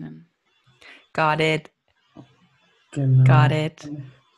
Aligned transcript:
aufzeichnen. 0.00 0.26
Got 1.12 1.40
it. 1.40 1.70
Genau. 2.92 3.24
Got 3.24 3.52
it. 3.52 3.88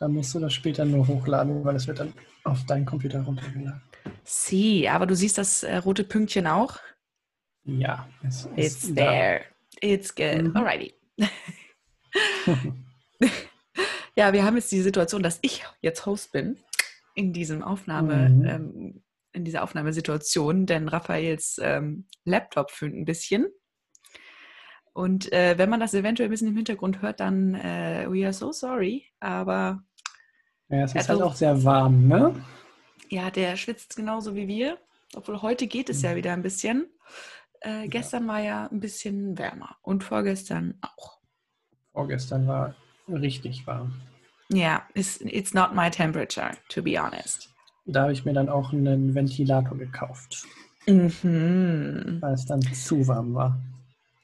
Dann 0.00 0.12
musst 0.12 0.34
du 0.34 0.40
das 0.40 0.52
später 0.52 0.84
nur 0.84 1.06
hochladen, 1.06 1.64
weil 1.64 1.76
es 1.76 1.86
wird 1.86 2.00
dann 2.00 2.12
auf 2.44 2.64
deinen 2.66 2.84
Computer 2.84 3.22
runtergeladen. 3.22 3.80
See, 4.24 4.88
aber 4.88 5.06
du 5.06 5.14
siehst 5.14 5.38
das 5.38 5.62
äh, 5.62 5.76
rote 5.76 6.04
Pünktchen 6.04 6.46
auch? 6.46 6.78
Ja, 7.64 8.08
es 8.26 8.46
It's 8.56 8.84
ist 8.84 8.98
da. 8.98 9.04
there. 9.10 9.40
It's 9.80 10.14
good. 10.14 10.42
Mhm. 10.42 10.56
Alrighty. 10.56 10.94
ja, 14.16 14.32
wir 14.32 14.44
haben 14.44 14.56
jetzt 14.56 14.72
die 14.72 14.80
Situation, 14.82 15.22
dass 15.22 15.38
ich 15.42 15.64
jetzt 15.80 16.04
Host 16.06 16.32
bin 16.32 16.58
in 17.14 17.32
diesem 17.32 17.62
Aufnahme, 17.62 18.28
Mhm. 18.28 18.44
ähm, 18.44 19.02
in 19.34 19.44
dieser 19.44 19.62
Aufnahmesituation, 19.62 20.66
denn 20.66 20.88
Raphaels 20.88 21.58
ähm, 21.62 22.06
Laptop 22.24 22.70
föhnt 22.70 22.96
ein 22.96 23.04
bisschen. 23.04 23.46
Und 24.92 25.32
äh, 25.32 25.56
wenn 25.56 25.70
man 25.70 25.80
das 25.80 25.94
eventuell 25.94 26.28
ein 26.28 26.30
bisschen 26.30 26.48
im 26.48 26.56
Hintergrund 26.56 27.00
hört, 27.02 27.20
dann 27.20 27.54
äh, 27.54 28.06
we 28.08 28.24
are 28.24 28.32
so 28.32 28.52
sorry. 28.52 29.04
Aber 29.20 29.82
Ja, 30.68 30.84
es 30.84 30.90
ist 30.94 30.96
Also- 31.08 31.08
halt 31.14 31.22
auch 31.22 31.34
sehr 31.34 31.64
warm, 31.64 32.08
ne? 32.08 32.34
ja, 33.08 33.30
der 33.30 33.56
schwitzt 33.56 33.96
genauso 33.96 34.34
wie 34.34 34.48
wir. 34.48 34.78
Obwohl 35.14 35.42
heute 35.42 35.66
geht 35.66 35.90
es 35.90 36.02
ja 36.02 36.12
Mhm. 36.12 36.16
wieder 36.16 36.32
ein 36.32 36.42
bisschen. 36.42 36.86
Äh, 37.60 37.88
gestern 37.88 38.26
war 38.26 38.40
ja 38.40 38.66
ein 38.68 38.80
bisschen 38.80 39.36
wärmer 39.38 39.76
und 39.82 40.02
vorgestern 40.04 40.74
auch. 40.80 41.18
Vorgestern 41.92 42.46
war 42.48 42.74
richtig 43.08 43.66
warm. 43.66 43.92
Ja, 44.48 44.82
it's, 44.94 45.20
it's 45.20 45.54
not 45.54 45.74
my 45.74 45.90
temperature, 45.90 46.52
to 46.68 46.82
be 46.82 46.98
honest. 47.00 47.50
Da 47.84 48.02
habe 48.02 48.12
ich 48.12 48.24
mir 48.24 48.32
dann 48.32 48.48
auch 48.48 48.72
einen 48.72 49.14
Ventilator 49.14 49.76
gekauft, 49.76 50.44
Mhm. 50.86 52.18
weil 52.20 52.32
es 52.34 52.46
dann 52.46 52.60
zu 52.62 53.06
warm 53.06 53.34
war. 53.34 53.58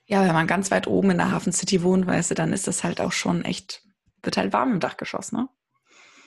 Ja, 0.08 0.24
wenn 0.24 0.32
man 0.32 0.46
ganz 0.46 0.70
weit 0.70 0.86
oben 0.86 1.10
in 1.10 1.18
der 1.18 1.30
Hafen 1.30 1.52
City 1.52 1.82
wohnt, 1.82 2.06
weißt 2.06 2.30
du, 2.30 2.34
dann 2.34 2.52
ist 2.54 2.66
das 2.66 2.82
halt 2.82 3.00
auch 3.00 3.12
schon 3.12 3.44
echt, 3.44 3.82
wird 4.22 4.38
halt 4.38 4.54
warm 4.54 4.72
im 4.72 4.80
Dachgeschoss, 4.80 5.33
ne? 5.33 5.48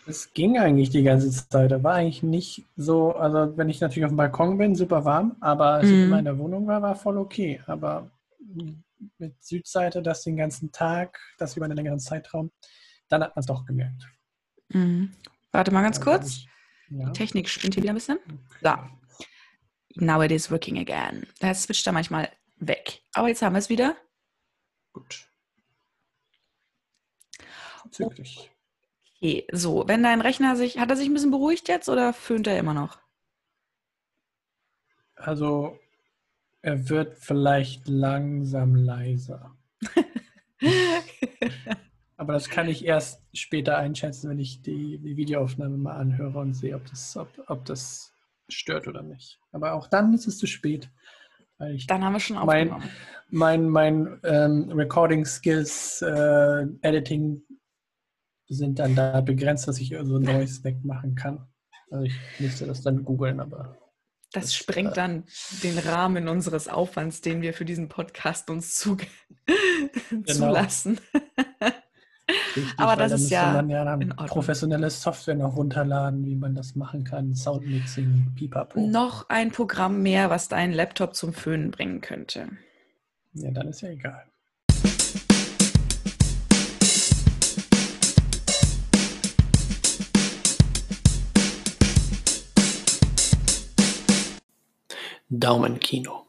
Es 0.08 0.34
ging 0.34 0.58
eigentlich 0.58 0.90
die 0.92 1.04
ganze 1.04 1.30
Zeit. 1.32 1.72
Da 1.72 1.84
war 1.84 1.96
eigentlich 1.96 2.24
nicht 2.24 2.66
so, 2.76 3.14
also 3.16 3.56
wenn 3.58 3.70
ich 3.70 3.82
natürlich 3.82 4.06
auf 4.06 4.12
dem 4.12 4.18
Balkon 4.18 4.58
bin, 4.58 4.76
super 4.76 5.04
warm, 5.06 5.36
aber 5.42 5.66
als 5.74 5.90
ich 5.90 6.04
immer 6.04 6.20
in 6.20 6.26
der 6.26 6.38
Wohnung 6.38 6.68
war, 6.68 6.82
war 6.82 6.96
voll 6.96 7.18
okay. 7.18 7.62
Aber 7.68 8.10
mit 9.18 9.44
Südseite 9.44 10.02
das 10.02 10.24
den 10.24 10.38
ganzen 10.38 10.72
Tag, 10.72 11.20
das 11.38 11.56
über 11.56 11.66
einen 11.66 11.76
längeren 11.76 12.00
Zeitraum, 12.00 12.52
dann 13.10 13.24
hat 13.24 13.36
man 13.36 13.42
es 13.42 13.46
doch 13.46 13.66
gemerkt. 13.66 14.08
Mhm. 14.70 15.12
Warte 15.52 15.72
mal 15.72 15.84
ganz 15.84 15.98
Ja, 15.98 16.04
kurz. 16.04 16.46
Ja. 16.90 17.06
Die 17.08 17.14
Technik 17.14 17.50
spinnt 17.50 17.76
hier 17.76 17.84
wieder 17.84 17.94
ein 17.94 17.96
bisschen. 17.96 18.20
So. 18.62 18.74
Now 19.96 20.22
it 20.24 20.32
is 20.32 20.50
working 20.52 20.78
again. 20.78 21.28
Das 21.40 21.64
switcht 21.64 21.86
da 21.86 21.92
manchmal 21.92 22.30
weg. 22.62 23.02
Aber 23.14 23.28
jetzt 23.28 23.42
haben 23.42 23.54
wir 23.54 23.60
es 23.60 23.70
wieder. 23.70 23.98
Gut. 24.94 25.28
Zügig. 27.90 28.52
Okay, 29.18 29.46
so, 29.52 29.88
wenn 29.88 30.04
dein 30.04 30.22
Rechner 30.22 30.56
sich, 30.56 30.80
hat 30.80 30.90
er 30.90 30.96
sich 30.96 31.08
ein 31.08 31.14
bisschen 31.14 31.32
beruhigt 31.32 31.68
jetzt 31.68 31.90
oder 31.90 32.14
föhnt 32.14 32.48
er 32.48 32.58
immer 32.58 32.74
noch? 32.74 33.00
Also, 35.16 35.78
er 36.62 36.90
wird 36.90 37.18
vielleicht 37.18 37.88
langsam 37.88 38.76
leiser. 38.76 39.56
Aber 42.18 42.34
das 42.34 42.50
kann 42.50 42.68
ich 42.70 42.86
erst 42.86 43.24
später 43.34 43.78
einschätzen, 43.78 44.30
wenn 44.30 44.40
ich 44.40 44.62
die, 44.62 45.00
die 45.00 45.18
Videoaufnahme 45.18 45.78
mal 45.78 45.98
anhöre 45.98 46.40
und 46.40 46.54
sehe, 46.54 46.76
ob 46.76 46.86
das, 46.86 47.18
ob, 47.18 47.30
ob 47.48 47.66
das 47.66 48.14
stört 48.48 48.88
oder 48.88 49.02
nicht. 49.02 49.40
Aber 49.52 49.74
auch 49.74 49.88
dann 49.88 50.14
ist 50.14 50.28
es 50.28 50.38
zu 50.38 50.46
spät. 50.48 50.90
Ich 51.70 51.88
Dann 51.88 52.04
haben 52.04 52.14
wir 52.14 52.20
schon 52.20 52.38
Mein- 52.46 52.72
aufgenommen. 52.72 52.92
mein, 53.30 53.70
mein 53.70 54.20
ähm, 54.24 54.72
Recording 54.72 55.26
Skills, 55.26 56.02
äh, 56.02 56.66
Editing 56.82 57.42
sind 58.48 58.80
dann 58.80 58.96
da 58.96 59.22
begrenzt, 59.22 59.68
dass 59.68 59.80
ich 59.80 59.96
so 60.04 60.18
ein 60.18 60.24
neues 60.24 60.64
wegmachen 60.64 61.16
kann. 61.16 61.48
Also 61.90 62.06
ich 62.06 62.14
müsste 62.40 62.66
das 62.68 62.82
dann 62.82 63.04
googeln, 63.06 63.40
aber 63.40 63.78
Das 64.34 64.44
Das, 64.46 64.56
sprengt 64.56 64.92
äh, 64.92 64.96
dann 64.96 65.24
den 65.64 65.78
Rahmen 65.78 66.28
unseres 66.28 66.68
Aufwands, 66.68 67.22
den 67.22 67.42
wir 67.42 67.54
für 67.54 67.66
diesen 67.66 67.88
Podcast 67.90 68.50
uns 68.50 68.76
zu 68.76 68.98
zulassen. 70.26 71.00
richtig, 72.56 72.74
Aber 72.78 72.96
das 72.96 73.12
da 73.12 73.16
ist 73.16 73.30
ja 73.30 73.52
man 73.54 73.70
ja 73.70 73.86
dann 73.86 74.16
professionelle 74.28 74.90
Software 74.90 75.36
noch 75.36 75.56
runterladen, 75.56 76.26
wie 76.26 76.36
man 76.36 76.56
das 76.56 76.76
machen 76.76 77.04
kann, 77.04 77.36
Soundmixing, 77.36 78.34
Pipapo. 78.36 78.80
Noch 78.80 79.30
ein 79.30 79.52
Programm 79.52 80.02
mehr, 80.02 80.30
was 80.30 80.48
deinen 80.48 80.74
Laptop 80.74 81.16
zum 81.16 81.34
Föhnen 81.34 81.72
bringen 81.72 82.02
könnte. 82.02 82.50
Ja, 83.34 83.52
dann 83.52 83.68
ist 83.70 83.82
ja 83.82 83.90
egal. 83.90 84.26
Daumenkino. 95.34 96.26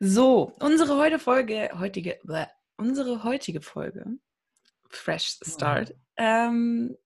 So, 0.00 0.54
unsere 0.60 0.96
heute 0.96 1.18
Folge, 1.18 1.70
heutige, 1.78 2.18
bleh, 2.22 2.46
unsere 2.78 3.24
heutige 3.24 3.60
Folge, 3.60 4.06
Fresh 4.88 5.38
Start, 5.42 5.94
ähm, 6.16 6.96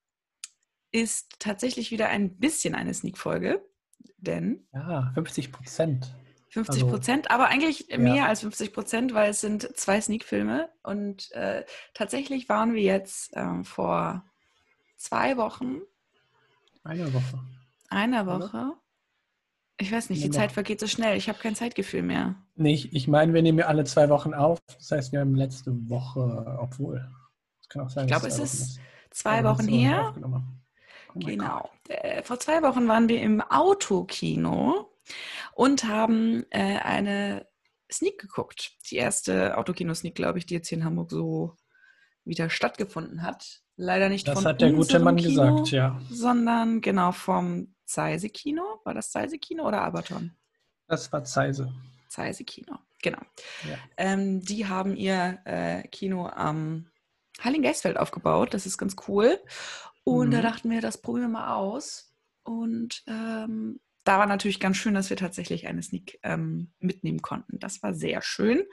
ist 0.93 1.34
tatsächlich 1.38 1.91
wieder 1.91 2.09
ein 2.09 2.37
bisschen 2.38 2.75
eine 2.75 2.94
Sneak-Folge, 2.94 3.65
denn 4.19 4.66
Ja, 4.72 5.10
50 5.15 5.50
Prozent. 5.50 6.15
50 6.50 6.83
Also, 6.83 6.94
Prozent, 6.94 7.31
aber 7.31 7.49
eigentlich 7.49 7.88
ja. 7.88 7.99
mehr 7.99 8.27
als 8.28 8.41
50 8.41 8.75
Prozent, 8.75 9.15
weil 9.15 9.31
es 9.31 9.41
sind 9.41 9.75
zwei 9.77 10.00
Sneak-Filme 10.00 10.71
und 10.83 11.33
äh, 11.33 11.65
tatsächlich 11.94 12.49
waren 12.50 12.75
wir 12.75 12.83
jetzt 12.83 13.31
ähm, 13.34 13.65
vor 13.65 14.25
zwei 14.97 15.37
Wochen, 15.39 15.81
Eine 16.84 17.12
Woche. 17.15 17.41
einer 17.89 18.27
Oder? 18.27 18.81
Ich 19.82 19.91
weiß 19.93 20.10
nicht, 20.10 20.20
die 20.20 20.28
Länger. 20.28 20.37
Zeit 20.38 20.53
vergeht 20.53 20.78
so 20.78 20.87
schnell. 20.87 21.16
Ich 21.16 21.28
habe 21.28 21.38
kein 21.38 21.56
Zeitgefühl 21.56 22.03
mehr. 22.03 22.37
Nee, 22.54 22.88
ich, 22.93 23.09
meine, 23.09 23.34
wir 23.34 23.43
nehmen 23.43 23.59
ja 23.59 23.66
alle 23.66 23.84
zwei 23.84 24.09
Wochen 24.09 24.32
auf. 24.32 24.60
Das 24.78 24.91
heißt, 24.93 25.12
wir 25.12 25.20
haben 25.20 25.34
letzte 25.34 25.72
Woche, 25.88 26.56
obwohl. 26.60 27.10
Es 27.60 27.69
kann 27.69 27.82
auch 27.82 27.91
sein, 27.91 28.04
Ich 28.04 28.10
glaube, 28.12 28.28
es 28.28 28.38
ist 28.38 28.78
zwei 29.10 29.42
Wochen 29.44 29.66
her. 29.66 30.15
Oh 31.15 31.19
Genau. 31.19 31.69
Gott. 31.88 31.97
Äh, 31.97 32.22
vor 32.22 32.38
zwei 32.38 32.62
Wochen 32.62 32.87
waren 32.87 33.09
wir 33.09 33.21
im 33.21 33.41
Autokino 33.41 34.88
und 35.54 35.84
haben 35.84 36.44
äh, 36.50 36.78
eine 36.78 37.47
Sneak 37.91 38.19
geguckt. 38.19 38.72
Die 38.91 38.97
erste 38.97 39.59
Autokino-Sneak, 39.59 40.15
glaube 40.15 40.38
ich, 40.38 40.47
die 40.47 40.54
jetzt 40.54 40.69
hier 40.69 40.78
in 40.78 40.84
Hamburg 40.84 41.10
so 41.10 41.56
wieder 42.25 42.48
stattgefunden 42.50 43.22
hat. 43.22 43.62
Leider 43.76 44.09
nicht 44.09 44.28
Das 44.28 44.34
von 44.34 44.44
hat 44.47 44.60
der 44.60 44.72
gute 44.72 45.00
Mann 45.00 45.16
Kino, 45.16 45.56
gesagt, 45.56 45.71
ja. 45.72 46.00
sondern 46.09 46.81
genau 46.81 47.10
vom 47.12 47.75
Zeise-Kino. 47.92 48.80
War 48.84 48.94
das 48.94 49.10
Zeise-Kino 49.10 49.66
oder 49.66 49.82
Abaton? 49.82 50.32
Das 50.88 51.12
war 51.12 51.25
Zeise. 51.25 51.72
Zeise-Kino, 52.08 52.78
genau. 53.03 53.20
Ja. 53.69 53.78
Ähm, 53.97 54.41
die 54.42 54.66
haben 54.66 54.97
ihr 54.97 55.38
äh, 55.44 55.82
Kino 55.88 56.26
am 56.28 56.88
Heiligengeistfeld 57.42 57.97
aufgebaut. 57.97 58.53
Das 58.54 58.66
ist 58.66 58.76
ganz 58.78 58.97
cool. 59.08 59.38
Und 60.04 60.32
da 60.32 60.38
Mhm. 60.38 60.42
dachten 60.42 60.70
wir, 60.70 60.80
das 60.80 60.98
probieren 60.98 61.30
wir 61.30 61.38
mal 61.41 61.54
aus. 61.54 62.12
Und 62.42 63.03
ähm, 63.06 63.80
da 64.04 64.19
war 64.19 64.26
natürlich 64.26 64.59
ganz 64.60 64.76
schön, 64.76 64.94
dass 64.94 65.10
wir 65.10 65.16
tatsächlich 65.16 65.66
eine 65.69 65.82
Sneak 65.82 66.19
ähm, 66.24 66.72
mitnehmen 66.80 67.22
konnten. 67.22 67.59
Das 67.60 67.82
war 67.82 67.94
sehr 67.94 68.20
schön. 68.20 68.64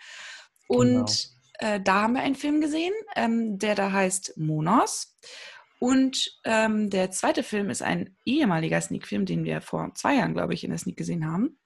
Und 0.67 1.29
äh, 1.59 1.79
da 1.79 2.01
haben 2.01 2.13
wir 2.13 2.21
einen 2.21 2.35
Film 2.35 2.61
gesehen, 2.61 2.93
ähm, 3.15 3.59
der 3.59 3.75
da 3.75 3.91
heißt 3.91 4.37
Monos. 4.37 5.17
Und 5.79 6.39
ähm, 6.43 6.89
der 6.89 7.09
zweite 7.09 7.41
Film 7.41 7.69
ist 7.69 7.81
ein 7.81 8.15
ehemaliger 8.25 8.81
Sneak-Film, 8.81 9.25
den 9.25 9.45
wir 9.45 9.61
vor 9.61 9.91
zwei 9.95 10.15
Jahren, 10.15 10.33
glaube 10.33 10.53
ich, 10.53 10.63
in 10.63 10.71
der 10.71 10.77
Sneak 10.77 10.97
gesehen 10.97 11.25
haben. 11.25 11.57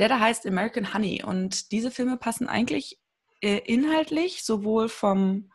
Der 0.00 0.08
da 0.08 0.18
heißt 0.18 0.46
American 0.46 0.92
Honey. 0.92 1.22
Und 1.24 1.70
diese 1.70 1.92
Filme 1.92 2.16
passen 2.16 2.48
eigentlich 2.48 3.00
äh, 3.40 3.58
inhaltlich 3.58 4.44
sowohl 4.44 4.88
vom 4.88 5.50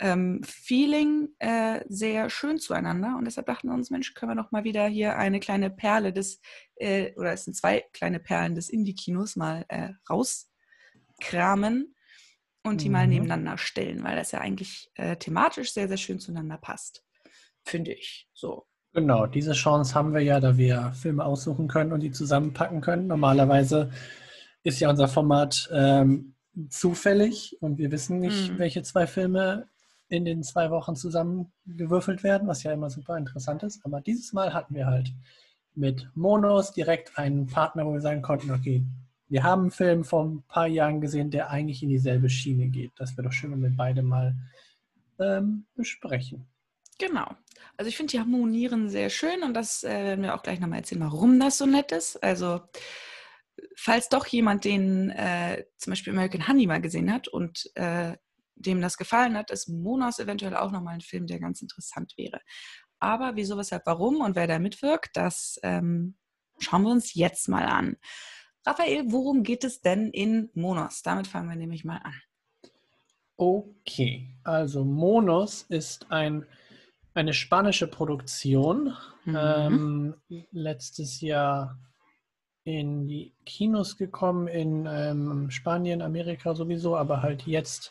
ähm, 0.00 0.42
Feeling 0.44 1.28
äh, 1.38 1.84
sehr 1.88 2.30
schön 2.30 2.58
zueinander. 2.58 3.16
Und 3.16 3.26
deshalb 3.26 3.46
dachten 3.46 3.68
wir 3.68 3.74
uns, 3.74 3.90
Mensch, 3.90 4.14
können 4.14 4.32
wir 4.32 4.42
doch 4.42 4.50
mal 4.50 4.64
wieder 4.64 4.88
hier 4.88 5.16
eine 5.16 5.38
kleine 5.38 5.70
Perle 5.70 6.12
des, 6.12 6.40
äh, 6.76 7.12
oder 7.14 7.32
es 7.32 7.44
sind 7.44 7.54
zwei 7.54 7.84
kleine 7.92 8.18
Perlen 8.18 8.56
des 8.56 8.68
Indie-Kinos 8.68 9.36
mal 9.36 9.64
äh, 9.68 9.90
rauskramen 10.10 11.94
und 12.68 12.82
die 12.82 12.88
mal 12.88 13.06
Mhm. 13.06 13.12
nebeneinander 13.14 13.58
stellen, 13.58 14.02
weil 14.04 14.16
das 14.16 14.32
ja 14.32 14.40
eigentlich 14.40 14.90
äh, 14.94 15.16
thematisch 15.16 15.72
sehr, 15.72 15.88
sehr 15.88 15.96
schön 15.96 16.20
zueinander 16.20 16.58
passt. 16.58 17.04
Finde 17.64 17.92
ich. 17.92 18.28
So. 18.32 18.66
Genau, 18.94 19.26
diese 19.26 19.52
Chance 19.52 19.94
haben 19.94 20.14
wir 20.14 20.22
ja, 20.22 20.40
da 20.40 20.56
wir 20.56 20.92
Filme 20.92 21.24
aussuchen 21.24 21.68
können 21.68 21.92
und 21.92 22.00
die 22.00 22.10
zusammenpacken 22.10 22.80
können. 22.80 23.06
Normalerweise 23.06 23.90
ist 24.62 24.80
ja 24.80 24.88
unser 24.90 25.08
Format 25.08 25.68
ähm, 25.72 26.34
zufällig 26.70 27.56
und 27.60 27.78
wir 27.78 27.90
wissen 27.92 28.18
nicht, 28.20 28.52
Mhm. 28.52 28.58
welche 28.58 28.82
zwei 28.82 29.06
Filme 29.06 29.68
in 30.08 30.24
den 30.24 30.42
zwei 30.42 30.70
Wochen 30.70 30.96
zusammengewürfelt 30.96 32.22
werden, 32.22 32.48
was 32.48 32.62
ja 32.62 32.72
immer 32.72 32.88
super 32.90 33.16
interessant 33.18 33.62
ist. 33.62 33.84
Aber 33.84 34.00
dieses 34.00 34.32
Mal 34.32 34.54
hatten 34.54 34.74
wir 34.74 34.86
halt 34.86 35.12
mit 35.74 36.08
Monos 36.14 36.72
direkt 36.72 37.16
einen 37.18 37.46
Partner, 37.46 37.84
wo 37.86 37.92
wir 37.92 38.00
sagen 38.00 38.22
konnten, 38.22 38.50
okay, 38.50 38.82
wir 39.28 39.42
haben 39.42 39.62
einen 39.62 39.70
Film 39.70 40.04
vor 40.04 40.24
ein 40.24 40.42
paar 40.48 40.66
Jahren 40.66 41.00
gesehen, 41.00 41.30
der 41.30 41.50
eigentlich 41.50 41.82
in 41.82 41.88
dieselbe 41.88 42.30
Schiene 42.30 42.68
geht. 42.68 42.92
Das 42.96 43.16
wäre 43.16 43.28
doch 43.28 43.32
schön, 43.32 43.52
wenn 43.52 43.62
wir 43.62 43.76
beide 43.76 44.02
mal 44.02 44.34
ähm, 45.18 45.66
besprechen. 45.74 46.46
Genau. 46.98 47.28
Also 47.76 47.88
ich 47.88 47.96
finde, 47.96 48.12
die 48.12 48.20
harmonieren 48.20 48.88
sehr 48.88 49.10
schön 49.10 49.42
und 49.42 49.54
das 49.54 49.84
äh, 49.84 49.88
werden 49.88 50.22
wir 50.22 50.34
auch 50.34 50.42
gleich 50.42 50.60
nochmal 50.60 50.80
erzählen, 50.80 51.02
warum 51.02 51.38
das 51.38 51.58
so 51.58 51.66
nett 51.66 51.92
ist. 51.92 52.22
Also 52.22 52.60
falls 53.76 54.08
doch 54.08 54.26
jemand 54.26 54.64
den 54.64 55.10
äh, 55.10 55.64
zum 55.76 55.92
Beispiel 55.92 56.12
American 56.12 56.48
Honey 56.48 56.66
mal 56.66 56.80
gesehen 56.80 57.12
hat 57.12 57.28
und 57.28 57.70
äh, 57.76 58.16
dem 58.56 58.80
das 58.80 58.96
gefallen 58.96 59.36
hat, 59.36 59.50
ist 59.50 59.68
Monos 59.68 60.18
eventuell 60.18 60.56
auch 60.56 60.72
nochmal 60.72 60.94
ein 60.94 61.00
Film, 61.00 61.26
der 61.26 61.38
ganz 61.38 61.62
interessant 61.62 62.14
wäre. 62.16 62.40
Aber 62.98 63.36
wieso, 63.36 63.56
weshalb, 63.56 63.86
warum 63.86 64.16
und 64.20 64.34
wer 64.34 64.48
da 64.48 64.58
mitwirkt, 64.58 65.16
das 65.16 65.60
ähm, 65.62 66.16
schauen 66.58 66.82
wir 66.82 66.90
uns 66.90 67.14
jetzt 67.14 67.48
mal 67.48 67.64
an. 67.64 67.96
Raphael, 68.68 69.10
worum 69.10 69.44
geht 69.44 69.64
es 69.64 69.80
denn 69.80 70.10
in 70.10 70.50
Monos? 70.52 71.02
Damit 71.02 71.26
fangen 71.26 71.48
wir 71.48 71.56
nämlich 71.56 71.86
mal 71.86 72.02
an. 72.04 72.12
Okay, 73.38 74.28
also 74.44 74.84
Monos 74.84 75.62
ist 75.70 76.10
ein, 76.10 76.44
eine 77.14 77.32
spanische 77.32 77.86
Produktion. 77.86 78.94
Mhm. 79.24 79.38
Ähm, 79.40 80.14
letztes 80.50 81.22
Jahr 81.22 81.78
in 82.64 83.06
die 83.06 83.32
Kinos 83.46 83.96
gekommen, 83.96 84.48
in 84.48 84.86
ähm, 84.86 85.50
Spanien, 85.50 86.02
Amerika 86.02 86.54
sowieso, 86.54 86.94
aber 86.94 87.22
halt 87.22 87.46
jetzt 87.46 87.90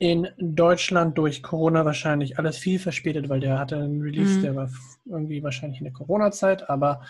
in 0.00 0.28
Deutschland 0.38 1.18
durch 1.18 1.42
Corona 1.42 1.84
wahrscheinlich 1.84 2.38
alles 2.38 2.56
viel 2.56 2.78
verspätet, 2.78 3.28
weil 3.28 3.40
der 3.40 3.58
hatte 3.58 3.76
einen 3.76 4.00
Release, 4.00 4.38
mhm. 4.38 4.42
der 4.42 4.56
war 4.56 4.70
irgendwie 5.04 5.42
wahrscheinlich 5.42 5.78
in 5.80 5.84
der 5.84 5.92
Corona-Zeit. 5.92 6.70
Aber 6.70 7.02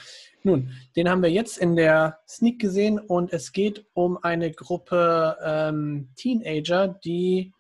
nun, 0.43 0.73
den 0.97 1.09
haben 1.09 1.23
wir 1.23 1.31
jetzt 1.31 1.57
in 1.57 1.77
der 1.77 2.19
Sneak 2.29 2.59
gesehen 2.59 2.99
und 2.99 3.33
es 3.33 3.53
geht 3.53 3.87
um 3.93 4.19
eine 4.25 4.51
Gruppe 4.51 5.37
ähm, 5.41 6.09
Teenager, 6.17 6.89
die 6.89 7.53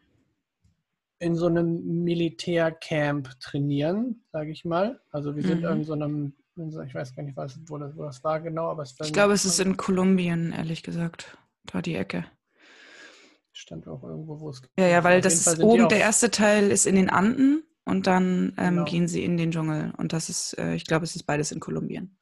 in 1.20 1.36
so 1.36 1.46
einem 1.46 2.02
Militärcamp 2.02 3.38
trainieren, 3.38 4.24
sage 4.32 4.50
ich 4.50 4.64
mal. 4.64 5.00
Also 5.12 5.36
wir 5.36 5.44
sind 5.44 5.62
mhm. 5.62 5.68
in 5.68 5.84
so 5.84 5.92
einem, 5.92 6.32
ich 6.56 6.94
weiß 6.94 7.14
gar 7.14 7.22
nicht, 7.22 7.36
wo, 7.36 7.78
das, 7.78 7.96
wo 7.96 8.02
das 8.02 8.24
war 8.24 8.40
genau, 8.40 8.68
aber 8.68 8.82
es 8.82 8.96
Ich 9.00 9.12
glaube, 9.12 9.34
es 9.34 9.44
ist 9.44 9.60
in 9.60 9.76
Kolumbien, 9.76 10.50
ehrlich 10.50 10.82
gesagt, 10.82 11.38
da 11.66 11.82
die 11.82 11.94
Ecke. 11.94 12.24
Stand 13.52 13.88
auch 13.88 14.02
irgendwo, 14.02 14.40
wo 14.40 14.50
es. 14.50 14.62
Ja, 14.78 14.86
ja, 14.86 15.04
weil 15.04 15.20
das 15.20 15.46
ist 15.46 15.60
oben, 15.60 15.88
der 15.88 16.00
erste 16.00 16.30
Teil 16.30 16.70
ist 16.70 16.86
in 16.86 16.94
den 16.94 17.10
Anden 17.10 17.64
und 17.84 18.06
dann 18.06 18.54
ähm, 18.56 18.74
genau. 18.74 18.84
gehen 18.84 19.08
sie 19.08 19.24
in 19.24 19.36
den 19.36 19.50
Dschungel. 19.50 19.92
Und 19.96 20.12
das 20.12 20.28
ist, 20.28 20.56
äh, 20.58 20.74
ich 20.74 20.86
glaube, 20.86 21.04
es 21.04 21.16
ist 21.16 21.24
beides 21.24 21.52
in 21.52 21.60
Kolumbien. 21.60 22.16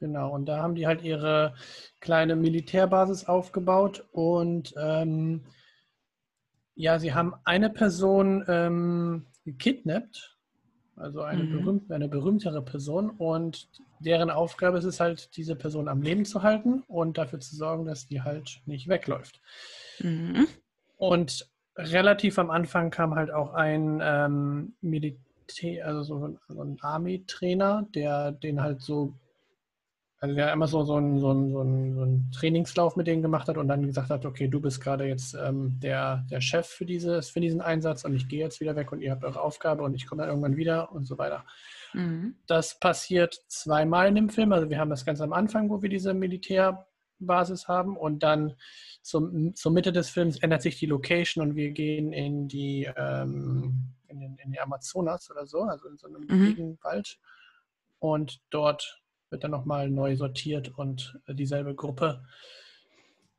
Genau, 0.00 0.32
und 0.32 0.46
da 0.46 0.58
haben 0.58 0.76
die 0.76 0.86
halt 0.86 1.02
ihre 1.02 1.54
kleine 2.00 2.36
Militärbasis 2.36 3.24
aufgebaut 3.24 4.06
und 4.12 4.72
ähm, 4.78 5.44
ja, 6.76 7.00
sie 7.00 7.12
haben 7.12 7.34
eine 7.44 7.70
Person 7.70 8.44
ähm, 8.46 9.26
gekidnappt, 9.44 10.38
also 10.94 11.22
eine, 11.22 11.42
mhm. 11.42 11.52
berühmt, 11.52 11.90
eine 11.90 12.08
berühmtere 12.08 12.62
Person 12.62 13.10
und 13.10 13.68
deren 13.98 14.30
Aufgabe 14.30 14.78
ist 14.78 14.84
es 14.84 15.00
halt, 15.00 15.36
diese 15.36 15.56
Person 15.56 15.88
am 15.88 16.02
Leben 16.02 16.24
zu 16.24 16.44
halten 16.44 16.82
und 16.86 17.18
dafür 17.18 17.40
zu 17.40 17.56
sorgen, 17.56 17.84
dass 17.84 18.06
die 18.06 18.22
halt 18.22 18.60
nicht 18.66 18.86
wegläuft. 18.86 19.40
Mhm. 20.00 20.46
Und 20.96 21.48
relativ 21.76 22.38
am 22.38 22.50
Anfang 22.50 22.90
kam 22.90 23.14
halt 23.14 23.30
auch 23.30 23.54
ein 23.54 24.00
ähm, 24.02 24.74
Militär, 24.80 25.86
also 25.86 26.02
so, 26.02 26.38
so 26.48 26.62
ein 26.62 26.78
Army-Trainer, 26.80 27.86
der 27.94 28.32
den 28.32 28.60
halt 28.60 28.82
so, 28.82 29.14
also 30.20 30.34
der 30.34 30.52
immer 30.52 30.66
so, 30.66 30.82
so, 30.82 30.96
einen, 30.96 31.20
so, 31.20 31.30
einen, 31.30 31.52
so, 31.52 31.60
einen, 31.60 31.94
so 31.94 32.02
einen 32.02 32.30
Trainingslauf 32.32 32.96
mit 32.96 33.06
denen 33.06 33.22
gemacht 33.22 33.48
hat 33.48 33.56
und 33.56 33.68
dann 33.68 33.86
gesagt 33.86 34.10
hat, 34.10 34.26
okay, 34.26 34.48
du 34.48 34.60
bist 34.60 34.80
gerade 34.80 35.06
jetzt 35.06 35.34
ähm, 35.34 35.78
der, 35.80 36.26
der 36.30 36.40
Chef 36.40 36.66
für, 36.66 36.84
dieses, 36.84 37.30
für 37.30 37.40
diesen 37.40 37.60
Einsatz 37.60 38.04
und 38.04 38.14
ich 38.14 38.28
gehe 38.28 38.40
jetzt 38.40 38.60
wieder 38.60 38.74
weg 38.74 38.90
und 38.90 39.00
ihr 39.00 39.12
habt 39.12 39.24
eure 39.24 39.40
Aufgabe 39.40 39.84
und 39.84 39.94
ich 39.94 40.06
komme 40.06 40.22
dann 40.22 40.30
irgendwann 40.30 40.56
wieder 40.56 40.90
und 40.90 41.06
so 41.06 41.16
weiter. 41.16 41.44
Mhm. 41.94 42.34
Das 42.48 42.78
passiert 42.80 43.40
zweimal 43.46 44.08
in 44.08 44.16
dem 44.16 44.28
Film. 44.28 44.52
Also 44.52 44.68
wir 44.68 44.78
haben 44.80 44.90
das 44.90 45.04
ganz 45.04 45.20
am 45.20 45.32
Anfang, 45.32 45.70
wo 45.70 45.80
wir 45.82 45.88
diese 45.88 46.12
Militärbasis 46.12 47.68
haben 47.68 47.96
und 47.96 48.24
dann 48.24 48.54
zum, 49.08 49.54
zur 49.54 49.72
Mitte 49.72 49.90
des 49.90 50.10
Films 50.10 50.38
ändert 50.38 50.60
sich 50.60 50.78
die 50.78 50.86
Location 50.86 51.42
und 51.42 51.56
wir 51.56 51.70
gehen 51.70 52.12
in 52.12 52.46
die, 52.46 52.90
ähm, 52.94 53.94
in, 54.06 54.20
den, 54.20 54.36
in 54.36 54.52
die 54.52 54.60
Amazonas 54.60 55.30
oder 55.30 55.46
so, 55.46 55.62
also 55.62 55.88
in 55.88 55.96
so 55.96 56.08
einem 56.08 56.26
mhm. 56.28 56.46
Regenwald. 56.46 57.18
Und 58.00 58.40
dort 58.50 59.00
wird 59.30 59.44
dann 59.44 59.50
nochmal 59.50 59.88
neu 59.88 60.14
sortiert 60.14 60.76
und 60.76 61.18
äh, 61.26 61.34
dieselbe 61.34 61.74
Gruppe 61.74 62.22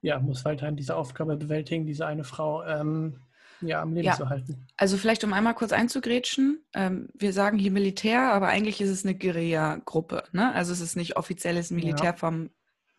ja, 0.01 0.19
muss 0.19 0.44
weiterhin 0.44 0.75
diese 0.75 0.95
Aufgabe 0.95 1.38
bewältigen, 1.38 1.86
diese 1.86 2.07
eine 2.07 2.24
Frau 2.24 2.63
ähm, 2.65 3.19
ja, 3.62 3.81
am 3.83 3.94
Leben 3.94 4.07
ja. 4.07 4.15
zu 4.15 4.27
halten. 4.27 4.65
Also 4.75 4.98
vielleicht 4.98 5.24
um 5.24 5.33
einmal 5.33 5.54
kurz 5.54 5.72
einzugrätschen, 5.72 6.65
ähm, 6.74 7.10
wir 7.13 7.31
sagen 7.31 7.60
hier 7.60 7.72
Militär, 7.72 8.31
aber 8.31 8.48
eigentlich 8.48 8.81
ist 8.81 8.89
es 8.89 9.06
eine 9.06 9.13
Guerilla-Gruppe. 9.13 10.24
Ne? 10.31 10.51
Also 10.56 10.74
es 10.74 10.81
ist 10.81 10.95
nicht 10.95 11.15
offizielles 11.15 11.69
Militär 11.69 12.12
ja. 12.12 12.13
vom 12.13 12.50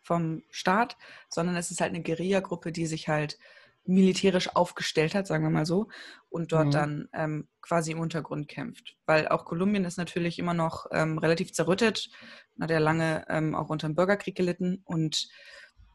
vom 0.01 0.43
Staat, 0.49 0.97
sondern 1.29 1.55
es 1.55 1.71
ist 1.71 1.81
halt 1.81 1.93
eine 1.93 2.03
Guerilla-Gruppe, 2.03 2.71
die 2.71 2.85
sich 2.85 3.07
halt 3.07 3.37
militärisch 3.85 4.55
aufgestellt 4.55 5.15
hat, 5.15 5.27
sagen 5.27 5.43
wir 5.43 5.49
mal 5.49 5.65
so, 5.65 5.87
und 6.29 6.51
dort 6.51 6.67
mhm. 6.67 6.71
dann 6.71 7.09
ähm, 7.13 7.47
quasi 7.61 7.91
im 7.91 7.99
Untergrund 7.99 8.47
kämpft. 8.47 8.95
Weil 9.05 9.27
auch 9.27 9.45
Kolumbien 9.45 9.85
ist 9.85 9.97
natürlich 9.97 10.37
immer 10.39 10.53
noch 10.53 10.85
ähm, 10.91 11.17
relativ 11.17 11.51
zerrüttet, 11.51 12.09
hat 12.59 12.69
ja 12.69 12.79
lange 12.79 13.25
ähm, 13.29 13.55
auch 13.55 13.69
unter 13.69 13.87
dem 13.87 13.95
Bürgerkrieg 13.95 14.35
gelitten 14.35 14.81
und 14.85 15.29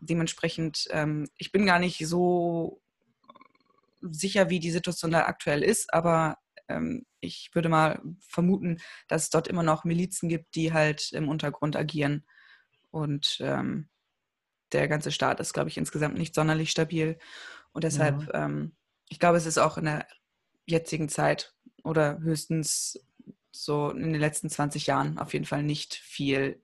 dementsprechend, 0.01 0.89
ähm, 0.91 1.29
ich 1.37 1.53
bin 1.53 1.65
gar 1.65 1.79
nicht 1.79 2.07
so 2.07 2.83
sicher, 4.01 4.51
wie 4.51 4.61
die 4.61 4.71
Situation 4.71 5.11
da 5.11 5.25
aktuell 5.25 5.63
ist, 5.63 5.93
aber 5.95 6.39
ähm, 6.69 7.07
ich 7.21 7.51
würde 7.55 7.69
mal 7.69 8.03
vermuten, 8.21 8.79
dass 9.09 9.25
es 9.25 9.31
dort 9.31 9.49
immer 9.49 9.63
noch 9.63 9.85
Milizen 9.85 10.29
gibt, 10.29 10.55
die 10.55 10.73
halt 10.73 11.13
im 11.13 11.29
Untergrund 11.29 11.77
agieren 11.77 12.25
und 12.91 13.39
ähm, 13.41 13.89
der 14.73 14.89
ganze 14.89 15.13
Staat 15.13 15.41
ist, 15.41 15.53
glaube 15.53 15.69
ich, 15.69 15.77
insgesamt 15.77 16.19
nicht 16.19 16.35
sonderlich 16.35 16.71
stabil. 16.71 17.19
Und 17.73 17.85
deshalb, 17.85 18.29
ja. 18.29 18.45
ähm, 18.45 18.75
ich 19.09 19.19
glaube, 19.19 19.37
es 19.37 19.47
ist 19.47 19.59
auch 19.59 19.79
in 19.79 19.85
der 19.85 20.07
jetzigen 20.67 21.09
Zeit 21.09 21.55
oder 21.85 22.19
höchstens 22.19 23.01
so 23.53 23.91
in 23.91 24.13
den 24.13 24.21
letzten 24.21 24.51
20 24.51 24.87
Jahren 24.87 25.19
auf 25.19 25.33
jeden 25.33 25.45
Fall 25.45 25.63
nicht 25.63 25.95
viel 25.95 26.61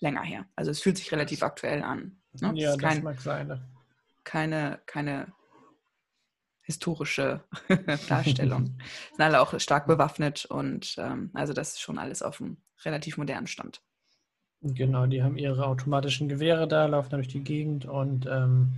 länger 0.00 0.22
her. 0.22 0.46
Also 0.56 0.70
es 0.70 0.80
fühlt 0.80 0.96
sich 0.96 1.10
relativ 1.12 1.42
aktuell 1.42 1.82
an. 1.82 2.20
Ne? 2.32 2.52
Ja, 2.54 2.76
das, 2.76 2.78
kein, 2.78 3.02
mag 3.02 3.20
sein. 3.20 3.48
Ne? 3.48 3.68
Keine, 4.24 4.80
keine 4.86 5.32
historische 6.62 7.42
Darstellung. 8.08 8.78
sind 9.10 9.20
alle 9.20 9.40
auch 9.40 9.58
stark 9.58 9.86
bewaffnet 9.86 10.44
und 10.44 10.94
ähm, 10.98 11.30
also 11.34 11.52
das 11.52 11.70
ist 11.70 11.80
schon 11.80 11.98
alles 11.98 12.22
auf 12.22 12.40
einem 12.40 12.58
relativ 12.84 13.16
modernen 13.16 13.46
Stand. 13.46 13.82
Genau, 14.60 15.06
die 15.06 15.22
haben 15.22 15.38
ihre 15.38 15.66
automatischen 15.66 16.28
Gewehre 16.28 16.66
da, 16.66 16.86
laufen 16.86 17.10
durch 17.10 17.28
die 17.28 17.44
Gegend 17.44 17.84
und 17.84 18.26
ähm, 18.26 18.74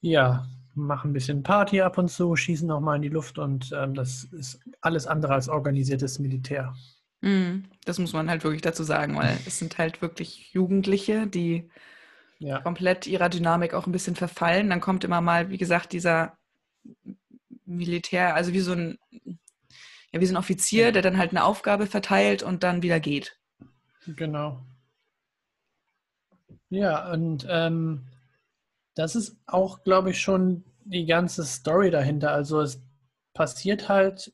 ja, 0.00 0.46
machen 0.74 1.10
ein 1.10 1.12
bisschen 1.12 1.42
Party 1.42 1.82
ab 1.82 1.98
und 1.98 2.08
zu, 2.08 2.34
schießen 2.36 2.70
auch 2.70 2.80
mal 2.80 2.96
in 2.96 3.02
die 3.02 3.08
Luft 3.08 3.38
und 3.38 3.70
ähm, 3.76 3.94
das 3.94 4.24
ist 4.24 4.60
alles 4.80 5.06
andere 5.06 5.34
als 5.34 5.48
organisiertes 5.48 6.18
Militär. 6.18 6.74
Mm, 7.20 7.64
das 7.84 7.98
muss 7.98 8.12
man 8.12 8.30
halt 8.30 8.44
wirklich 8.44 8.62
dazu 8.62 8.82
sagen, 8.82 9.16
weil 9.16 9.38
es 9.46 9.58
sind 9.58 9.78
halt 9.78 10.00
wirklich 10.02 10.52
Jugendliche, 10.52 11.26
die 11.26 11.70
ja. 12.38 12.60
komplett 12.60 13.06
ihrer 13.06 13.28
Dynamik 13.28 13.74
auch 13.74 13.86
ein 13.86 13.92
bisschen 13.92 14.16
verfallen. 14.16 14.70
Dann 14.70 14.80
kommt 14.80 15.04
immer 15.04 15.20
mal, 15.20 15.50
wie 15.50 15.58
gesagt, 15.58 15.92
dieser 15.92 16.36
Militär, 17.66 18.34
also 18.34 18.52
wie 18.52 18.60
so 18.60 18.72
ein, 18.72 18.98
ja, 20.12 20.20
wie 20.20 20.26
so 20.26 20.34
ein 20.34 20.38
Offizier, 20.38 20.92
der 20.92 21.02
dann 21.02 21.18
halt 21.18 21.30
eine 21.30 21.44
Aufgabe 21.44 21.86
verteilt 21.86 22.42
und 22.42 22.62
dann 22.62 22.82
wieder 22.82 23.00
geht. 23.00 23.38
Genau. 24.06 24.62
Ja, 26.74 27.12
und 27.12 27.46
ähm, 27.48 28.00
das 28.96 29.14
ist 29.14 29.36
auch, 29.46 29.84
glaube 29.84 30.10
ich, 30.10 30.20
schon 30.20 30.64
die 30.84 31.06
ganze 31.06 31.44
Story 31.44 31.92
dahinter. 31.92 32.32
Also 32.32 32.60
es 32.60 32.82
passiert 33.32 33.88
halt 33.88 34.32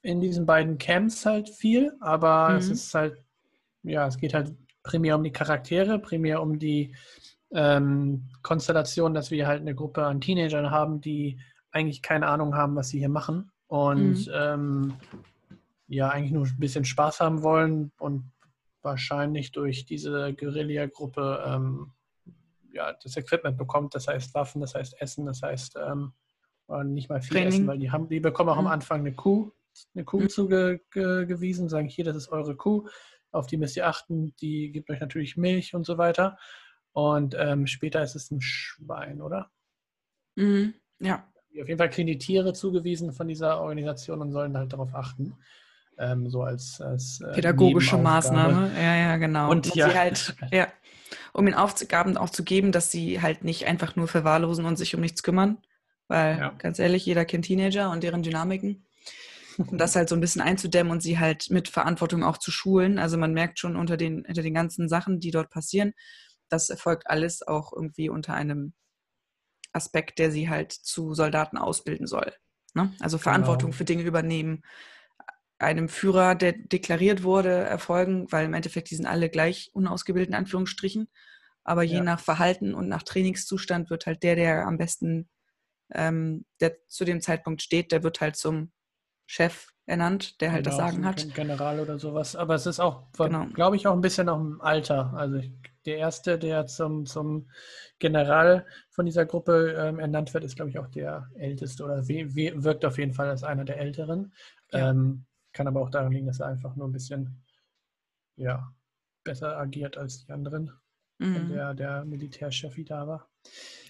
in 0.00 0.20
diesen 0.20 0.46
beiden 0.46 0.78
Camps 0.78 1.26
halt 1.26 1.50
viel, 1.50 1.92
aber 2.00 2.50
mhm. 2.50 2.56
es 2.56 2.70
ist 2.70 2.94
halt, 2.94 3.22
ja, 3.82 4.06
es 4.06 4.16
geht 4.16 4.32
halt 4.32 4.54
primär 4.82 5.16
um 5.16 5.24
die 5.24 5.32
Charaktere, 5.32 5.98
primär 5.98 6.40
um 6.40 6.58
die 6.58 6.94
ähm, 7.52 8.30
Konstellation, 8.42 9.12
dass 9.12 9.30
wir 9.30 9.46
halt 9.46 9.60
eine 9.60 9.74
Gruppe 9.74 10.06
an 10.06 10.22
Teenagern 10.22 10.70
haben, 10.70 11.02
die 11.02 11.38
eigentlich 11.70 12.00
keine 12.00 12.28
Ahnung 12.28 12.54
haben, 12.54 12.76
was 12.76 12.88
sie 12.88 12.98
hier 12.98 13.10
machen 13.10 13.50
und 13.66 14.26
mhm. 14.26 14.32
ähm, 14.32 14.94
ja, 15.88 16.08
eigentlich 16.08 16.32
nur 16.32 16.46
ein 16.46 16.58
bisschen 16.58 16.86
Spaß 16.86 17.20
haben 17.20 17.42
wollen 17.42 17.92
und 17.98 18.30
wahrscheinlich 18.84 19.52
durch 19.52 19.86
diese 19.86 20.34
Guerilla-Gruppe 20.34 21.42
ähm, 21.46 21.92
ja, 22.72 22.92
das 23.02 23.16
Equipment 23.16 23.56
bekommt, 23.56 23.94
das 23.94 24.08
heißt 24.08 24.34
Waffen, 24.34 24.60
das 24.60 24.74
heißt 24.74 25.00
Essen, 25.00 25.26
das 25.26 25.42
heißt 25.42 25.76
ähm, 25.76 26.12
nicht 26.84 27.08
mal 27.08 27.20
viel 27.20 27.36
Training. 27.36 27.48
Essen, 27.48 27.66
weil 27.66 27.78
die 27.78 27.90
haben, 27.90 28.08
die 28.08 28.20
bekommen 28.20 28.50
auch 28.50 28.60
mhm. 28.60 28.66
am 28.66 28.72
Anfang 28.72 29.00
eine 29.00 29.14
Kuh, 29.14 29.50
eine 29.94 30.04
Kuh 30.04 30.20
mhm. 30.20 30.28
zugewiesen, 30.28 31.68
sagen 31.68 31.88
hier, 31.88 32.04
das 32.04 32.16
ist 32.16 32.28
eure 32.28 32.56
Kuh, 32.56 32.88
auf 33.30 33.46
die 33.46 33.56
müsst 33.56 33.76
ihr 33.76 33.86
achten, 33.86 34.34
die 34.36 34.70
gibt 34.70 34.90
euch 34.90 35.00
natürlich 35.00 35.36
Milch 35.36 35.74
und 35.74 35.84
so 35.84 35.98
weiter. 35.98 36.38
Und 36.92 37.34
ähm, 37.36 37.66
später 37.66 38.02
ist 38.02 38.14
es 38.14 38.30
ein 38.30 38.40
Schwein, 38.40 39.20
oder? 39.20 39.50
Mhm. 40.36 40.74
Ja. 41.00 41.28
Auf 41.60 41.68
jeden 41.68 41.78
Fall 41.78 41.90
kriegen 41.90 42.06
die 42.06 42.18
Tiere 42.18 42.52
zugewiesen 42.52 43.12
von 43.12 43.28
dieser 43.28 43.60
Organisation 43.60 44.20
und 44.20 44.32
sollen 44.32 44.56
halt 44.56 44.72
darauf 44.72 44.94
achten. 44.94 45.36
Ähm, 45.98 46.28
so 46.28 46.42
als, 46.42 46.80
als 46.80 47.20
äh, 47.20 47.32
pädagogische 47.32 47.96
Maßnahme. 47.98 48.70
Ja, 48.76 48.96
ja, 48.96 49.16
genau. 49.16 49.50
Und, 49.50 49.66
und 49.66 49.74
ja. 49.74 49.92
Halt, 49.94 50.34
ja, 50.52 50.68
um 51.32 51.46
ihnen 51.46 51.56
Aufgaben 51.56 52.16
auch 52.16 52.30
zu 52.30 52.44
geben, 52.44 52.72
dass 52.72 52.90
sie 52.90 53.22
halt 53.22 53.44
nicht 53.44 53.66
einfach 53.66 53.96
nur 53.96 54.08
verwahrlosen 54.08 54.64
und 54.64 54.76
sich 54.76 54.94
um 54.94 55.00
nichts 55.00 55.22
kümmern. 55.22 55.58
Weil, 56.08 56.38
ja. 56.38 56.50
ganz 56.58 56.78
ehrlich, 56.78 57.06
jeder 57.06 57.24
kennt 57.24 57.46
Teenager 57.46 57.90
und 57.90 58.02
deren 58.02 58.22
Dynamiken. 58.22 58.84
Um 59.56 59.78
das 59.78 59.94
halt 59.94 60.08
so 60.08 60.16
ein 60.16 60.20
bisschen 60.20 60.42
einzudämmen 60.42 60.92
und 60.92 61.00
sie 61.00 61.18
halt 61.18 61.48
mit 61.48 61.68
Verantwortung 61.68 62.24
auch 62.24 62.38
zu 62.38 62.50
schulen. 62.50 62.98
Also 62.98 63.16
man 63.16 63.32
merkt 63.32 63.60
schon 63.60 63.76
unter 63.76 63.96
den, 63.96 64.24
unter 64.26 64.42
den 64.42 64.54
ganzen 64.54 64.88
Sachen, 64.88 65.20
die 65.20 65.30
dort 65.30 65.50
passieren, 65.50 65.92
das 66.48 66.70
erfolgt 66.70 67.08
alles 67.08 67.46
auch 67.46 67.72
irgendwie 67.72 68.08
unter 68.08 68.34
einem 68.34 68.74
Aspekt, 69.72 70.18
der 70.18 70.30
sie 70.30 70.48
halt 70.48 70.72
zu 70.72 71.14
Soldaten 71.14 71.56
ausbilden 71.56 72.06
soll. 72.06 72.32
Ne? 72.74 72.92
Also 73.00 73.18
Verantwortung 73.18 73.70
genau. 73.70 73.78
für 73.78 73.84
Dinge 73.84 74.02
übernehmen, 74.02 74.62
einem 75.58 75.88
Führer, 75.88 76.34
der 76.34 76.52
deklariert 76.52 77.22
wurde, 77.22 77.50
erfolgen, 77.50 78.30
weil 78.30 78.46
im 78.46 78.54
Endeffekt 78.54 78.90
die 78.90 78.96
sind 78.96 79.06
alle 79.06 79.28
gleich 79.28 79.70
unausgebildet 79.72 80.30
in 80.30 80.34
Anführungsstrichen. 80.34 81.08
Aber 81.62 81.82
je 81.82 81.96
ja. 81.96 82.02
nach 82.02 82.20
Verhalten 82.20 82.74
und 82.74 82.88
nach 82.88 83.02
Trainingszustand 83.02 83.88
wird 83.88 84.06
halt 84.06 84.22
der, 84.22 84.36
der 84.36 84.66
am 84.66 84.76
besten, 84.76 85.30
ähm, 85.92 86.44
der 86.60 86.76
zu 86.88 87.04
dem 87.04 87.20
Zeitpunkt 87.20 87.62
steht, 87.62 87.92
der 87.92 88.02
wird 88.02 88.20
halt 88.20 88.36
zum 88.36 88.72
Chef 89.26 89.68
ernannt, 89.86 90.40
der 90.40 90.52
halt 90.52 90.64
genau, 90.64 90.76
das 90.76 90.86
Sagen 90.86 91.06
hat. 91.06 91.34
General 91.34 91.80
oder 91.80 91.98
sowas. 91.98 92.36
Aber 92.36 92.54
es 92.54 92.66
ist 92.66 92.80
auch, 92.80 93.10
genau. 93.16 93.46
glaube 93.46 93.76
ich, 93.76 93.86
auch 93.86 93.94
ein 93.94 94.00
bisschen 94.00 94.28
auch 94.28 94.40
im 94.40 94.60
Alter. 94.60 95.12
Also 95.14 95.40
der 95.86 95.98
erste, 95.98 96.38
der 96.38 96.66
zum, 96.66 97.06
zum 97.06 97.48
General 97.98 98.66
von 98.90 99.06
dieser 99.06 99.26
Gruppe 99.26 99.74
ähm, 99.78 99.98
ernannt 99.98 100.32
wird, 100.34 100.44
ist, 100.44 100.56
glaube 100.56 100.70
ich, 100.70 100.78
auch 100.78 100.88
der 100.88 101.30
älteste 101.34 101.84
oder 101.84 102.06
wirkt 102.08 102.84
auf 102.84 102.98
jeden 102.98 103.12
Fall 103.12 103.28
als 103.28 103.44
einer 103.44 103.64
der 103.64 103.78
älteren. 103.78 104.32
Ja. 104.72 104.90
Ähm, 104.90 105.26
kann 105.54 105.66
aber 105.66 105.80
auch 105.80 105.90
daran 105.90 106.12
liegen, 106.12 106.26
dass 106.26 106.40
er 106.40 106.48
einfach 106.48 106.76
nur 106.76 106.86
ein 106.86 106.92
bisschen 106.92 107.42
ja, 108.36 108.70
besser 109.22 109.56
agiert 109.56 109.96
als 109.96 110.26
die 110.26 110.32
anderen, 110.32 110.72
mhm. 111.18 111.48
der, 111.48 111.74
der 111.74 112.04
Militärchef 112.04 112.76
da 112.84 113.06
war. 113.06 113.28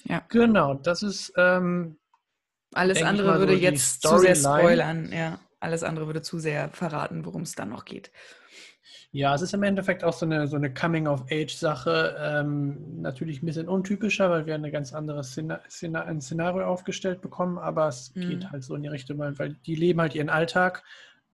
Ja. 0.04 0.22
Genau, 0.28 0.74
das 0.74 1.02
ist. 1.02 1.32
Ähm, 1.36 1.98
Alles 2.74 3.02
andere 3.02 3.38
würde 3.38 3.54
so 3.54 3.58
jetzt 3.58 4.02
zu 4.02 4.18
sehr 4.18 4.36
spoilern, 4.36 5.10
ja. 5.12 5.40
Alles 5.60 5.82
andere 5.82 6.06
würde 6.06 6.20
zu 6.20 6.38
sehr 6.38 6.68
verraten, 6.68 7.24
worum 7.24 7.42
es 7.42 7.54
dann 7.54 7.70
noch 7.70 7.86
geht. 7.86 8.12
Ja, 9.12 9.34
es 9.34 9.42
ist 9.42 9.54
im 9.54 9.62
Endeffekt 9.62 10.04
auch 10.04 10.12
so 10.12 10.26
eine, 10.26 10.46
so 10.48 10.56
eine 10.56 10.74
Coming-of-Age-Sache. 10.74 12.16
Ähm, 12.18 13.00
natürlich 13.00 13.42
ein 13.42 13.46
bisschen 13.46 13.68
untypischer, 13.68 14.28
weil 14.28 14.44
wir 14.44 14.56
eine 14.56 14.72
ganz 14.72 14.92
andere 14.92 15.22
Szena 15.22 15.60
Szena 15.70 16.02
ein 16.02 16.20
Szenario 16.20 16.66
aufgestellt 16.66 17.22
bekommen, 17.22 17.56
aber 17.56 17.88
es 17.88 18.14
mhm. 18.14 18.28
geht 18.28 18.50
halt 18.50 18.64
so 18.64 18.74
in 18.74 18.82
die 18.82 18.88
Richtung, 18.88 19.18
weil 19.20 19.54
die 19.54 19.76
leben 19.76 20.00
halt 20.00 20.14
ihren 20.16 20.28
Alltag 20.28 20.82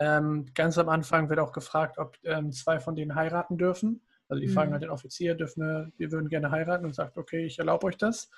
ähm, 0.01 0.47
ganz 0.55 0.79
am 0.79 0.89
Anfang 0.89 1.29
wird 1.29 1.39
auch 1.39 1.53
gefragt, 1.53 1.99
ob 1.99 2.17
ähm, 2.25 2.53
zwei 2.53 2.81
von 2.81 2.97
denen 2.97 3.15
heiraten 3.15 3.59
dürfen. 3.59 4.01
Also 4.29 4.41
die 4.41 4.49
mhm. 4.49 4.53
fragen 4.53 4.73
halt 4.73 4.83
den 4.83 4.91
Offizier, 4.91 5.35
dürfen 5.35 5.63
wir, 5.63 5.93
wir 5.99 6.11
würden 6.11 6.29
gerne 6.29 6.51
heiraten 6.51 6.87
und 6.87 6.95
sagt, 6.95 7.19
okay, 7.19 7.45
ich 7.45 7.59
erlaube 7.59 7.87
euch 7.87 7.99
das. 7.99 8.31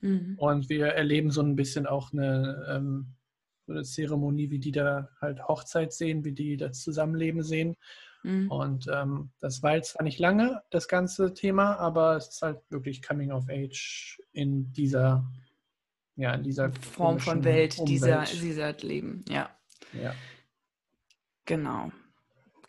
Mhm. 0.00 0.36
Und 0.38 0.68
wir 0.68 0.86
erleben 0.86 1.30
so 1.30 1.42
ein 1.42 1.56
bisschen 1.56 1.86
auch 1.86 2.12
eine, 2.12 2.66
ähm, 2.70 3.14
so 3.66 3.72
eine 3.72 3.82
Zeremonie, 3.82 4.50
wie 4.50 4.60
die 4.60 4.70
da 4.70 5.08
halt 5.20 5.42
Hochzeit 5.46 5.92
sehen, 5.92 6.24
wie 6.24 6.32
die 6.32 6.56
das 6.56 6.82
Zusammenleben 6.82 7.42
sehen. 7.42 7.76
Mhm. 8.22 8.50
Und 8.50 8.86
ähm, 8.92 9.30
das 9.40 9.62
war 9.62 9.74
jetzt 9.74 9.92
zwar 9.92 10.04
nicht 10.04 10.20
lange, 10.20 10.62
das 10.70 10.86
ganze 10.86 11.34
Thema, 11.34 11.76
aber 11.78 12.16
es 12.16 12.28
ist 12.28 12.42
halt 12.42 12.60
wirklich 12.70 13.02
Coming 13.02 13.32
of 13.32 13.48
Age 13.48 14.20
in 14.32 14.72
dieser, 14.72 15.28
ja, 16.14 16.34
in 16.34 16.44
dieser 16.44 16.72
Form 16.74 17.18
von 17.18 17.42
Welt, 17.42 17.76
Umwelt. 17.78 17.88
dieser, 17.88 18.22
dieser 18.24 18.72
Leben, 18.74 19.24
ja. 19.28 19.50
Ja. 20.00 20.14
Genau. 21.48 21.90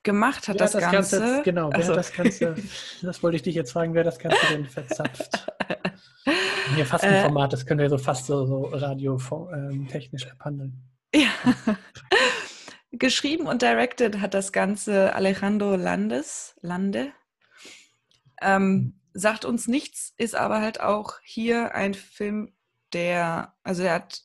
Gemacht 0.04 0.48
hat 0.48 0.62
das, 0.62 0.72
das, 0.72 0.90
Ganze. 0.90 1.20
Ganze 1.20 1.44
genau, 1.44 1.70
wer 1.70 1.80
also. 1.80 1.94
das 1.94 2.14
Ganze. 2.14 2.56
Das 3.02 3.22
wollte 3.22 3.36
ich 3.36 3.44
dich 3.44 3.54
jetzt 3.54 3.74
fragen, 3.74 3.94
wer 3.94 4.06
das 4.06 4.18
Ganze 4.18 4.40
denn 4.50 4.66
verzapft. 4.66 5.46
Hier 6.76 6.86
fast 6.86 7.04
ein 7.04 7.14
äh, 7.14 7.22
Format, 7.24 7.52
das 7.52 7.66
können 7.66 7.82
wir 7.82 7.90
so 7.90 7.98
fast 7.98 8.28
so, 8.28 8.46
so 8.46 8.64
radiotechnisch 8.72 10.26
ähm, 10.26 10.32
abhandeln. 10.32 10.84
Ja. 11.14 11.30
Geschrieben 12.92 13.48
und 13.48 13.62
directed 13.62 14.22
hat 14.22 14.34
das 14.34 14.54
Ganze 14.54 15.14
Alejandro 15.14 15.76
Landes, 15.76 16.56
Lande. 16.62 17.12
Ähm, 18.42 19.02
sagt 19.14 19.44
uns 19.44 19.68
nichts, 19.68 20.14
ist 20.16 20.36
aber 20.36 20.62
halt 20.62 20.80
auch 20.80 21.20
hier 21.22 21.76
ein 21.76 21.94
Film, 21.94 22.54
der, 22.94 23.54
also 23.64 23.84
er 23.84 23.96
hat 23.96 24.22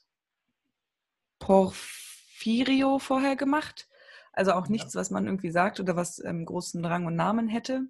Porfirio 1.41 3.01
vorher 3.01 3.35
gemacht. 3.35 3.89
Also 4.35 4.53
auch 4.53 4.69
nichts, 4.69 4.95
ja. 4.95 5.01
was 5.01 5.11
man 5.11 5.27
irgendwie 5.27 5.51
sagt 5.51 5.81
oder 5.81 5.97
was 5.97 6.23
ähm, 6.23 6.45
großen 6.45 6.85
Rang 6.85 7.07
und 7.07 7.17
Namen 7.17 7.49
hätte. 7.49 7.83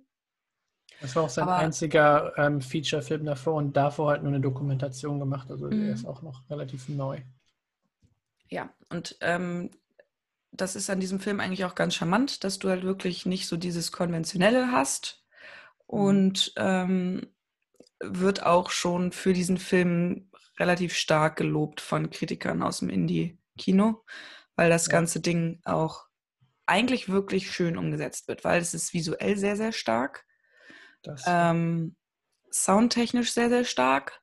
Das 1.01 1.17
war 1.17 1.25
auch 1.25 1.29
sein 1.29 1.45
Aber, 1.45 1.57
einziger 1.57 2.33
ähm, 2.37 2.61
Feature-Film 2.61 3.25
davor 3.25 3.55
und 3.55 3.77
davor 3.77 4.11
halt 4.11 4.23
nur 4.23 4.33
eine 4.33 4.41
Dokumentation 4.41 5.19
gemacht. 5.19 5.51
Also 5.51 5.69
der 5.69 5.79
mhm. 5.79 5.93
ist 5.93 6.07
auch 6.07 6.23
noch 6.23 6.49
relativ 6.51 6.89
neu. 6.89 7.21
Ja, 8.49 8.71
und 8.91 9.17
ähm, 9.21 9.71
das 10.53 10.77
ist 10.77 10.91
an 10.91 11.01
diesem 11.01 11.19
Film 11.19 11.41
eigentlich 11.41 11.65
auch 11.65 11.75
ganz 11.75 11.95
charmant, 11.95 12.45
dass 12.45 12.59
du 12.59 12.69
halt 12.69 12.85
wirklich 12.85 13.27
nicht 13.27 13.49
so 13.49 13.57
dieses 13.57 13.91
Konventionelle 13.91 14.71
hast. 14.71 15.25
Mhm. 15.89 15.99
Und 15.99 16.53
ähm, 16.57 17.27
wird 18.01 18.45
auch 18.45 18.71
schon 18.71 19.13
für 19.13 19.33
diesen 19.33 19.59
Film 19.59 20.31
relativ 20.59 20.95
stark 20.95 21.37
gelobt 21.37 21.81
von 21.81 22.11
Kritikern 22.11 22.63
aus 22.63 22.79
dem 22.81 22.91
Indie-Kino, 22.91 24.05
weil 24.57 24.71
das 24.71 24.87
ja. 24.87 24.93
ganze 24.93 25.21
Ding 25.21 25.61
auch 25.65 26.07
eigentlich 26.67 27.09
wirklich 27.09 27.51
schön 27.51 27.77
umgesetzt 27.77 28.29
wird, 28.29 28.45
weil 28.45 28.61
es 28.61 28.75
ist 28.75 28.95
visuell 28.95 29.37
sehr, 29.37 29.57
sehr 29.57 29.73
stark. 29.73 30.25
Ähm, 31.27 31.97
soundtechnisch 32.51 33.33
sehr, 33.33 33.49
sehr 33.49 33.65
stark. 33.65 34.21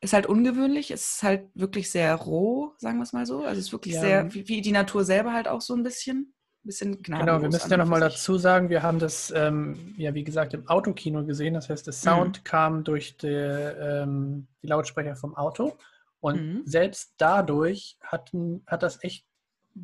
Ist 0.00 0.12
halt 0.12 0.26
ungewöhnlich, 0.26 0.92
es 0.92 1.14
ist 1.14 1.22
halt 1.24 1.48
wirklich 1.54 1.90
sehr 1.90 2.14
roh, 2.14 2.72
sagen 2.78 2.98
wir 2.98 3.02
es 3.02 3.12
mal 3.12 3.26
so. 3.26 3.44
Also 3.44 3.58
es 3.58 3.66
ist 3.66 3.72
wirklich 3.72 3.94
ja. 3.94 4.00
sehr, 4.00 4.34
wie, 4.34 4.46
wie, 4.46 4.60
die 4.60 4.70
Natur 4.72 5.04
selber 5.04 5.32
halt 5.32 5.48
auch 5.48 5.60
so 5.60 5.74
ein 5.74 5.82
bisschen. 5.82 6.34
Bisschen 6.64 7.02
genau, 7.02 7.40
wir 7.40 7.48
müssen 7.48 7.70
ja 7.70 7.76
nochmal 7.76 8.00
dazu 8.00 8.36
sagen, 8.36 8.68
wir 8.68 8.82
haben 8.82 8.98
das, 8.98 9.32
ähm, 9.34 9.94
ja 9.96 10.12
wie 10.14 10.24
gesagt, 10.24 10.54
im 10.54 10.68
Autokino 10.68 11.24
gesehen. 11.24 11.54
Das 11.54 11.68
heißt, 11.68 11.86
der 11.86 11.94
Sound 11.94 12.38
mhm. 12.38 12.44
kam 12.44 12.84
durch 12.84 13.16
die, 13.16 13.26
ähm, 13.26 14.48
die, 14.62 14.66
Lautsprecher 14.66 15.16
vom 15.16 15.34
Auto. 15.36 15.76
Und 16.20 16.40
mhm. 16.40 16.62
selbst 16.64 17.14
dadurch 17.16 17.96
hatten, 18.02 18.64
hat 18.66 18.82
das 18.82 19.02
echt 19.02 19.27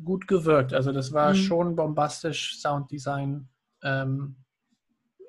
gut 0.03 0.27
gewirkt. 0.27 0.73
Also 0.73 0.91
das 0.91 1.13
war 1.13 1.33
mhm. 1.33 1.37
schon 1.37 1.75
bombastisch 1.75 2.59
Sounddesign 2.59 3.47
ähm, 3.83 4.35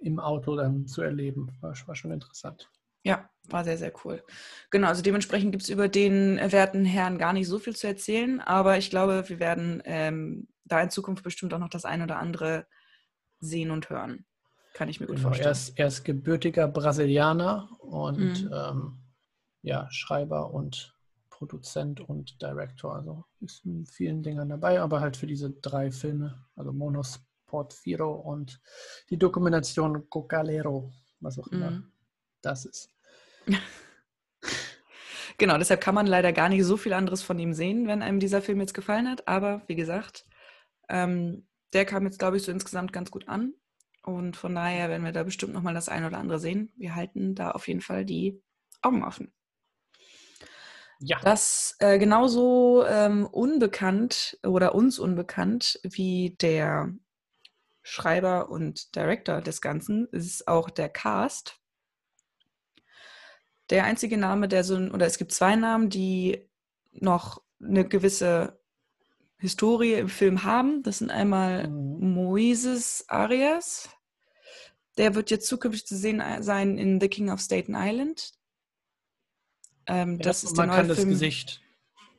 im 0.01 0.19
Auto 0.19 0.57
dann 0.57 0.87
zu 0.87 1.03
erleben. 1.03 1.53
War, 1.61 1.75
war, 1.87 1.95
schon 1.95 2.13
interessant. 2.13 2.71
Ja, 3.03 3.29
war 3.45 3.65
sehr, 3.65 3.79
sehr 3.79 3.93
cool. 4.05 4.23
Genau, 4.71 4.89
also 4.89 5.03
dementsprechend 5.03 5.53
gibt 5.53 5.63
es 5.63 5.69
über 5.69 5.89
den 5.89 6.39
werten 6.51 6.85
Herrn 6.85 7.19
gar 7.19 7.33
nicht 7.33 7.47
so 7.47 7.59
viel 7.59 7.77
zu 7.77 7.87
erzählen, 7.87 8.41
aber 8.41 8.79
ich 8.79 8.91
glaube, 8.91 9.29
wir 9.29 9.39
werden 9.39 9.83
ähm, 9.85 10.49
da 10.65 10.81
in 10.81 10.91
Zukunft 10.91 11.23
bestimmt 11.23 11.55
auch 11.55 11.59
noch 11.59 11.69
das 11.69 11.85
ein 11.85 12.03
oder 12.03 12.19
andere 12.19 12.67
sehen 13.39 13.71
und 13.71 13.91
hören. 13.91 14.25
Kann 14.75 14.89
ich 14.89 15.01
mir 15.01 15.07
gut 15.07 15.17
genau, 15.17 15.29
vorstellen. 15.29 15.49
Er 15.49 15.53
ist, 15.53 15.79
er 15.79 15.87
ist 15.87 16.05
gebürtiger 16.05 16.69
Brasilianer 16.69 17.71
und 17.79 18.45
mhm. 18.45 18.51
ähm, 18.53 18.99
ja, 19.63 19.89
Schreiber 19.91 20.53
und 20.53 20.96
Produzent 21.37 22.01
und 22.01 22.41
Director. 22.41 22.95
Also 22.95 23.25
ist 23.41 23.65
in 23.67 23.85
vielen 23.85 24.23
Dingern 24.23 24.49
dabei, 24.49 24.81
aber 24.81 25.01
halt 25.01 25.19
für 25.19 25.27
diese 25.27 25.51
drei 25.51 25.91
Filme, 25.91 26.47
also 26.57 26.73
Monos 26.73 27.21
Portfiro 27.45 28.11
und 28.13 28.61
die 29.11 29.19
Dokumentation 29.19 30.09
Cocalero, 30.09 30.93
was 31.21 31.39
auch 31.39 31.47
immer 31.49 31.73
mhm. 31.73 31.93
das 32.41 32.65
ist. 32.65 32.91
genau, 35.39 35.59
deshalb 35.59 35.83
kann 35.83 35.95
man 35.95 36.07
leider 36.07 36.33
gar 36.33 36.49
nicht 36.49 36.65
so 36.65 36.79
viel 36.79 36.95
anderes 36.95 37.23
von 37.23 37.39
ihm 37.39 37.53
sehen, 37.53 37.87
wenn 37.87 38.03
einem 38.03 38.19
dieser 38.19 38.41
Film 38.41 38.61
jetzt 38.61 38.75
gefallen 38.75 39.09
hat. 39.09 39.29
Aber 39.29 39.63
wie 39.67 39.77
gesagt, 39.77 40.25
ähm, 40.89 41.47
der 41.75 41.85
kam 41.85 42.05
jetzt, 42.05 42.19
glaube 42.19 42.39
ich, 42.39 42.45
so 42.45 42.51
insgesamt 42.51 42.93
ganz 42.95 43.11
gut 43.11 43.29
an. 43.29 43.53
Und 44.03 44.37
von 44.37 44.55
daher 44.55 44.89
werden 44.89 45.05
wir 45.05 45.13
da 45.13 45.23
bestimmt 45.23 45.53
nochmal 45.53 45.75
das 45.75 45.89
ein 45.91 46.05
oder 46.05 46.19
andere 46.19 46.39
sehen. 46.39 46.73
Wir 46.77 46.95
halten 46.95 47.35
da 47.35 47.51
auf 47.51 47.69
jeden 47.69 47.83
Fall 47.83 48.07
die 48.07 48.43
Augen 48.81 49.05
offen. 49.05 49.33
Ja. 50.99 51.21
Das 51.23 51.77
äh, 51.79 51.99
genauso 51.99 52.85
ähm, 52.87 53.27
unbekannt 53.27 54.39
oder 54.43 54.75
uns 54.75 54.99
unbekannt 54.99 55.79
wie 55.83 56.37
der 56.41 56.95
Schreiber 57.83 58.51
und 58.51 58.97
Director 58.97 59.41
des 59.41 59.61
Ganzen 59.61 60.09
ist 60.09 60.49
auch 60.49 60.71
der 60.71 60.89
Cast. 60.89 61.61
Der 63.71 63.85
einzige 63.85 64.17
Name, 64.17 64.49
der 64.49 64.65
so, 64.65 64.77
oder 64.77 65.07
es 65.07 65.19
gibt 65.19 65.33
zwei 65.33 65.57
Namen, 65.57 65.91
die 65.91 66.49
noch 66.93 67.43
eine 67.61 67.87
gewisse 67.87 68.59
Historie 69.39 69.95
im 69.95 70.09
Film 70.09 70.45
haben. 70.45 70.83
Das 70.83 70.99
sind 70.99 71.11
einmal 71.11 71.69
mhm. 71.69 72.15
Moises 72.15 73.05
Arias, 73.09 73.89
Der 74.97 75.15
wird 75.15 75.31
jetzt 75.31 75.47
zukünftig 75.47 75.87
zu 75.87 75.97
sehen 75.97 76.21
äh, 76.21 76.43
sein 76.43 76.79
in 76.79 77.01
The 77.01 77.09
King 77.09 77.31
of 77.31 77.41
Staten 77.41 77.75
Island. 77.77 78.33
Ähm, 79.87 80.19
das 80.19 80.45
ist 80.45 80.57
der 80.57 80.67
neue 80.67 80.95
Film. 80.95 81.11
Gesicht. 81.11 81.61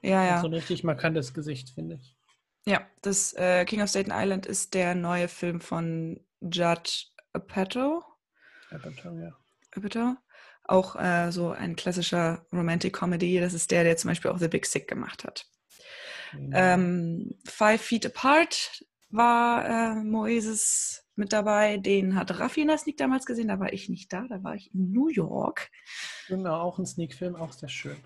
Ja, 0.02 0.26
ja. 0.26 0.42
So 0.42 0.48
ein 0.48 0.54
richtig 0.54 0.84
markantes 0.84 1.34
Gesicht, 1.34 1.72
finde 1.72 1.96
ich. 1.96 2.16
Ja, 2.66 2.86
das 3.02 3.34
äh, 3.34 3.66
King 3.66 3.82
of 3.82 3.90
Staten 3.90 4.12
Island 4.14 4.46
ist 4.46 4.74
der 4.74 4.96
neue 4.96 5.28
Film 5.28 5.62
von 5.62 6.20
Judd 6.42 7.12
Apatow. 7.34 8.04
Apatow, 8.72 9.18
ja. 9.20 9.38
Apatow. 9.76 10.16
Auch 10.64 10.96
äh, 10.98 11.32
so 11.32 11.52
ein 11.52 11.76
klassischer 11.78 12.46
Romantic 12.52 12.94
Comedy. 12.94 13.40
Das 13.40 13.54
ist 13.54 13.72
der, 13.72 13.84
der 13.84 13.96
zum 13.96 14.10
Beispiel 14.10 14.32
auch 14.32 14.38
The 14.38 14.50
Big 14.50 14.66
Sick 14.66 14.88
gemacht 14.88 15.24
hat. 15.24 15.46
Ja. 16.34 16.74
Ähm, 16.74 17.40
Five 17.46 17.82
Feet 17.82 18.06
Apart 18.06 18.84
war 19.10 19.66
äh, 19.66 19.96
Moeses 19.96 21.07
mit 21.18 21.34
dabei. 21.34 21.78
Den 21.78 22.16
hat 22.16 22.40
Raffi 22.40 22.62
in 22.62 22.68
der 22.68 22.78
Sneak 22.78 22.98
damals 22.98 23.26
gesehen. 23.26 23.48
Da 23.48 23.60
war 23.60 23.74
ich 23.74 23.90
nicht 23.90 24.12
da. 24.14 24.26
Da 24.28 24.44
war 24.44 24.56
ich 24.56 24.74
in 24.74 24.92
New 24.92 25.10
York. 25.10 25.70
Genau, 26.28 26.62
auch 26.62 26.80
ein 26.80 26.86
Sneak-Film, 26.86 27.36
auch 27.36 27.52
sehr 27.52 27.70
schön. 27.70 27.98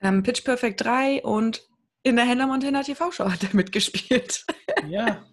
Ähm, 0.00 0.22
Pitch 0.22 0.44
Perfect 0.44 0.82
3 0.82 1.22
und 1.22 1.62
in 2.02 2.16
der 2.16 2.26
Hannah 2.26 2.46
Montana 2.46 2.82
TV-Show 2.82 3.30
hat 3.30 3.42
er 3.42 3.54
mitgespielt. 3.54 4.44
ja, 4.88 5.24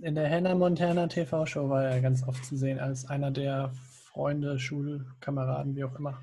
in 0.00 0.14
der 0.14 0.30
Hannah 0.30 0.54
Montana 0.54 1.08
TV-Show 1.08 1.68
war 1.68 1.84
er 1.84 2.00
ganz 2.00 2.26
oft 2.26 2.44
zu 2.44 2.56
sehen 2.56 2.78
als 2.78 3.08
einer 3.10 3.30
der 3.30 3.72
Freunde, 4.06 4.58
Schulkameraden, 4.58 5.74
wie 5.76 5.84
auch 5.84 5.94
immer. 5.96 6.18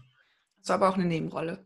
Das 0.60 0.70
war 0.70 0.76
aber 0.76 0.90
auch 0.90 0.96
eine 0.96 1.06
Nebenrolle. 1.06 1.66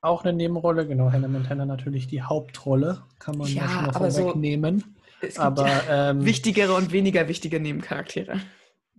Auch 0.00 0.24
eine 0.24 0.32
Nebenrolle, 0.32 0.86
genau. 0.86 1.10
Hannah 1.10 1.28
Montana 1.28 1.66
natürlich 1.66 2.06
die 2.06 2.22
Hauptrolle, 2.22 3.02
kann 3.18 3.36
man 3.36 3.48
ja, 3.48 3.68
schon 3.68 3.86
mal 3.86 3.92
vorwegnehmen. 3.92 4.80
So, 4.80 4.97
es 5.20 5.34
gibt 5.34 5.38
aber 5.38 5.66
ja 5.66 6.10
ähm, 6.10 6.24
wichtigere 6.24 6.74
und 6.74 6.92
weniger 6.92 7.28
wichtige 7.28 7.60
Nebencharaktere. 7.60 8.40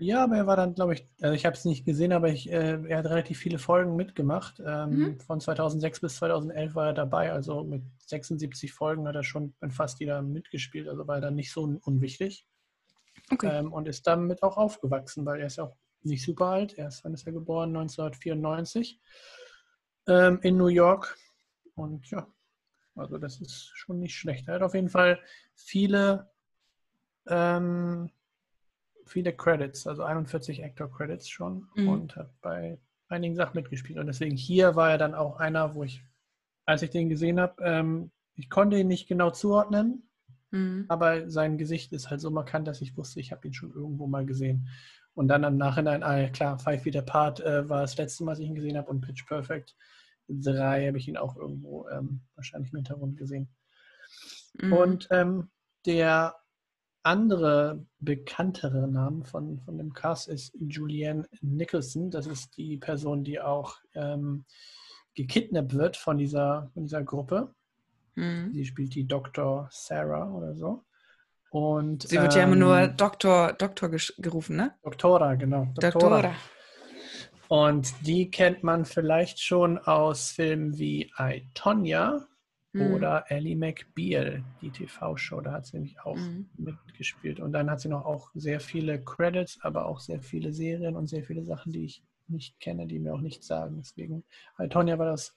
Ja, 0.02 0.24
aber 0.24 0.38
er 0.38 0.48
war 0.48 0.56
dann, 0.56 0.76
glaube 0.76 0.94
ich, 0.94 1.06
also 1.22 1.36
ich 1.36 1.46
habe 1.46 1.58
es 1.58 1.66
nicht 1.66 1.86
gesehen, 1.86 2.14
aber 2.14 2.30
ich, 2.30 2.50
äh, 2.50 2.80
er 2.88 3.00
hat 3.00 3.06
relativ 3.06 3.38
viele 3.38 3.60
Folgen 3.60 3.98
mitgemacht. 3.98 4.62
Ähm, 4.66 4.90
mhm. 4.90 5.20
Von 5.20 5.42
2006 5.42 6.00
bis 6.00 6.16
2011 6.16 6.74
war 6.74 6.88
er 6.88 6.94
dabei, 6.94 7.34
also 7.34 7.66
mit 7.66 7.84
76 8.06 8.72
Folgen 8.72 9.08
hat 9.08 9.16
er 9.16 9.24
schon 9.24 9.54
in 9.62 9.72
fast 9.72 10.00
jeder 10.00 10.22
mitgespielt, 10.22 10.88
also 10.88 11.06
war 11.06 11.16
er 11.16 11.22
dann 11.22 11.36
nicht 11.36 11.52
so 11.52 11.64
unwichtig. 11.82 12.48
Okay. 13.30 13.60
Ähm, 13.60 13.74
und 13.74 13.90
ist 13.90 14.08
damit 14.08 14.42
auch 14.42 14.56
aufgewachsen, 14.56 15.26
weil 15.26 15.42
er 15.42 15.48
ist 15.48 15.58
ja 15.58 15.66
auch 15.66 15.76
nicht 16.02 16.24
super 16.24 16.46
alt. 16.46 16.78
Er 16.78 16.88
ist, 16.88 17.04
wann 17.04 17.14
ist 17.14 17.28
er 17.28 17.34
geboren? 17.34 17.76
1994 17.76 19.02
ähm, 20.08 20.40
in 20.42 20.58
New 20.58 20.68
York. 20.68 21.18
Und 21.76 22.10
ja, 22.10 22.26
also 23.00 23.18
das 23.18 23.40
ist 23.42 23.72
schon 23.76 24.00
nicht 24.00 24.16
schlecht. 24.16 24.48
Er 24.48 24.56
hat 24.56 24.62
auf 24.62 24.74
jeden 24.74 24.90
Fall 24.90 25.20
viele 25.56 26.30
ähm, 27.28 28.10
viele 29.10 29.34
Credits, 29.34 29.88
also 29.88 30.04
41 30.04 30.64
Actor 30.64 30.92
Credits 30.92 31.28
schon 31.28 31.68
mhm. 31.76 31.90
und 31.90 32.16
hat 32.16 32.30
bei 32.42 32.80
einigen 33.10 33.36
Sachen 33.36 33.56
mitgespielt. 33.56 34.00
Und 34.00 34.08
deswegen 34.08 34.38
hier 34.38 34.76
war 34.76 34.92
er 34.92 34.98
dann 34.98 35.16
auch 35.16 35.38
einer, 35.38 35.74
wo 35.76 35.84
ich, 35.84 36.04
als 36.66 36.82
ich 36.82 36.92
den 36.92 37.10
gesehen 37.10 37.40
habe, 37.40 37.56
ähm, 37.64 38.12
ich 38.36 38.50
konnte 38.50 38.78
ihn 38.78 38.88
nicht 38.88 39.08
genau 39.08 39.32
zuordnen, 39.32 40.08
mhm. 40.52 40.86
aber 40.88 41.30
sein 41.30 41.58
Gesicht 41.58 41.92
ist 41.92 42.10
halt 42.10 42.22
so 42.22 42.32
markant, 42.32 42.68
dass 42.68 42.82
ich 42.82 42.96
wusste, 42.96 43.20
ich 43.20 43.32
habe 43.32 43.48
ihn 43.48 43.54
schon 43.54 43.74
irgendwo 43.74 44.08
mal 44.08 44.26
gesehen. 44.26 44.70
Und 45.16 45.28
dann 45.28 45.44
im 45.44 45.58
Nachhinein, 45.58 46.04
ah, 46.04 46.30
klar, 46.30 46.60
Five 46.60 46.84
Feet 46.84 46.96
Apart 46.96 47.42
äh, 47.42 47.68
war 47.68 47.82
das 47.82 47.98
letzte 47.98 48.24
Mal, 48.24 48.34
was 48.34 48.40
ich 48.40 48.48
ihn 48.48 48.56
gesehen 48.56 48.78
habe 48.78 48.90
und 48.90 49.02
Pitch 49.02 49.26
Perfect 49.28 49.76
3 50.30 50.88
habe 50.88 50.98
ich 50.98 51.08
ihn 51.08 51.18
auch 51.18 51.36
irgendwo 51.36 51.88
ähm, 51.90 52.22
wahrscheinlich 52.36 52.72
im 52.72 52.78
Hintergrund 52.78 53.18
gesehen. 53.18 53.50
Mhm. 54.62 54.74
Und 54.74 55.08
ähm, 55.12 55.50
der 55.86 56.36
andere 57.04 57.86
bekanntere 58.00 58.88
Name 58.88 59.24
von, 59.26 59.60
von 59.62 59.78
dem 59.78 59.94
Cast 59.94 60.28
ist 60.28 60.54
Julianne 60.60 61.28
Nicholson. 61.42 62.12
Das 62.12 62.28
ist 62.28 62.58
die 62.58 62.78
Person, 62.78 63.24
die 63.24 63.40
auch 63.40 63.78
ähm, 63.96 64.46
gekidnappt 65.16 65.74
wird 65.74 65.98
von 65.98 66.18
dieser, 66.18 66.70
von 66.74 66.84
dieser 66.84 67.04
Gruppe. 67.04 67.54
Mhm. 68.16 68.54
Sie 68.54 68.66
spielt 68.66 68.96
die 68.96 69.08
Dr. 69.08 69.70
Sarah 69.72 70.30
oder 70.32 70.56
so. 70.56 70.84
Und, 71.52 72.08
Sie 72.08 72.22
wird 72.22 72.36
ja 72.36 72.44
immer 72.44 72.56
nur 72.56 72.78
ähm, 72.78 72.96
Doktor, 72.96 73.54
Doktor 73.54 73.90
gerufen, 73.90 74.56
ne? 74.56 74.76
Doktora, 74.84 75.34
genau. 75.36 75.66
Doktora. 75.74 75.92
Doktora. 75.92 76.36
Und 77.50 77.94
die 78.08 78.32
kennt 78.32 78.64
man 78.64 78.86
vielleicht 78.86 79.42
schon 79.42 79.78
aus 79.78 80.32
Filmen 80.32 80.78
wie 80.78 81.12
I, 81.20 81.44
Tonya 81.54 82.30
Mhm. 82.72 82.94
Oder 82.94 83.26
Ellie 83.30 83.56
McBeal, 83.56 84.44
die 84.62 84.70
TV-Show, 84.70 85.42
da 85.42 85.54
hat 85.54 85.66
sie 85.66 85.78
nämlich 85.78 86.00
auch 86.02 86.16
mhm. 86.16 86.50
mitgespielt. 86.58 87.40
Und 87.40 87.52
dann 87.52 87.70
hat 87.70 87.82
sie 87.82 87.90
noch 87.90 88.06
auch 88.06 88.30
sehr 88.36 88.60
viele 88.60 89.04
Credits, 89.04 89.58
aber 89.62 89.86
auch 89.86 90.00
sehr 90.00 90.22
viele 90.22 90.54
Serien 90.54 90.96
und 90.96 91.08
sehr 91.08 91.24
viele 91.24 91.44
Sachen, 91.44 91.72
die 91.72 91.86
ich 91.86 92.04
nicht 92.28 92.60
kenne, 92.60 92.86
die 92.86 93.00
mir 93.00 93.14
auch 93.14 93.22
nichts 93.22 93.48
sagen. 93.48 93.78
Deswegen, 93.78 94.24
Tonya 94.70 95.00
war 95.00 95.08
das 95.08 95.36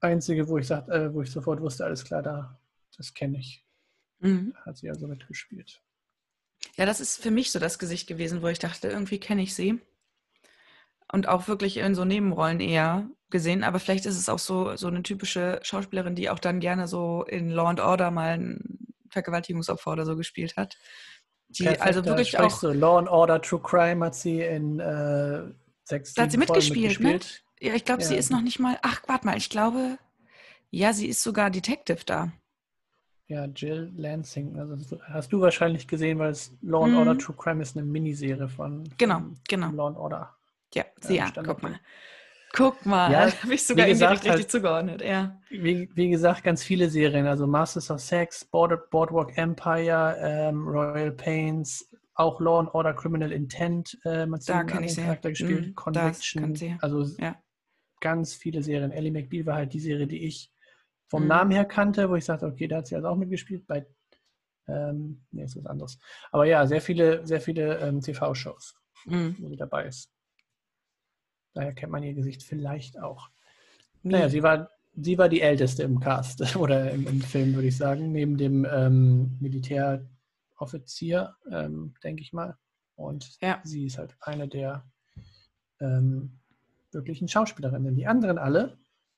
Einzige, 0.00 0.46
wo 0.46 0.58
ich, 0.58 0.66
sagt, 0.66 0.90
äh, 0.90 1.12
wo 1.14 1.22
ich 1.22 1.30
sofort 1.30 1.62
wusste, 1.62 1.86
alles 1.86 2.04
klar, 2.04 2.22
da, 2.22 2.60
das 2.98 3.14
kenne 3.14 3.38
ich. 3.38 3.64
Mhm. 4.18 4.52
Da 4.54 4.66
hat 4.66 4.76
sie 4.76 4.90
also 4.90 5.06
mitgespielt. 5.06 5.80
Ja, 6.76 6.84
das 6.84 7.00
ist 7.00 7.22
für 7.22 7.30
mich 7.30 7.50
so 7.50 7.58
das 7.58 7.78
Gesicht 7.78 8.06
gewesen, 8.06 8.42
wo 8.42 8.48
ich 8.48 8.58
dachte, 8.58 8.88
irgendwie 8.88 9.18
kenne 9.18 9.40
ich 9.40 9.54
sie. 9.54 9.80
Und 11.12 11.28
auch 11.28 11.48
wirklich 11.48 11.76
in 11.78 11.94
so 11.94 12.04
Nebenrollen 12.04 12.60
eher 12.60 13.08
gesehen, 13.30 13.64
aber 13.64 13.78
vielleicht 13.78 14.06
ist 14.06 14.18
es 14.18 14.28
auch 14.28 14.38
so, 14.38 14.76
so 14.76 14.86
eine 14.88 15.02
typische 15.02 15.60
Schauspielerin, 15.62 16.14
die 16.14 16.30
auch 16.30 16.38
dann 16.38 16.60
gerne 16.60 16.88
so 16.88 17.24
in 17.24 17.50
Law 17.50 17.68
and 17.68 17.80
Order 17.80 18.10
mal 18.10 18.38
ein 18.38 18.78
Vergewaltigungsopfer 19.10 19.92
oder 19.92 20.04
so 20.04 20.16
gespielt 20.16 20.56
hat. 20.56 20.76
Die 21.48 21.64
Perfekt, 21.64 21.82
also 21.82 22.04
wirklich 22.04 22.38
auch. 22.38 22.50
So. 22.50 22.72
Law 22.72 22.98
and 22.98 23.08
Order 23.08 23.40
True 23.40 23.60
Crime 23.60 24.04
hat 24.04 24.14
sie 24.14 24.40
in 24.40 24.80
äh, 24.80 25.42
sechs 25.84 26.14
Da 26.14 26.22
hat 26.22 26.32
sie 26.32 26.38
mitgespielt, 26.38 27.00
ne? 27.00 27.20
Ja, 27.60 27.74
ich 27.74 27.84
glaube, 27.84 28.02
ja. 28.02 28.08
sie 28.08 28.16
ist 28.16 28.30
noch 28.30 28.42
nicht 28.42 28.58
mal. 28.58 28.78
Ach, 28.82 29.02
warte 29.06 29.26
mal, 29.26 29.36
ich 29.36 29.48
glaube, 29.48 29.98
ja, 30.70 30.92
sie 30.92 31.06
ist 31.06 31.22
sogar 31.22 31.50
Detective 31.50 32.04
da. 32.04 32.32
Ja, 33.28 33.46
Jill 33.46 33.92
Lansing. 33.96 34.58
Also 34.58 34.98
hast 35.04 35.32
du 35.32 35.40
wahrscheinlich 35.40 35.88
gesehen, 35.88 36.18
weil 36.18 36.30
es 36.30 36.52
Law 36.62 36.84
and 36.84 36.92
mhm. 36.92 36.98
Order 36.98 37.18
True 37.18 37.36
Crime 37.36 37.62
ist 37.62 37.76
eine 37.76 37.86
Miniserie 37.86 38.48
von, 38.48 38.84
genau, 38.98 39.18
von 39.18 39.38
genau. 39.48 39.70
Law 39.70 39.86
and 39.88 39.96
Order. 39.96 40.35
Ja, 40.76 40.84
sie 41.00 41.16
ja, 41.16 41.32
guck 41.34 41.62
mal. 41.62 41.80
Guck 42.52 42.86
mal, 42.86 43.10
ja, 43.12 43.30
habe 43.42 43.54
ich 43.54 43.64
sogar 43.64 43.86
gesagt, 43.86 44.12
richtig, 44.12 44.30
richtig 44.30 44.44
halt, 44.44 44.50
zugeordnet, 44.50 45.02
ja. 45.02 45.40
Wie, 45.50 45.90
wie, 45.94 46.08
gesagt, 46.08 46.44
ganz 46.44 46.62
viele 46.62 46.88
Serien, 46.88 47.26
also 47.26 47.46
Masters 47.46 47.90
of 47.90 48.00
Sex, 48.00 48.44
Board, 48.44 48.90
Boardwalk 48.90 49.36
Empire, 49.36 50.16
ähm, 50.20 50.66
Royal 50.66 51.12
Pains, 51.12 51.90
auch 52.14 52.40
Law 52.40 52.60
and 52.60 52.74
Order 52.74 52.94
Criminal 52.94 53.32
Intent, 53.32 53.98
äh, 54.04 54.26
man 54.26 54.40
da 54.46 54.64
kann 54.64 54.84
ich 54.84 54.96
Charakter 54.96 55.30
gespielt, 55.30 55.68
mm, 55.68 55.74
Conviction, 55.74 56.78
also 56.80 57.04
ja. 57.18 57.36
ganz 58.00 58.34
viele 58.34 58.62
Serien. 58.62 58.90
Ellie 58.90 59.12
McBeal 59.12 59.44
war 59.44 59.56
halt 59.56 59.72
die 59.72 59.80
Serie, 59.80 60.06
die 60.06 60.24
ich 60.24 60.50
vom 61.08 61.24
mm. 61.24 61.28
Namen 61.28 61.50
her 61.50 61.66
kannte, 61.66 62.08
wo 62.08 62.16
ich 62.16 62.24
sagte, 62.24 62.46
okay, 62.46 62.68
da 62.68 62.76
hat 62.76 62.86
sie 62.86 62.96
also 62.96 63.08
auch 63.08 63.16
mitgespielt, 63.16 63.66
bei 63.66 63.86
ähm, 64.68 65.24
nee, 65.30 65.44
ist 65.44 65.56
was 65.56 65.66
anderes. 65.66 65.98
Aber 66.32 66.44
ja, 66.44 66.66
sehr 66.66 66.80
viele, 66.80 67.26
sehr 67.26 67.40
viele 67.40 67.78
ähm, 67.78 68.00
TV-Shows, 68.00 68.74
mm. 69.04 69.30
wo 69.38 69.48
sie 69.48 69.56
dabei 69.56 69.86
ist. 69.86 70.10
Daher 71.56 71.72
kennt 71.72 71.90
man 71.90 72.02
ihr 72.02 72.12
Gesicht 72.12 72.42
vielleicht 72.42 73.00
auch. 73.00 73.30
Naja, 74.02 74.28
sie 74.28 74.42
war, 74.42 74.70
sie 74.94 75.16
war 75.16 75.30
die 75.30 75.40
Älteste 75.40 75.84
im 75.84 76.00
Cast 76.00 76.54
oder 76.56 76.90
im, 76.90 77.06
im 77.06 77.22
Film, 77.22 77.54
würde 77.54 77.68
ich 77.68 77.76
sagen, 77.78 78.12
neben 78.12 78.36
dem 78.36 78.66
ähm, 78.70 79.38
Militäroffizier, 79.40 81.34
ähm, 81.50 81.94
denke 82.04 82.20
ich 82.20 82.34
mal. 82.34 82.58
Und 82.94 83.38
ja. 83.40 83.58
sie 83.64 83.86
ist 83.86 83.96
halt 83.96 84.14
eine 84.20 84.48
der 84.48 84.84
ähm, 85.80 86.38
wirklichen 86.92 87.26
Schauspielerinnen. 87.26 87.96
Die 87.96 88.06
anderen 88.06 88.36
alle 88.36 88.76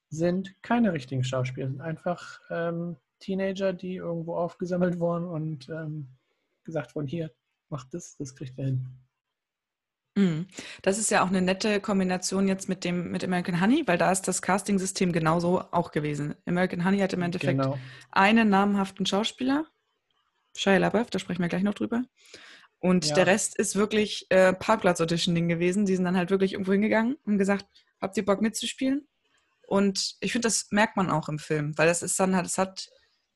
sind 0.09 0.63
keine 0.63 0.93
richtigen 0.93 1.25
Schauspieler, 1.25 1.67
sind 1.67 1.81
einfach 1.81 2.41
ähm, 2.51 2.97
Teenager, 3.19 3.73
die 3.73 3.97
irgendwo 3.97 4.37
aufgesammelt 4.37 5.01
wurden 5.01 5.27
und 5.27 5.69
ähm, 5.71 6.07
gesagt 6.63 6.95
wurden, 6.95 7.09
hier, 7.09 7.33
macht 7.69 7.93
das, 7.95 8.17
das 8.17 8.37
kriegt 8.37 8.57
ihr 8.59 8.67
hin. 8.67 8.87
Mhm. 10.19 10.49
Das 10.83 10.99
ist 10.99 11.11
ja 11.11 11.23
auch 11.23 11.29
eine 11.29 11.41
nette 11.41 11.81
Kombination 11.81 12.49
jetzt 12.49 12.69
mit 12.69 12.83
dem 12.85 13.13
mit 13.13 13.23
American 13.23 13.61
Honey, 13.61 13.85
weil 13.87 13.99
da 13.99 14.11
ist 14.11 14.27
das 14.27 14.43
Casting-System 14.43 15.13
genauso 15.13 15.63
auch 15.71 15.93
gewesen. 15.93 16.35
American 16.45 16.85
Honey 16.85 16.99
hat 16.99 17.13
im 17.13 17.23
Endeffekt 17.23 17.61
genau. 17.61 17.79
einen 18.11 18.49
namhaften 18.49 19.07
Schauspieler, 19.07 19.67
Shia 20.57 20.79
LaBeouf, 20.79 21.11
da 21.11 21.21
sprechen 21.21 21.41
wir 21.41 21.49
gleich 21.49 21.63
noch 21.63 21.75
drüber. 21.75 22.03
Und 22.81 23.07
ja. 23.07 23.15
der 23.15 23.27
Rest 23.29 23.57
ist 23.59 23.77
wirklich 23.77 24.27
äh, 24.31 24.53
Parkplatz-Auditioning 24.53 25.49
gewesen. 25.49 25.87
Die 25.87 25.97
sind 25.97 26.05
dann 26.05 26.17
halt 26.17 26.31
wirklich 26.31 26.53
irgendwo 26.53 26.73
hingegangen 26.73 27.17
und 27.25 27.39
gesagt, 27.39 27.67
habt 28.01 28.17
ihr 28.17 28.25
Bock 28.25 28.41
mitzuspielen? 28.41 29.09
Und 29.67 30.17
ich 30.21 30.33
finde, 30.33 30.47
das 30.47 30.69
merkt 30.71 30.97
man 30.97 31.11
auch 31.11 31.29
im 31.29 31.39
Film, 31.39 31.77
weil 31.77 31.87
das 31.87 32.03
ist 32.03 32.19
dann 32.19 32.35
halt, 32.35 32.47
es 32.47 32.57
hat, 32.57 32.89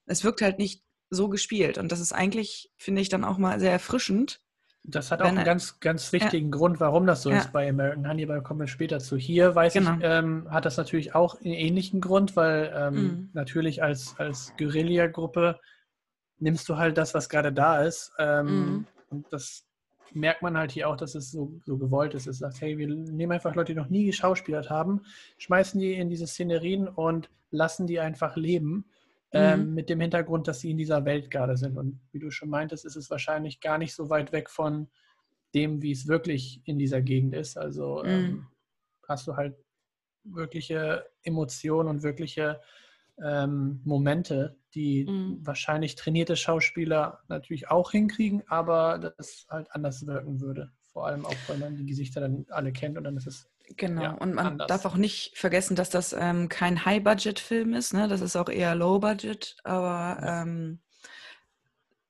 es 0.06 0.24
wirkt 0.24 0.42
halt 0.42 0.58
nicht 0.58 0.82
so 1.10 1.28
gespielt. 1.28 1.76
Und 1.76 1.92
das 1.92 2.00
ist 2.00 2.12
eigentlich, 2.12 2.70
finde 2.76 3.02
ich, 3.02 3.08
dann 3.08 3.24
auch 3.24 3.36
mal 3.38 3.60
sehr 3.60 3.72
erfrischend, 3.72 4.40
das 4.84 5.12
hat 5.12 5.22
auch 5.22 5.26
einen 5.26 5.44
ganz, 5.44 5.78
ganz 5.78 6.12
wichtigen 6.12 6.46
ja. 6.46 6.56
Grund, 6.56 6.80
warum 6.80 7.06
das 7.06 7.22
so 7.22 7.30
ja. 7.30 7.38
ist 7.38 7.52
bei 7.52 7.68
American 7.68 8.08
Honey, 8.08 8.24
aber 8.24 8.40
kommen 8.40 8.60
wir 8.60 8.66
später 8.66 8.98
zu. 8.98 9.16
Hier, 9.16 9.54
weiß 9.54 9.74
genau. 9.74 9.94
ich, 9.94 10.00
ähm, 10.02 10.46
hat 10.50 10.64
das 10.64 10.76
natürlich 10.76 11.14
auch 11.14 11.40
einen 11.40 11.54
ähnlichen 11.54 12.00
Grund, 12.00 12.34
weil 12.34 12.72
ähm, 12.74 12.94
mhm. 12.94 13.30
natürlich 13.32 13.82
als, 13.82 14.16
als 14.18 14.52
Guerilla-Gruppe 14.58 15.60
nimmst 16.38 16.68
du 16.68 16.76
halt 16.76 16.98
das, 16.98 17.14
was 17.14 17.28
gerade 17.28 17.52
da 17.52 17.82
ist. 17.82 18.12
Ähm, 18.18 18.46
mhm. 18.46 18.86
Und 19.10 19.32
das 19.32 19.64
merkt 20.12 20.42
man 20.42 20.58
halt 20.58 20.72
hier 20.72 20.88
auch, 20.88 20.96
dass 20.96 21.14
es 21.14 21.30
so, 21.30 21.52
so 21.64 21.78
gewollt 21.78 22.14
ist. 22.14 22.26
Es 22.26 22.38
sagt, 22.38 22.60
hey, 22.60 22.76
wir 22.76 22.88
nehmen 22.88 23.32
einfach 23.32 23.54
Leute, 23.54 23.74
die 23.74 23.80
noch 23.80 23.88
nie 23.88 24.06
geschauspielert 24.06 24.68
haben, 24.68 25.02
schmeißen 25.38 25.78
die 25.78 25.94
in 25.94 26.10
diese 26.10 26.26
Szenerien 26.26 26.88
und 26.88 27.30
lassen 27.50 27.86
die 27.86 28.00
einfach 28.00 28.36
leben. 28.36 28.84
Ähm, 29.34 29.68
mhm. 29.68 29.74
Mit 29.74 29.88
dem 29.88 30.00
Hintergrund, 30.00 30.46
dass 30.46 30.60
sie 30.60 30.70
in 30.70 30.76
dieser 30.76 31.04
Welt 31.04 31.30
gerade 31.30 31.56
sind. 31.56 31.78
Und 31.78 32.00
wie 32.12 32.18
du 32.18 32.30
schon 32.30 32.50
meintest, 32.50 32.84
ist 32.84 32.96
es 32.96 33.10
wahrscheinlich 33.10 33.60
gar 33.60 33.78
nicht 33.78 33.94
so 33.94 34.10
weit 34.10 34.32
weg 34.32 34.50
von 34.50 34.88
dem, 35.54 35.82
wie 35.82 35.92
es 35.92 36.06
wirklich 36.06 36.60
in 36.64 36.78
dieser 36.78 37.00
Gegend 37.00 37.34
ist. 37.34 37.56
Also 37.56 38.02
mhm. 38.02 38.10
ähm, 38.10 38.46
hast 39.08 39.26
du 39.26 39.36
halt 39.36 39.56
wirkliche 40.24 41.06
Emotionen 41.22 41.88
und 41.88 42.02
wirkliche 42.02 42.60
ähm, 43.22 43.80
Momente, 43.84 44.56
die 44.74 45.04
mhm. 45.04 45.38
wahrscheinlich 45.42 45.94
trainierte 45.94 46.36
Schauspieler 46.36 47.20
natürlich 47.28 47.70
auch 47.70 47.90
hinkriegen, 47.90 48.42
aber 48.48 48.98
das 48.98 49.46
halt 49.48 49.68
anders 49.72 50.06
wirken 50.06 50.40
würde. 50.40 50.72
Vor 50.92 51.06
allem 51.06 51.24
auch, 51.24 51.34
weil 51.46 51.58
man 51.58 51.76
die 51.76 51.86
Gesichter 51.86 52.20
dann 52.20 52.46
alle 52.50 52.72
kennt 52.72 52.98
und 52.98 53.04
dann 53.04 53.16
ist 53.16 53.26
es. 53.26 53.48
Genau, 53.76 54.02
ja, 54.02 54.10
und 54.12 54.34
man 54.34 54.46
anders. 54.46 54.66
darf 54.68 54.84
auch 54.84 54.96
nicht 54.96 55.36
vergessen, 55.38 55.76
dass 55.76 55.90
das 55.90 56.12
ähm, 56.12 56.48
kein 56.48 56.84
High-Budget-Film 56.84 57.74
ist, 57.74 57.94
ne? 57.94 58.08
das 58.08 58.20
ist 58.20 58.36
auch 58.36 58.48
eher 58.48 58.74
Low-Budget, 58.74 59.56
aber 59.64 60.18
ähm, 60.22 60.80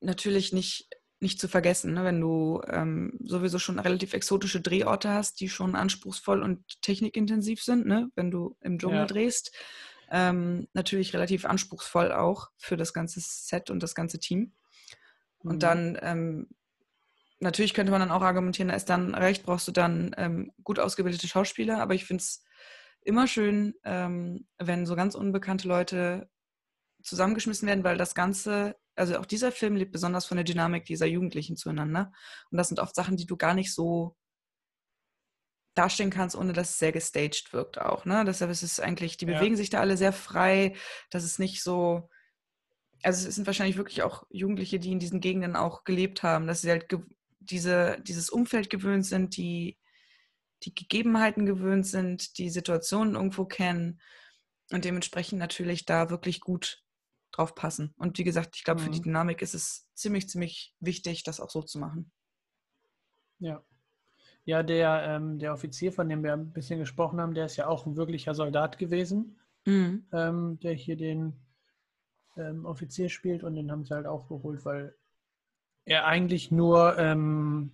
natürlich 0.01 0.53
nicht, 0.53 0.89
nicht 1.21 1.41
zu 1.41 1.49
vergessen, 1.49 1.95
ne? 1.95 2.05
wenn 2.05 2.21
du 2.21 2.61
ähm, 2.69 3.19
sowieso 3.23 3.59
schon 3.59 3.79
relativ 3.79 4.13
exotische 4.13 4.61
Drehorte 4.61 5.11
hast, 5.11 5.41
die 5.41 5.49
schon 5.49 5.77
anspruchsvoll 5.77 6.43
und 6.43 6.83
technikintensiv 6.83 7.63
sind, 7.63 7.87
ne? 7.87 8.11
wenn 8.17 8.31
du 8.31 8.57
im 8.61 8.79
Dschungel 8.79 9.01
ja. 9.01 9.07
drehst 9.07 9.53
ähm, 10.13 10.69
natürlich 10.75 11.15
relativ 11.15 11.47
anspruchsvoll 11.47 12.13
auch 12.13 12.51
für 12.59 12.77
das 12.77 12.93
ganze 12.93 13.21
Set 13.21 13.71
und 13.71 13.83
das 13.83 13.95
ganze 13.95 14.21
Team. 14.21 14.53
Und 15.39 15.57
mhm. 15.57 15.61
dann, 15.61 15.99
ähm, 16.03 16.49
natürlich 17.43 17.75
könnte 17.75 17.91
man 17.93 18.01
dann 18.01 18.11
auch 18.11 18.23
argumentieren, 18.23 18.69
da 18.69 18.75
ist 18.75 18.89
dann 18.89 19.15
recht, 19.15 19.45
brauchst 19.45 19.69
du 19.69 19.73
dann 19.73 20.15
ähm, 20.17 20.53
gut 20.63 20.79
ausgebildete 20.79 21.27
Schauspieler, 21.27 21.81
aber 21.81 21.95
ich 21.95 22.05
finde 22.05 22.23
es 22.23 22.45
immer 23.03 23.27
schön, 23.27 23.75
ähm, 23.85 24.47
wenn 24.59 24.87
so 24.87 24.95
ganz 24.95 25.15
unbekannte 25.15 25.69
Leute 25.69 26.31
zusammengeschmissen 27.03 27.67
werden, 27.67 27.85
weil 27.85 27.99
das 27.99 28.15
Ganze, 28.15 28.77
also 28.95 29.19
auch 29.19 29.27
dieser 29.27 29.51
Film 29.51 29.75
lebt 29.75 29.93
besonders 29.93 30.25
von 30.25 30.37
der 30.37 30.45
Dynamik 30.45 30.85
dieser 30.85 31.07
Jugendlichen 31.07 31.57
zueinander. 31.57 32.13
Und 32.51 32.59
das 32.59 32.69
sind 32.69 32.79
oft 32.79 32.95
Sachen, 32.95 33.17
die 33.17 33.27
du 33.27 33.37
gar 33.37 33.55
nicht 33.55 33.75
so 33.75 34.17
darstellen 35.75 36.11
kannst, 36.11 36.37
ohne 36.37 36.53
dass 36.53 36.71
es 36.71 36.79
sehr 36.79 36.93
gestaged 36.93 37.53
wirkt 37.53 37.81
auch. 37.81 38.05
Ne? 38.05 38.25
Deshalb 38.25 38.51
ist 38.53 38.63
es 38.63 38.79
eigentlich, 38.79 39.17
die 39.17 39.27
bewegen 39.27 39.55
ja. 39.55 39.57
sich 39.57 39.71
da 39.71 39.81
alle 39.81 39.97
sehr 39.97 40.13
frei, 40.13 40.77
dass 41.11 41.25
es 41.25 41.41
nicht 41.41 41.63
so, 41.63 42.09
also 43.03 43.27
es 43.27 43.35
sind 43.35 43.47
wahrscheinlich 43.47 43.79
wirklich 43.79 44.03
auch 44.03 44.25
Jugendliche, 44.31 44.79
die 44.79 44.93
in 44.93 45.01
diesen 45.01 45.21
Gegenden 45.21 45.57
auch 45.57 45.83
gelebt 45.83 46.23
haben, 46.23 46.47
dass 46.47 46.61
sie 46.61 46.71
halt 46.71 46.89
diese, 47.51 48.01
dieses 48.03 48.31
Umfeld 48.31 48.71
gewöhnt 48.71 49.07
sind, 49.07 49.37
die 49.37 49.79
die 50.65 50.75
Gegebenheiten 50.75 51.45
gewöhnt 51.45 51.87
sind, 51.87 52.39
die 52.39 52.49
Situationen 52.49 53.17
irgendwo 53.17 53.45
kennen 53.45 54.01
und 54.71 54.85
dementsprechend 54.85 55.39
natürlich 55.39 55.87
da 55.87 56.09
wirklich 56.09 56.41
gut 56.41 56.85
drauf 57.33 57.55
passen. 57.55 57.95
Und 57.97 58.19
wie 58.19 58.25
gesagt, 58.25 58.57
ich 58.57 58.65
glaube, 58.65 58.81
mhm. 58.81 58.85
für 58.85 58.91
die 58.91 59.01
mhm. 59.01 59.05
Dynamik 59.05 59.43
ist 59.43 59.55
es 59.55 59.89
ziemlich, 59.95 60.29
ziemlich 60.29 60.75
wichtig, 60.81 61.25
das 61.25 61.41
auch 61.41 61.51
so 61.51 61.63
zu 61.63 61.79
machen. 61.79 62.13
Ja, 63.39 63.65
ja, 64.45 64.63
der, 64.63 65.03
ähm, 65.05 65.39
der 65.39 65.53
Offizier, 65.53 65.93
von 65.93 66.09
dem 66.09 66.25
wir 66.25 66.33
ein 66.33 66.53
bisschen 66.53 66.81
gesprochen 66.81 67.21
haben, 67.21 67.35
der 67.35 67.47
ist 67.47 67.57
ja 67.57 67.69
auch 67.69 67.87
ein 67.87 67.97
wirklicher 67.97 68.35
Soldat 68.35 68.79
gewesen, 68.79 69.39
mhm. 69.65 70.07
ähm, 70.13 70.59
der 70.61 70.75
hier 70.75 70.97
den 70.97 71.35
ähm, 72.37 72.65
Offizier 72.65 73.09
spielt 73.09 73.45
und 73.45 73.55
den 73.55 73.71
haben 73.71 73.85
sie 73.85 73.95
halt 73.95 74.07
auch 74.07 74.29
geholt, 74.29 74.65
weil 74.65 74.97
er 75.85 76.07
eigentlich 76.07 76.51
nur 76.51 76.99
ähm, 76.99 77.73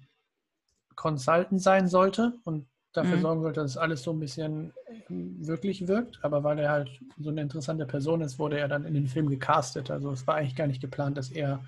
Consultant 0.94 1.62
sein 1.62 1.88
sollte 1.88 2.34
und 2.44 2.66
dafür 2.92 3.16
mhm. 3.16 3.22
sorgen 3.22 3.42
sollte, 3.42 3.60
dass 3.60 3.76
alles 3.76 4.02
so 4.02 4.12
ein 4.12 4.20
bisschen 4.20 4.72
ähm, 5.08 5.46
wirklich 5.46 5.86
wirkt. 5.86 6.18
Aber 6.22 6.42
weil 6.42 6.58
er 6.58 6.70
halt 6.70 6.90
so 7.18 7.30
eine 7.30 7.42
interessante 7.42 7.86
Person 7.86 8.20
ist, 8.20 8.38
wurde 8.38 8.58
er 8.58 8.68
dann 8.68 8.84
in 8.84 8.94
den 8.94 9.08
Film 9.08 9.28
gecastet. 9.28 9.90
Also 9.90 10.10
es 10.10 10.26
war 10.26 10.36
eigentlich 10.36 10.56
gar 10.56 10.66
nicht 10.66 10.80
geplant, 10.80 11.16
dass 11.16 11.30
er 11.30 11.64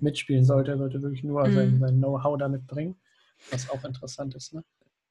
mitspielen 0.00 0.44
sollte. 0.44 0.72
Er 0.72 0.78
sollte 0.78 1.02
wirklich 1.02 1.24
nur 1.24 1.46
mhm. 1.46 1.54
sein, 1.54 1.78
sein 1.80 1.98
Know-how 1.98 2.38
da 2.38 2.48
mitbringen. 2.48 2.96
Was 3.50 3.70
auch 3.70 3.84
interessant 3.84 4.34
ist, 4.34 4.54
ne? 4.54 4.62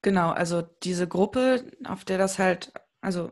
Genau, 0.01 0.29
also 0.29 0.61
diese 0.61 1.07
Gruppe, 1.07 1.65
auf 1.83 2.05
der 2.05 2.17
das 2.17 2.39
halt, 2.39 2.71
also 3.01 3.31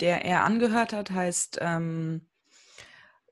der 0.00 0.24
er 0.24 0.44
angehört 0.44 0.94
hat, 0.94 1.10
heißt 1.10 1.58
ähm, 1.60 2.22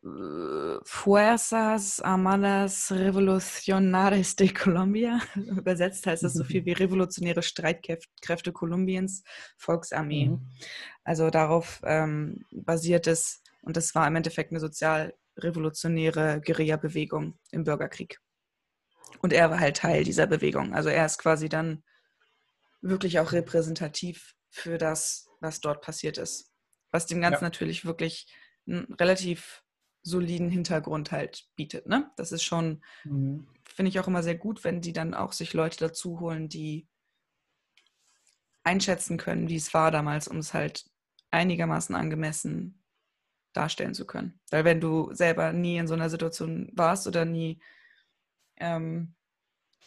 Fuerzas 0.02 2.00
Armadas 2.00 2.90
Revolucionares 2.90 4.34
de 4.34 4.48
Colombia. 4.48 5.20
Übersetzt 5.36 6.06
heißt 6.06 6.22
das 6.22 6.32
so 6.32 6.44
viel 6.44 6.64
wie 6.66 6.72
Revolutionäre 6.72 7.42
Streitkräfte 7.42 8.52
Kolumbiens, 8.52 9.22
Volksarmee. 9.58 10.28
Mhm. 10.28 10.50
Also 11.04 11.28
darauf 11.28 11.82
ähm, 11.84 12.46
basiert 12.50 13.06
es, 13.06 13.42
und 13.62 13.76
das 13.76 13.94
war 13.94 14.06
im 14.06 14.16
Endeffekt 14.16 14.52
eine 14.52 14.60
sozialrevolutionäre 14.60 16.40
Guerilla-Bewegung 16.40 17.38
im 17.50 17.64
Bürgerkrieg. 17.64 18.20
Und 19.20 19.34
er 19.34 19.50
war 19.50 19.60
halt 19.60 19.76
Teil 19.76 20.04
dieser 20.04 20.26
Bewegung. 20.26 20.72
Also 20.72 20.88
er 20.88 21.04
ist 21.04 21.18
quasi 21.18 21.50
dann 21.50 21.82
wirklich 22.80 23.20
auch 23.20 23.32
repräsentativ 23.32 24.34
für 24.48 24.78
das, 24.78 25.28
was 25.40 25.60
dort 25.60 25.82
passiert 25.82 26.16
ist. 26.16 26.50
Was 26.90 27.06
dem 27.06 27.20
Ganzen 27.20 27.44
ja. 27.44 27.48
natürlich 27.48 27.84
wirklich 27.84 28.26
relativ 28.66 29.62
soliden 30.02 30.50
Hintergrund 30.50 31.12
halt 31.12 31.46
bietet. 31.56 31.86
Ne? 31.86 32.10
Das 32.16 32.32
ist 32.32 32.42
schon, 32.42 32.82
mhm. 33.04 33.46
finde 33.64 33.90
ich 33.90 34.00
auch 34.00 34.08
immer 34.08 34.22
sehr 34.22 34.36
gut, 34.36 34.64
wenn 34.64 34.80
die 34.80 34.92
dann 34.92 35.14
auch 35.14 35.32
sich 35.32 35.52
Leute 35.52 35.78
dazu 35.78 36.20
holen, 36.20 36.48
die 36.48 36.88
einschätzen 38.62 39.16
können, 39.16 39.48
wie 39.48 39.56
es 39.56 39.72
war 39.74 39.90
damals, 39.90 40.28
um 40.28 40.38
es 40.38 40.54
halt 40.54 40.84
einigermaßen 41.30 41.94
angemessen 41.94 42.82
darstellen 43.52 43.94
zu 43.94 44.06
können. 44.06 44.40
Weil 44.50 44.64
wenn 44.64 44.80
du 44.80 45.12
selber 45.12 45.52
nie 45.52 45.76
in 45.76 45.88
so 45.88 45.94
einer 45.94 46.10
Situation 46.10 46.70
warst 46.72 47.06
oder 47.06 47.24
nie 47.24 47.60
ähm, 48.56 49.14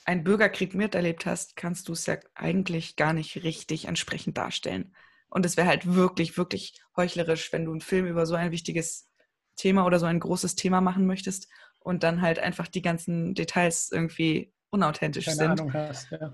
einen 0.05 0.23
Bürgerkrieg 0.23 0.73
miterlebt 0.73 1.25
hast, 1.25 1.55
kannst 1.55 1.87
du 1.87 1.93
es 1.93 2.05
ja 2.05 2.17
eigentlich 2.35 2.95
gar 2.95 3.13
nicht 3.13 3.43
richtig 3.43 3.85
entsprechend 3.85 4.37
darstellen. 4.37 4.93
Und 5.29 5.45
es 5.45 5.57
wäre 5.57 5.67
halt 5.67 5.95
wirklich, 5.95 6.37
wirklich 6.37 6.79
heuchlerisch, 6.95 7.53
wenn 7.53 7.65
du 7.65 7.71
einen 7.71 7.81
Film 7.81 8.05
über 8.05 8.25
so 8.25 8.35
ein 8.35 8.51
wichtiges 8.51 9.09
Thema 9.55 9.85
oder 9.85 9.99
so 9.99 10.05
ein 10.05 10.19
großes 10.19 10.55
Thema 10.55 10.81
machen 10.81 11.05
möchtest 11.05 11.47
und 11.79 12.03
dann 12.03 12.21
halt 12.21 12.39
einfach 12.39 12.67
die 12.67 12.81
ganzen 12.81 13.35
Details 13.35 13.91
irgendwie 13.91 14.53
unauthentisch 14.69 15.25
Keine 15.25 15.37
sind. 15.37 15.51
Ahnung 15.51 15.73
hast, 15.73 16.11
ja. 16.11 16.33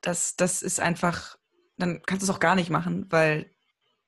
Das, 0.00 0.36
das 0.36 0.62
ist 0.62 0.80
einfach, 0.80 1.36
dann 1.76 2.02
kannst 2.02 2.22
du 2.22 2.30
es 2.30 2.34
auch 2.34 2.40
gar 2.40 2.54
nicht 2.54 2.70
machen, 2.70 3.06
weil 3.10 3.50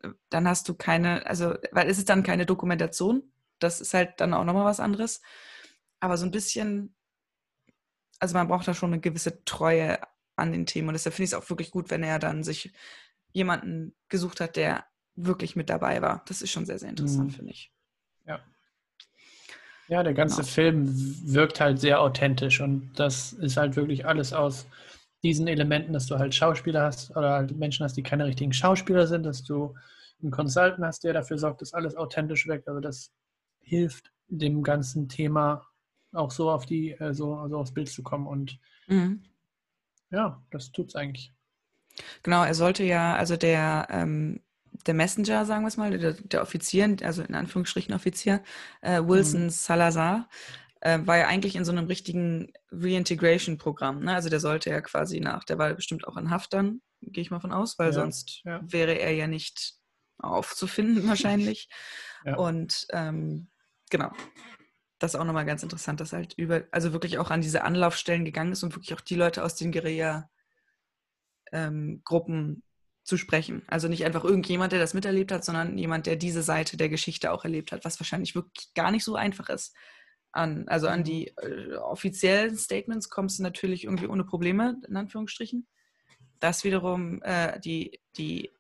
äh, 0.03 0.11
dann 0.29 0.47
hast 0.47 0.69
du 0.69 0.75
keine, 0.75 1.27
also, 1.27 1.55
weil 1.73 1.88
es 1.88 1.99
ist 1.99 2.09
dann 2.09 2.23
keine 2.23 2.47
Dokumentation. 2.47 3.33
Das 3.59 3.81
ist 3.81 3.95
halt 3.95 4.21
dann 4.21 4.35
auch 4.35 4.45
nochmal 4.45 4.66
was 4.66 4.81
anderes. 4.81 5.23
Aber 6.01 6.19
so 6.19 6.27
ein 6.27 6.31
bisschen 6.31 6.97
also 8.19 8.35
man 8.35 8.49
braucht 8.49 8.66
da 8.66 8.75
schon 8.75 8.92
eine 8.92 9.01
gewisse 9.01 9.45
Treue 9.45 9.99
an 10.37 10.53
den 10.53 10.66
Themen. 10.66 10.88
Und 10.88 10.95
deshalb 10.95 11.14
finde 11.14 11.25
ich 11.25 11.33
es 11.33 11.35
auch 11.35 11.49
wirklich 11.51 11.71
gut, 11.71 11.90
wenn 11.90 12.03
er 12.03 12.19
dann 12.19 12.45
sich 12.45 12.73
jemanden 13.33 13.95
gesucht 14.09 14.40
hat, 14.40 14.57
der 14.57 14.87
wirklich 15.14 15.57
mit 15.57 15.71
dabei 15.71 16.03
war. 16.03 16.25
Das 16.27 16.42
ist 16.42 16.51
schon 16.51 16.66
sehr, 16.66 16.79
sehr 16.79 16.90
interessant, 16.90 17.33
mhm. 17.33 17.35
finde 17.35 17.53
ich. 17.53 17.73
Ja. 18.27 18.41
Ja, 19.89 20.03
der 20.03 20.15
ganze 20.15 20.43
genau. 20.43 20.49
Film 20.49 21.33
wirkt 21.33 21.61
halt 21.61 21.81
sehr 21.81 22.01
authentisch 22.01 22.61
und 22.61 22.93
das 22.97 23.33
ist 23.33 23.57
halt 23.57 23.77
wirklich 23.77 24.05
alles 24.05 24.33
aus 24.33 24.67
diesen 25.23 25.47
Elementen, 25.49 25.93
dass 25.93 26.07
du 26.07 26.19
halt 26.19 26.35
Schauspieler 26.35 26.83
hast 26.83 27.17
oder 27.17 27.31
halt 27.31 27.57
Menschen 27.57 27.85
hast, 27.85 27.97
die 27.97 28.03
keine 28.03 28.27
richtigen 28.27 28.53
Schauspieler 28.53 29.07
sind, 29.07 29.25
dass 29.25 29.45
du 29.45 29.75
einen 30.23 30.31
Consultant 30.31 30.85
hast, 30.85 31.05
der 31.05 31.12
dafür 31.12 31.39
sorgt, 31.39 31.62
dass 31.62 31.75
alles 31.75 31.97
authentisch 31.97 32.47
wirkt. 32.47 32.69
Also 32.69 32.81
das 32.81 33.12
hilft 33.61 34.11
dem 34.29 34.62
ganzen 34.62 35.09
Thema 35.09 35.67
auch 36.12 36.31
so 36.31 36.51
auf 36.51 36.67
die, 36.67 36.93
äh, 36.93 37.15
so 37.15 37.37
also 37.37 37.59
aufs 37.59 37.75
Bild 37.75 37.89
zu 37.89 38.03
kommen. 38.03 38.27
Und 38.27 38.59
mhm. 38.87 39.23
ja, 40.11 40.43
das 40.51 40.73
tut 40.73 40.89
es 40.89 40.97
eigentlich. 40.97 41.33
Genau, 42.23 42.45
er 42.45 42.55
sollte 42.55 42.85
ja, 42.85 43.17
also 43.17 43.37
der, 43.37 43.89
ähm, 43.91 44.41
der 44.87 44.95
Messenger, 44.95 45.45
sagen 45.45 45.62
wir 45.62 45.69
es 45.69 45.77
mal, 45.77 45.97
der, 45.97 46.12
der, 46.12 46.43
Offizier, 46.43 46.97
also 47.03 47.23
in 47.23 47.35
Anführungsstrichen 47.35 47.95
Offizier, 47.95 48.43
äh, 48.83 49.01
Wilson 49.03 49.45
mhm. 49.45 49.51
Salazar, 49.51 50.29
äh, 50.81 50.99
war 51.05 51.19
ja 51.19 51.27
eigentlich 51.27 51.57
in 51.57 51.65
so 51.65 51.73
einem 51.73 51.87
richtigen 51.87 52.53
Reintegration-Programm. 52.71 54.01
Ne? 54.01 54.15
Also 54.15 54.29
der 54.29 54.41
sollte 54.41 54.71
ja 54.71 54.81
quasi 54.81 55.21
nach, 55.21 55.45
der 55.45 55.59
war 55.59 55.75
bestimmt 55.75 56.07
auch 56.07 56.17
in 56.17 56.31
Haft 56.31 56.53
dann, 56.53 56.81
gehe 57.01 57.23
ich 57.23 57.31
mal 57.31 57.41
von 57.41 57.53
aus, 57.53 57.79
weil 57.79 57.89
ja, 57.89 57.93
sonst 57.93 58.43
ja. 58.45 58.61
wäre 58.62 58.99
er 58.99 59.12
ja 59.12 59.27
nicht 59.27 59.75
aufzufinden 60.19 61.09
wahrscheinlich. 61.09 61.69
ja. 62.25 62.37
Und 62.37 62.87
ähm, 62.91 63.49
genau, 63.91 64.11
das 64.99 65.15
ist 65.15 65.21
auch 65.21 65.25
nochmal 65.25 65.45
ganz 65.45 65.62
interessant, 65.62 66.01
dass 66.01 66.12
halt 66.12 66.35
über, 66.37 66.65
also 66.71 66.93
wirklich 66.93 67.19
auch 67.19 67.31
an 67.31 67.43
diese 67.43 67.65
Anlaufstellen 67.65 68.25
gegangen 68.25 68.53
ist 68.53 68.62
und 68.62 68.75
wirklich 68.75 68.95
auch 68.95 69.01
die 69.01 69.15
Leute 69.15 69.45
aus 69.45 69.55
den 69.55 69.73
Guerilla-Gruppen 69.73 70.33
ähm, 71.53 72.62
zu 73.07 73.16
sprechen. 73.16 73.62
Also 73.69 73.88
nicht 73.88 74.05
einfach 74.05 74.25
irgendjemand, 74.25 74.73
der 74.73 74.81
das 74.81 74.92
miterlebt 74.92 75.31
hat, 75.31 75.45
sondern 75.45 75.79
jemand, 75.79 76.07
der 76.07 76.16
diese 76.16 76.42
Seite 76.42 76.77
der 76.77 76.88
Geschichte 76.88 77.33
auch 77.33 77.45
erlebt 77.45 77.73
hat, 77.73 77.85
was 77.85 78.01
wahrscheinlich 78.01 78.35
wirklich 78.35 78.75
gar 78.75 78.90
nicht 78.90 79.05
so 79.05 79.14
einfach 79.14 79.49
ist. 79.49 79.75
an, 80.33 80.69
also 80.69 80.88
an 80.88 81.01
mhm. 81.01 81.05
die 81.05 81.29
äh, 81.29 81.77
offiziellen 81.77 82.57
Statements 82.57 83.09
kommst 83.09 83.38
du 83.38 83.42
natürlich 83.45 83.85
irgendwie 83.85 84.09
ohne 84.09 84.25
Probleme, 84.25 84.77
in 84.88 84.97
Anführungsstrichen. 84.97 85.66
Das 86.40 86.64
wiederum 86.64 87.23
äh, 87.23 87.59
die, 87.61 88.01
die 88.19 88.51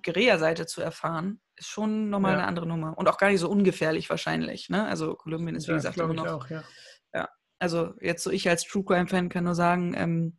Guerilla-Seite 0.00 0.66
zu 0.66 0.82
erfahren, 0.82 1.40
ist 1.56 1.68
schon 1.68 2.10
nochmal 2.10 2.32
ja. 2.32 2.38
eine 2.38 2.46
andere 2.46 2.66
Nummer. 2.66 2.96
Und 2.96 3.08
auch 3.08 3.18
gar 3.18 3.30
nicht 3.30 3.40
so 3.40 3.48
ungefährlich 3.48 4.08
wahrscheinlich. 4.10 4.68
Ne? 4.68 4.86
Also 4.86 5.14
Kolumbien 5.14 5.56
ist, 5.56 5.66
wie 5.66 5.72
ja, 5.72 5.78
gesagt, 5.78 5.96
immer 5.96 6.14
noch. 6.14 6.26
Auch, 6.26 6.50
ja. 6.50 6.62
ja. 7.14 7.28
Also 7.58 7.94
jetzt 8.00 8.22
so 8.22 8.30
ich 8.30 8.48
als 8.48 8.64
True 8.64 8.84
Crime-Fan 8.84 9.28
kann 9.28 9.44
nur 9.44 9.54
sagen, 9.54 9.94
ähm, 9.96 10.38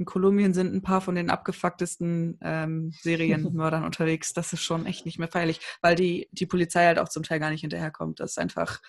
in 0.00 0.06
Kolumbien 0.06 0.54
sind 0.54 0.74
ein 0.74 0.80
paar 0.80 1.02
von 1.02 1.14
den 1.14 1.28
abgefucktesten 1.28 2.38
ähm, 2.40 2.90
Serienmördern 3.02 3.84
unterwegs. 3.84 4.32
Das 4.32 4.54
ist 4.54 4.62
schon 4.62 4.86
echt 4.86 5.04
nicht 5.04 5.18
mehr 5.18 5.28
feierlich, 5.28 5.60
weil 5.82 5.94
die, 5.94 6.26
die 6.32 6.46
Polizei 6.46 6.86
halt 6.86 6.98
auch 6.98 7.10
zum 7.10 7.22
Teil 7.22 7.38
gar 7.38 7.50
nicht 7.50 7.60
hinterherkommt. 7.60 8.18
Das 8.18 8.30
ist 8.30 8.38
einfach 8.38 8.80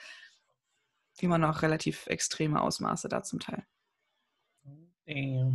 immer 1.19 1.38
noch 1.38 1.63
relativ 1.63 2.08
extreme 2.08 2.62
Ausmaße 2.62 3.10
da 3.10 3.24
zum 3.24 3.39
Teil. 3.39 3.65
Damn. 5.06 5.52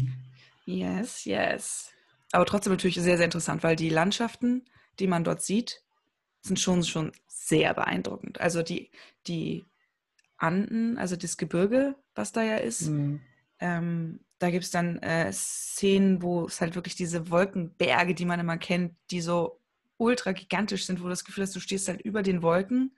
Yes, 0.67 1.25
yes. 1.25 1.91
Aber 2.33 2.45
trotzdem 2.45 2.75
natürlich 2.75 2.97
sehr, 2.97 3.17
sehr 3.17 3.25
interessant, 3.25 3.63
weil 3.63 3.77
die 3.77 3.89
Landschaften, 3.89 4.69
die 4.99 5.07
man 5.07 5.25
dort 5.25 5.41
sieht, 5.41 5.83
sind 6.43 6.61
schon, 6.61 6.85
schon 6.85 7.13
sehr 7.29 7.73
beeindruckend. 7.73 8.43
Also 8.43 8.63
die, 8.63 8.91
die 9.27 9.65
Anden, 10.37 10.99
also 10.99 11.17
das 11.17 11.39
Gebirge, 11.39 11.95
was 12.15 12.33
da 12.33 12.43
ja 12.43 12.59
ist, 12.59 12.89
mhm. 12.89 13.23
ähm, 13.59 14.21
da 14.39 14.51
gibt 14.51 14.65
es 14.65 14.71
dann 14.71 14.99
äh, 14.99 15.33
Szenen, 15.33 16.23
wo 16.23 16.47
es 16.47 16.61
halt 16.61 16.75
wirklich 16.75 16.95
diese 16.95 17.31
Wolkenberge, 17.31 18.15
die 18.15 18.25
man 18.25 18.41
immer 18.41 18.59
kennt, 18.59 18.95
die 19.11 19.21
so 19.21 19.61
ultra 19.99 20.33
gigantisch 20.33 20.85
sind, 20.85 21.01
wo 21.01 21.05
du 21.05 21.11
das 21.11 21.25
Gefühl 21.25 21.45
hast, 21.45 21.57
du 21.57 21.61
stehst 21.61 21.89
halt 21.89 22.03
über 22.03 22.23
den 22.23 22.43
Wolken 22.43 22.97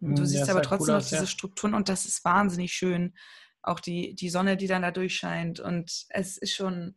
und 0.00 0.18
du 0.18 0.22
mhm, 0.22 0.26
siehst 0.26 0.44
aber 0.44 0.54
halt 0.54 0.64
trotzdem 0.64 0.94
cool 0.94 1.00
noch 1.00 1.08
diese 1.08 1.16
ja. 1.16 1.26
Strukturen 1.26 1.74
und 1.74 1.88
das 1.88 2.04
ist 2.04 2.24
wahnsinnig 2.24 2.72
schön. 2.72 3.14
Auch 3.62 3.78
die, 3.78 4.14
die 4.16 4.28
Sonne, 4.28 4.56
die 4.56 4.66
dann 4.66 4.82
da 4.82 4.90
durchscheint 4.90 5.60
und 5.60 6.06
es 6.08 6.36
ist 6.36 6.52
schon, 6.52 6.96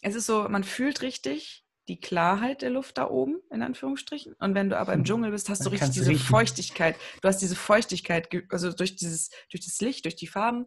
es 0.00 0.14
ist 0.14 0.26
so, 0.26 0.48
man 0.48 0.64
fühlt 0.64 1.02
richtig 1.02 1.64
die 1.88 2.00
Klarheit 2.00 2.62
der 2.62 2.70
Luft 2.70 2.96
da 2.96 3.10
oben, 3.10 3.42
in 3.50 3.62
Anführungsstrichen. 3.62 4.34
Und 4.38 4.54
wenn 4.54 4.70
du 4.70 4.78
aber 4.78 4.94
im 4.94 5.00
hm. 5.00 5.04
Dschungel 5.04 5.30
bist, 5.32 5.50
hast 5.50 5.66
du 5.66 5.68
richtig 5.68 5.90
diese 5.90 6.10
riechen. 6.10 6.24
Feuchtigkeit. 6.24 6.96
Du 7.20 7.28
hast 7.28 7.42
diese 7.42 7.56
Feuchtigkeit, 7.56 8.30
also 8.48 8.72
durch 8.72 8.96
dieses, 8.96 9.28
durch 9.50 9.66
das 9.66 9.78
Licht, 9.82 10.06
durch 10.06 10.16
die 10.16 10.26
Farben, 10.26 10.64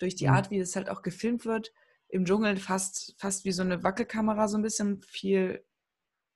durch 0.00 0.16
die 0.16 0.26
mhm. 0.26 0.34
Art, 0.34 0.50
wie 0.50 0.58
es 0.58 0.74
halt 0.76 0.90
auch 0.90 1.02
gefilmt 1.02 1.44
wird. 1.44 1.72
Im 2.08 2.24
Dschungel 2.24 2.56
fast, 2.56 3.14
fast 3.18 3.44
wie 3.44 3.52
so 3.52 3.62
eine 3.62 3.84
Wackelkamera, 3.84 4.48
so 4.48 4.58
ein 4.58 4.62
bisschen 4.62 5.00
viel, 5.02 5.64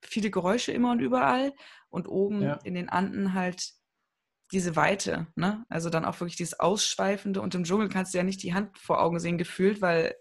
viele 0.02 0.30
Geräusche 0.30 0.72
immer 0.72 0.92
und 0.92 1.00
überall. 1.00 1.52
Und 1.88 2.08
oben 2.08 2.42
ja. 2.42 2.58
in 2.64 2.74
den 2.74 2.88
Anden 2.88 3.34
halt 3.34 3.72
diese 4.52 4.76
Weite, 4.76 5.26
ne? 5.34 5.64
Also 5.68 5.90
dann 5.90 6.04
auch 6.04 6.20
wirklich 6.20 6.36
dieses 6.36 6.60
Ausschweifende. 6.60 7.40
Und 7.40 7.54
im 7.54 7.64
Dschungel 7.64 7.88
kannst 7.88 8.14
du 8.14 8.18
ja 8.18 8.24
nicht 8.24 8.42
die 8.42 8.54
Hand 8.54 8.78
vor 8.78 9.02
Augen 9.02 9.18
sehen, 9.18 9.38
gefühlt, 9.38 9.80
weil 9.80 10.14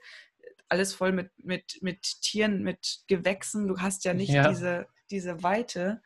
alles 0.70 0.94
voll 0.94 1.12
mit, 1.12 1.32
mit, 1.38 1.80
mit 1.82 2.02
Tieren, 2.22 2.64
mit 2.64 3.04
Gewächsen. 3.08 3.68
Du 3.68 3.80
hast 3.80 4.06
ja 4.06 4.14
nicht 4.14 4.32
ja. 4.32 4.50
Diese, 4.50 4.88
diese 5.12 5.44
Weite, 5.44 6.02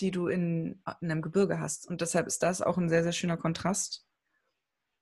die 0.00 0.10
du 0.10 0.28
in, 0.28 0.82
in 1.00 1.10
einem 1.10 1.22
Gebirge 1.22 1.60
hast. 1.60 1.86
Und 1.86 2.00
deshalb 2.00 2.26
ist 2.26 2.42
das 2.42 2.62
auch 2.62 2.78
ein 2.78 2.88
sehr, 2.88 3.02
sehr 3.02 3.12
schöner 3.12 3.36
Kontrast, 3.36 4.06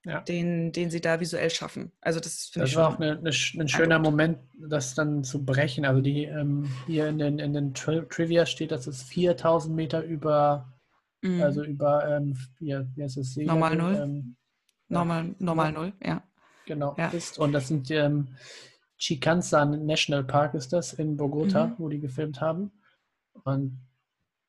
ja. 0.04 0.20
den, 0.20 0.72
den 0.72 0.90
sie 0.90 1.00
da 1.00 1.20
visuell 1.20 1.50
schaffen. 1.50 1.92
Also 2.00 2.20
das 2.20 2.50
finde 2.52 2.68
ich 2.68 2.76
war 2.76 2.88
auch 2.88 2.98
eine, 2.98 3.18
eine, 3.18 3.30
ein 3.30 3.68
schöner 3.68 3.98
Moment, 3.98 4.38
das 4.58 4.94
dann 4.94 5.24
zu 5.24 5.44
brechen. 5.44 5.84
Also 5.84 6.00
die 6.00 6.24
ähm, 6.24 6.70
hier 6.86 7.08
in 7.08 7.18
den, 7.18 7.38
in 7.38 7.52
den 7.52 7.74
Tri 7.74 8.02
Trivia 8.08 8.46
steht, 8.46 8.70
dass 8.70 8.86
es 8.86 9.02
4000 9.02 9.74
Meter 9.74 10.02
über, 10.02 10.72
mhm. 11.22 11.42
also 11.42 11.64
über, 11.64 12.08
ähm, 12.08 12.36
wie, 12.58 12.76
wie 12.94 13.02
heißt 13.02 13.16
das? 13.16 13.36
Normal 13.36 13.76
Null. 13.76 13.94
Ähm, 13.94 14.36
normal, 14.88 15.34
normal 15.38 15.72
Null, 15.72 15.92
ja. 16.02 16.22
Genau, 16.66 16.94
ja. 16.98 17.08
ist. 17.08 17.38
Und 17.38 17.52
das 17.52 17.68
sind 17.68 17.90
ähm, 17.90 18.28
Chicansan 18.98 19.86
National 19.86 20.24
Park 20.24 20.54
ist 20.54 20.72
das 20.72 20.92
in 20.92 21.16
Bogota, 21.16 21.68
mhm. 21.68 21.74
wo 21.78 21.88
die 21.88 22.00
gefilmt 22.00 22.40
haben. 22.40 22.72
Und 23.44 23.87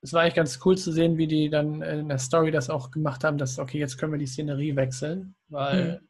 es 0.02 0.14
war 0.14 0.22
eigentlich 0.22 0.36
ganz 0.36 0.60
cool 0.66 0.78
zu 0.78 0.92
sehen, 0.92 1.18
wie 1.18 1.28
die 1.28 1.50
dann 1.50 1.82
in 1.82 2.08
der 2.08 2.20
Story 2.20 2.52
das 2.52 2.70
auch 2.70 2.92
gemacht 2.92 3.24
haben, 3.24 3.38
dass, 3.38 3.60
okay, 3.60 3.80
jetzt 3.80 3.98
können 3.98 4.14
wir 4.14 4.20
die 4.20 4.28
Szenerie 4.28 4.76
wechseln, 4.76 5.36
weil 5.50 6.02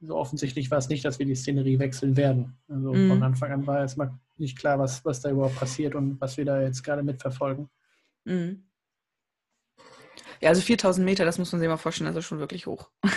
mhm. 0.00 0.08
so 0.08 0.16
offensichtlich 0.16 0.70
war 0.70 0.78
es 0.78 0.88
nicht, 0.88 1.04
dass 1.04 1.18
wir 1.18 1.26
die 1.26 1.34
Szenerie 1.34 1.78
wechseln 1.78 2.16
werden. 2.16 2.56
Also 2.68 2.92
mhm. 2.92 3.08
von 3.08 3.22
Anfang 3.22 3.52
an 3.52 3.66
war 3.66 3.80
erstmal 3.80 4.12
nicht 4.38 4.58
klar, 4.58 4.78
was, 4.78 5.04
was 5.04 5.20
da 5.20 5.30
überhaupt 5.30 5.56
passiert 5.56 5.94
und 5.94 6.20
was 6.20 6.36
wir 6.36 6.44
da 6.44 6.62
jetzt 6.62 6.82
gerade 6.82 7.02
mitverfolgen. 7.02 7.68
Mhm. 8.24 8.64
Ja, 10.40 10.48
also 10.48 10.62
4000 10.62 11.04
Meter, 11.04 11.26
das 11.26 11.38
muss 11.38 11.52
man 11.52 11.60
sich 11.60 11.68
mal 11.68 11.76
vorstellen, 11.76 12.16
ist 12.16 12.24
schon 12.24 12.38
wirklich 12.38 12.66
hoch. 12.66 12.90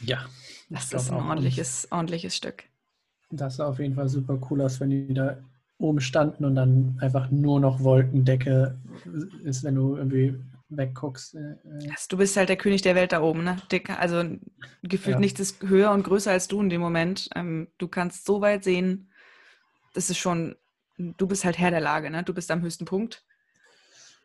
Ja. 0.00 0.24
Das 0.70 0.92
ist 0.92 1.10
ein 1.10 1.16
ordentliches, 1.16 1.88
ordentliches 1.90 2.36
Stück. 2.36 2.64
Das 3.30 3.56
sah 3.56 3.66
auf 3.66 3.78
jeden 3.78 3.94
Fall 3.94 4.08
super 4.08 4.38
cool 4.50 4.60
aus, 4.62 4.80
wenn 4.80 4.90
die 4.90 5.14
da 5.14 5.38
oben 5.78 6.00
standen 6.00 6.44
und 6.44 6.54
dann 6.54 6.98
einfach 7.00 7.30
nur 7.30 7.60
noch 7.60 7.82
Wolkendecke 7.82 8.76
ist, 9.44 9.64
wenn 9.64 9.76
du 9.76 9.96
irgendwie 9.96 10.34
wegguckst. 10.70 11.34
Äh, 11.34 11.38
äh. 11.38 11.90
Also 11.90 12.06
du 12.10 12.16
bist 12.18 12.36
halt 12.36 12.48
der 12.48 12.56
König 12.56 12.82
der 12.82 12.94
Welt 12.94 13.12
da 13.12 13.22
oben, 13.22 13.44
ne? 13.44 13.56
Also 13.98 14.24
gefühlt 14.82 15.16
ja. 15.16 15.20
nichts 15.20 15.40
ist 15.40 15.62
höher 15.62 15.92
und 15.92 16.02
größer 16.02 16.30
als 16.30 16.48
du 16.48 16.60
in 16.60 16.68
dem 16.68 16.80
Moment. 16.80 17.30
Ähm, 17.34 17.68
du 17.78 17.88
kannst 17.88 18.26
so 18.26 18.40
weit 18.40 18.64
sehen, 18.64 19.10
das 19.94 20.10
ist 20.10 20.18
schon, 20.18 20.56
du 20.98 21.26
bist 21.26 21.44
halt 21.44 21.58
Herr 21.58 21.70
der 21.70 21.80
Lage, 21.80 22.10
ne? 22.10 22.22
Du 22.22 22.34
bist 22.34 22.50
am 22.50 22.62
höchsten 22.62 22.84
Punkt. 22.84 23.24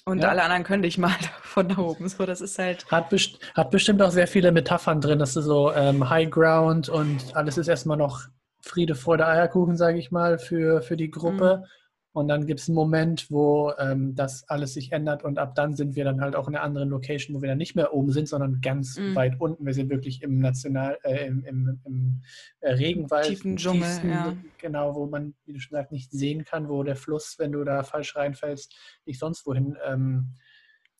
Und 0.05 0.21
ja. 0.21 0.29
alle 0.29 0.43
anderen 0.43 0.63
können 0.63 0.83
dich 0.83 0.97
mal 0.97 1.15
von 1.43 1.69
da 1.69 1.77
oben. 1.77 2.09
So, 2.09 2.25
das 2.25 2.41
ist 2.41 2.59
halt. 2.59 2.85
Hat, 2.91 3.09
best 3.09 3.39
hat 3.55 3.71
bestimmt 3.71 4.01
auch 4.01 4.11
sehr 4.11 4.27
viele 4.27 4.51
Metaphern 4.51 4.99
drin. 4.99 5.19
Das 5.19 5.35
ist 5.35 5.45
so 5.45 5.71
ähm, 5.71 6.09
High 6.09 6.29
Ground 6.29 6.89
und 6.89 7.35
alles 7.35 7.57
ist 7.57 7.67
erstmal 7.67 7.97
noch 7.97 8.23
Friede, 8.63 8.95
Freude, 8.95 9.27
Eierkuchen, 9.27 9.77
sage 9.77 9.99
ich 9.99 10.11
mal, 10.11 10.39
für, 10.39 10.81
für 10.81 10.97
die 10.97 11.11
Gruppe. 11.11 11.59
Mhm. 11.61 11.67
Und 12.15 12.27
dann 12.27 12.45
gibt 12.45 12.59
es 12.59 12.69
einen 12.69 12.75
Moment, 12.75 13.31
wo 13.31 13.73
ähm, 13.79 14.13
das 14.13 14.47
alles 14.47 14.75
sich 14.75 14.91
ändert 14.91 15.23
und 15.23 15.39
ab 15.39 15.55
dann 15.55 15.75
sind 15.75 15.95
wir 15.95 16.05
dann 16.05 16.21
halt 16.21 16.35
auch 16.35 16.47
in 16.47 16.55
einer 16.55 16.63
anderen 16.63 16.89
Location, 16.89 17.35
wo 17.35 17.41
wir 17.41 17.49
dann 17.49 17.57
nicht 17.57 17.75
mehr 17.75 17.91
oben 17.91 18.11
sind, 18.11 18.29
sondern 18.29 18.61
ganz 18.61 18.99
mhm. 18.99 19.15
weit 19.15 19.41
unten. 19.41 19.65
Wir 19.65 19.73
sind 19.73 19.89
wirklich 19.89 20.21
im 20.21 20.37
National, 20.37 20.99
äh, 21.03 21.25
im, 21.25 21.43
im, 21.43 21.81
im 21.85 22.21
äh, 22.59 22.73
Regenwald. 22.73 23.25
Tiefen 23.25 23.57
Dschungel, 23.57 23.81
tiefsten, 23.81 24.09
ja. 24.11 24.37
Genau, 24.59 24.93
wo 24.93 25.07
man, 25.07 25.33
wie 25.45 25.53
du 25.53 25.59
schon 25.59 25.75
sagst, 25.75 25.91
nicht 25.91 26.11
sehen 26.11 26.45
kann, 26.45 26.69
wo 26.69 26.83
der 26.83 26.95
Fluss, 26.95 27.39
wenn 27.39 27.51
du 27.51 27.63
da 27.63 27.81
falsch 27.81 28.15
reinfällst, 28.15 28.75
dich 29.07 29.17
sonst 29.17 29.47
wohin 29.47 29.75
ähm, 29.83 30.35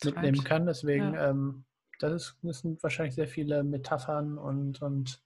mitnehmen 0.04 0.44
kann. 0.44 0.66
Deswegen, 0.66 1.14
ja. 1.14 1.30
ähm, 1.30 1.64
das, 2.00 2.14
ist, 2.14 2.38
das 2.42 2.60
sind 2.62 2.82
wahrscheinlich 2.82 3.14
sehr 3.14 3.28
viele 3.28 3.64
Metaphern 3.64 4.40
und, 4.40 4.82
und 4.82 5.23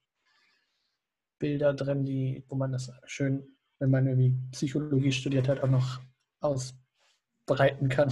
Bilder 1.39 1.73
drin, 1.73 2.06
die, 2.06 2.43
wo 2.47 2.56
man 2.56 2.71
das 2.71 2.91
schön, 3.06 3.56
wenn 3.80 3.91
man 3.91 4.08
irgendwie 4.08 4.36
Psychologie 4.52 5.12
studiert 5.12 5.47
hat, 5.47 5.62
auch 5.62 5.69
noch 5.69 6.02
ausbreiten 6.39 7.89
kann. 7.89 8.12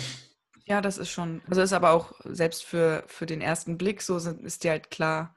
Ja, 0.65 0.81
das 0.81 0.97
ist 0.97 1.09
schon, 1.09 1.41
also 1.47 1.61
ist 1.61 1.73
aber 1.73 1.91
auch 1.91 2.13
selbst 2.23 2.63
für, 2.63 3.03
für 3.07 3.25
den 3.25 3.41
ersten 3.41 3.77
Blick 3.77 4.01
so, 4.01 4.17
ist 4.17 4.63
dir 4.63 4.71
halt 4.71 4.89
klar, 4.89 5.35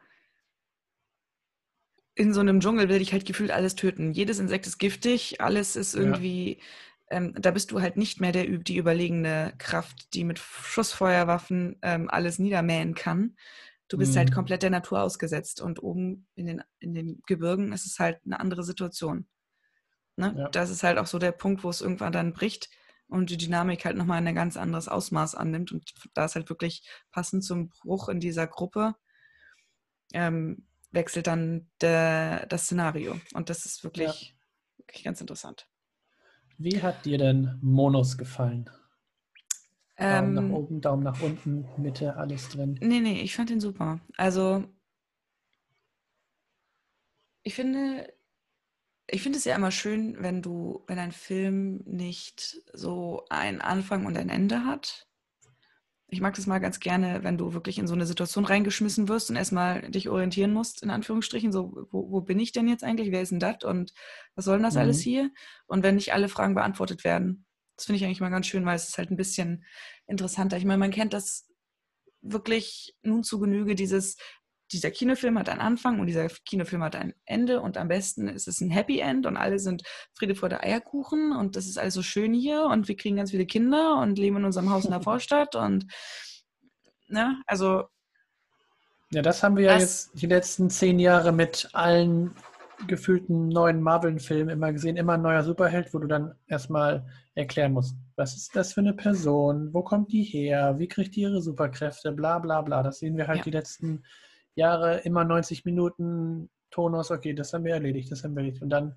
in 2.19 2.35
so 2.35 2.41
einem 2.41 2.61
Dschungel 2.61 2.89
will 2.89 2.99
dich 2.99 3.13
halt 3.13 3.27
gefühlt 3.27 3.53
alles 3.53 3.77
töten. 3.77 4.13
Jedes 4.13 4.41
Insekt 4.41 4.67
ist 4.67 4.79
giftig, 4.79 5.41
alles 5.41 5.77
ist 5.77 5.95
irgendwie, 5.95 6.59
ja. 7.11 7.19
ähm, 7.19 7.35
da 7.39 7.53
bist 7.53 7.71
du 7.71 7.81
halt 7.81 7.97
nicht 7.97 8.21
mehr 8.21 8.33
der, 8.33 8.47
die 8.47 8.77
überlegene 8.77 9.53
Kraft, 9.59 10.15
die 10.15 10.25
mit 10.25 10.41
Schussfeuerwaffen 10.41 11.77
ähm, 11.83 12.11
alles 12.11 12.41
niedermähen 12.41 12.95
kann. 12.95 13.37
Du 13.89 13.97
bist 13.97 14.17
halt 14.17 14.27
mhm. 14.27 14.31
halt 14.31 14.35
komplett 14.35 14.63
der 14.63 14.71
Natur 14.71 15.03
ausgesetzt 15.03 15.61
und 15.61 15.83
oben 15.83 16.27
in 16.35 16.47
den, 16.47 16.63
in 16.79 16.95
den 16.95 17.23
Gebirgen 17.27 17.73
ist 17.73 17.87
es 17.87 17.99
halt 17.99 18.21
eine 18.25 18.39
andere 18.39 18.63
Situation. 18.63 19.27
Ne? 20.17 20.35
Ja. 20.37 20.49
Das 20.51 20.71
ist 20.71 20.83
halt 20.83 20.99
auch 20.99 21.07
so 21.07 21.19
der 21.19 21.33
Punkt, 21.33 21.65
wo 21.65 21.71
es 21.71 21.81
irgendwann 21.81 22.13
dann 22.13 22.33
bricht 22.33 22.69
und 23.09 23.31
die 23.31 23.39
Dynamik 23.39 23.85
halt 23.85 23.97
nochmal 23.97 24.25
ein 24.25 24.35
ganz 24.35 24.57
anderes 24.57 24.89
Ausmaß 24.89 25.35
annimmt. 25.35 25.73
Und 25.73 25.95
da 26.15 26.27
ist 26.27 26.35
halt 26.35 26.51
wirklich 26.51 26.87
passend 27.11 27.45
zum 27.45 27.71
Bruch 27.71 28.09
in 28.09 28.21
dieser 28.21 28.47
Gruppe, 28.47 28.95
ähm, 30.13 30.67
wechselt 30.91 31.27
dann 31.27 31.71
der, 31.81 32.47
das 32.47 32.65
Szenario. 32.65 33.19
Und 33.35 33.49
das 33.49 33.65
ist 33.65 33.85
wirklich, 33.85 34.35
ja. 34.35 34.79
wirklich 34.79 35.05
ganz 35.05 35.21
interessant. 35.21 35.69
Wie 36.59 36.83
hat 36.83 37.07
dir 37.07 37.19
denn 37.19 37.59
Monos 37.63 38.19
gefallen? 38.19 38.69
Daumen 39.99 40.37
ähm, 40.39 40.49
nach 40.49 40.57
oben, 40.57 40.81
Daumen 40.81 41.03
nach 41.03 41.21
unten, 41.21 41.67
Mitte, 41.77 42.17
alles 42.17 42.49
drin. 42.51 42.79
Nee, 42.81 43.01
nee, 43.01 43.21
ich 43.21 43.35
fand 43.35 43.51
den 43.51 43.61
super. 43.61 44.01
Also, 44.17 44.65
ich 47.43 47.55
finde, 47.55 48.13
ich 49.09 49.23
finde 49.23 49.39
es 49.39 49.45
ja 49.45 49.57
immer 49.57 49.73
schön, 49.73 50.17
wenn 50.21 50.41
du, 50.41 50.85
wenn 50.87 51.01
ein 51.01 51.11
Film 51.11 51.83
nicht 51.85 52.63
so 52.73 53.25
einen 53.29 53.61
Anfang 53.61 54.07
und 54.07 54.17
ein 54.17 54.29
Ende 54.29 54.65
hat. 54.65 55.09
Ich 56.11 56.21
mag 56.21 56.35
das 56.35 56.47
mal 56.47 56.59
ganz 56.59 56.79
gerne, 56.79 57.25
wenn 57.25 57.37
du 57.37 57.53
wirklich 57.53 57.79
in 57.79 57.89
so 57.89 57.95
eine 57.95 58.07
Situation 58.07 58.45
reingeschmissen 58.45 59.09
wirst 59.09 59.31
und 59.31 59.37
erstmal 59.37 59.91
dich 59.91 60.09
orientieren 60.09 60.53
musst, 60.53 60.83
in 60.83 60.91
Anführungsstrichen, 60.91 61.53
so, 61.53 61.87
wo, 61.91 62.11
wo 62.11 62.21
bin 62.21 62.39
ich 62.39 62.53
denn 62.53 62.69
jetzt 62.69 62.85
eigentlich, 62.85 63.11
wer 63.11 63.21
ist 63.21 63.33
denn 63.33 63.41
das 63.41 63.65
und 63.65 63.93
was 64.37 64.45
soll 64.45 64.59
denn 64.59 64.65
das 64.65 64.75
mhm. 64.75 64.81
alles 64.81 65.01
hier? 65.01 65.31
Und 65.67 65.83
wenn 65.83 65.97
nicht 65.97 66.15
alle 66.15 66.29
Fragen 66.29 66.55
beantwortet 66.55 67.03
werden, 67.03 67.47
das 67.79 67.87
finde 67.87 67.99
ich 67.99 68.05
eigentlich 68.05 68.21
mal 68.21 68.29
ganz 68.29 68.49
schön, 68.49 68.67
weil 68.67 68.75
es 68.75 68.89
ist 68.89 68.99
halt 68.99 69.11
ein 69.11 69.17
bisschen 69.17 69.65
interessanter. 70.09 70.57
Ich 70.57 70.65
meine, 70.65 70.79
man 70.79 70.91
kennt 70.91 71.13
das 71.13 71.49
wirklich 72.21 72.97
nun 73.03 73.23
zu 73.23 73.39
Genüge, 73.39 73.77
dieses 73.77 74.17
dieser 74.73 74.91
Kinofilm 74.91 75.39
hat 75.39 75.49
einen 75.49 75.61
Anfang 75.61 75.99
und 75.99 76.09
dieser 76.09 76.29
Kinofilm 76.29 76.83
hat 76.83 76.95
ein 76.95 77.15
Ende 77.25 77.63
und 77.63 77.79
am 77.79 77.89
besten 77.89 78.29
ist 78.29 78.49
es 78.49 78.61
ein 78.61 78.71
Happy 78.71 78.99
End 78.99 79.25
und 79.25 79.39
alle 79.39 79.59
sind 79.59 79.83
Friede 80.13 80.35
vor 80.35 80.51
der 80.51 80.63
Eierkuchen 80.63 81.33
und 81.33 81.57
das 81.57 81.67
ist 81.67 81.79
alles 81.79 81.95
so 81.95 82.03
schön 82.03 82.35
hier 82.35 82.65
und 82.65 82.87
wir 82.87 82.97
kriegen 82.97 83.17
ganz 83.17 83.31
viele 83.31 83.47
Kinder 83.47 83.97
und 83.97 84.19
leben 84.19 84.37
in 84.37 84.45
unserem 84.45 84.71
Haus 84.71 84.85
in 84.85 84.91
der 84.91 85.01
Vorstadt 85.01 85.55
und 85.55 85.87
ne, 87.07 87.41
also 87.47 87.85
ja, 89.11 89.23
das 89.23 89.43
haben 89.43 89.57
wir 89.57 89.65
ja 89.65 89.79
jetzt 89.79 90.11
die 90.21 90.27
letzten 90.27 90.69
zehn 90.69 90.99
Jahre 90.99 91.33
mit 91.33 91.71
allen 91.73 92.35
gefühlten 92.87 93.49
neuen 93.49 93.83
Marvel-Filmen 93.83 94.51
immer 94.51 94.73
gesehen. 94.73 94.97
Immer 94.97 95.15
ein 95.15 95.23
neuer 95.23 95.43
Superheld, 95.43 95.93
wo 95.93 95.99
du 95.99 96.07
dann 96.07 96.35
erstmal 96.47 97.05
erklären 97.35 97.73
musst, 97.73 97.97
was 98.17 98.37
ist 98.37 98.55
das 98.55 98.73
für 98.73 98.81
eine 98.81 98.95
Person, 98.95 99.73
wo 99.73 99.83
kommt 99.83 100.13
die 100.13 100.23
her, 100.23 100.79
wie 100.79 100.89
kriegt 100.89 101.17
die 101.17 101.23
ihre 101.23 101.43
Superkräfte, 101.43 102.13
bla 102.13 102.39
bla 102.39 102.63
bla. 102.63 102.83
Das 102.83 102.99
sehen 102.99 103.17
wir 103.17 103.27
halt 103.27 103.39
ja. 103.39 103.45
die 103.45 103.51
letzten 103.51 104.05
Jahre 104.55 104.99
immer 104.99 105.25
90 105.25 105.65
Minuten 105.65 106.51
Tonus, 106.71 107.11
okay, 107.11 107.35
das 107.35 107.53
haben 107.53 107.65
wir 107.65 107.75
erledigt, 107.75 108.13
das 108.13 108.25
haben 108.25 108.37
wir 108.37 108.43
erledigt. 108.43 108.63
Und 108.63 108.71
dann, 108.71 108.97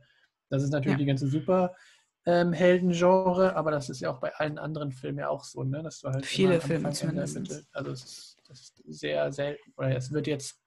das 0.50 0.64
ist 0.64 0.72
natürlich 0.72 0.94
ja. 0.94 1.00
die 1.00 1.06
ganze 1.06 1.28
Superhelden-Genre, 1.28 3.50
ähm, 3.50 3.56
aber 3.56 3.72
das 3.72 3.90
ist 3.90 4.00
ja 4.02 4.12
auch 4.12 4.20
bei 4.20 4.34
allen 4.36 4.58
anderen 4.58 4.92
Filmen 4.92 5.20
ja 5.20 5.30
auch 5.30 5.44
so, 5.44 5.64
ne? 5.64 5.84
Dass 5.84 6.00
du 6.02 6.10
halt 6.10 6.26
Viele 6.26 6.60
Filme 6.60 6.90
zumindest. 6.92 7.68
Also 7.72 7.92
es 7.92 8.04
ist, 8.04 8.38
das 8.48 8.60
ist 8.60 8.84
sehr 9.00 9.32
selten, 9.32 9.72
oder 9.78 9.96
es 9.96 10.12
wird 10.12 10.28
jetzt 10.28 10.61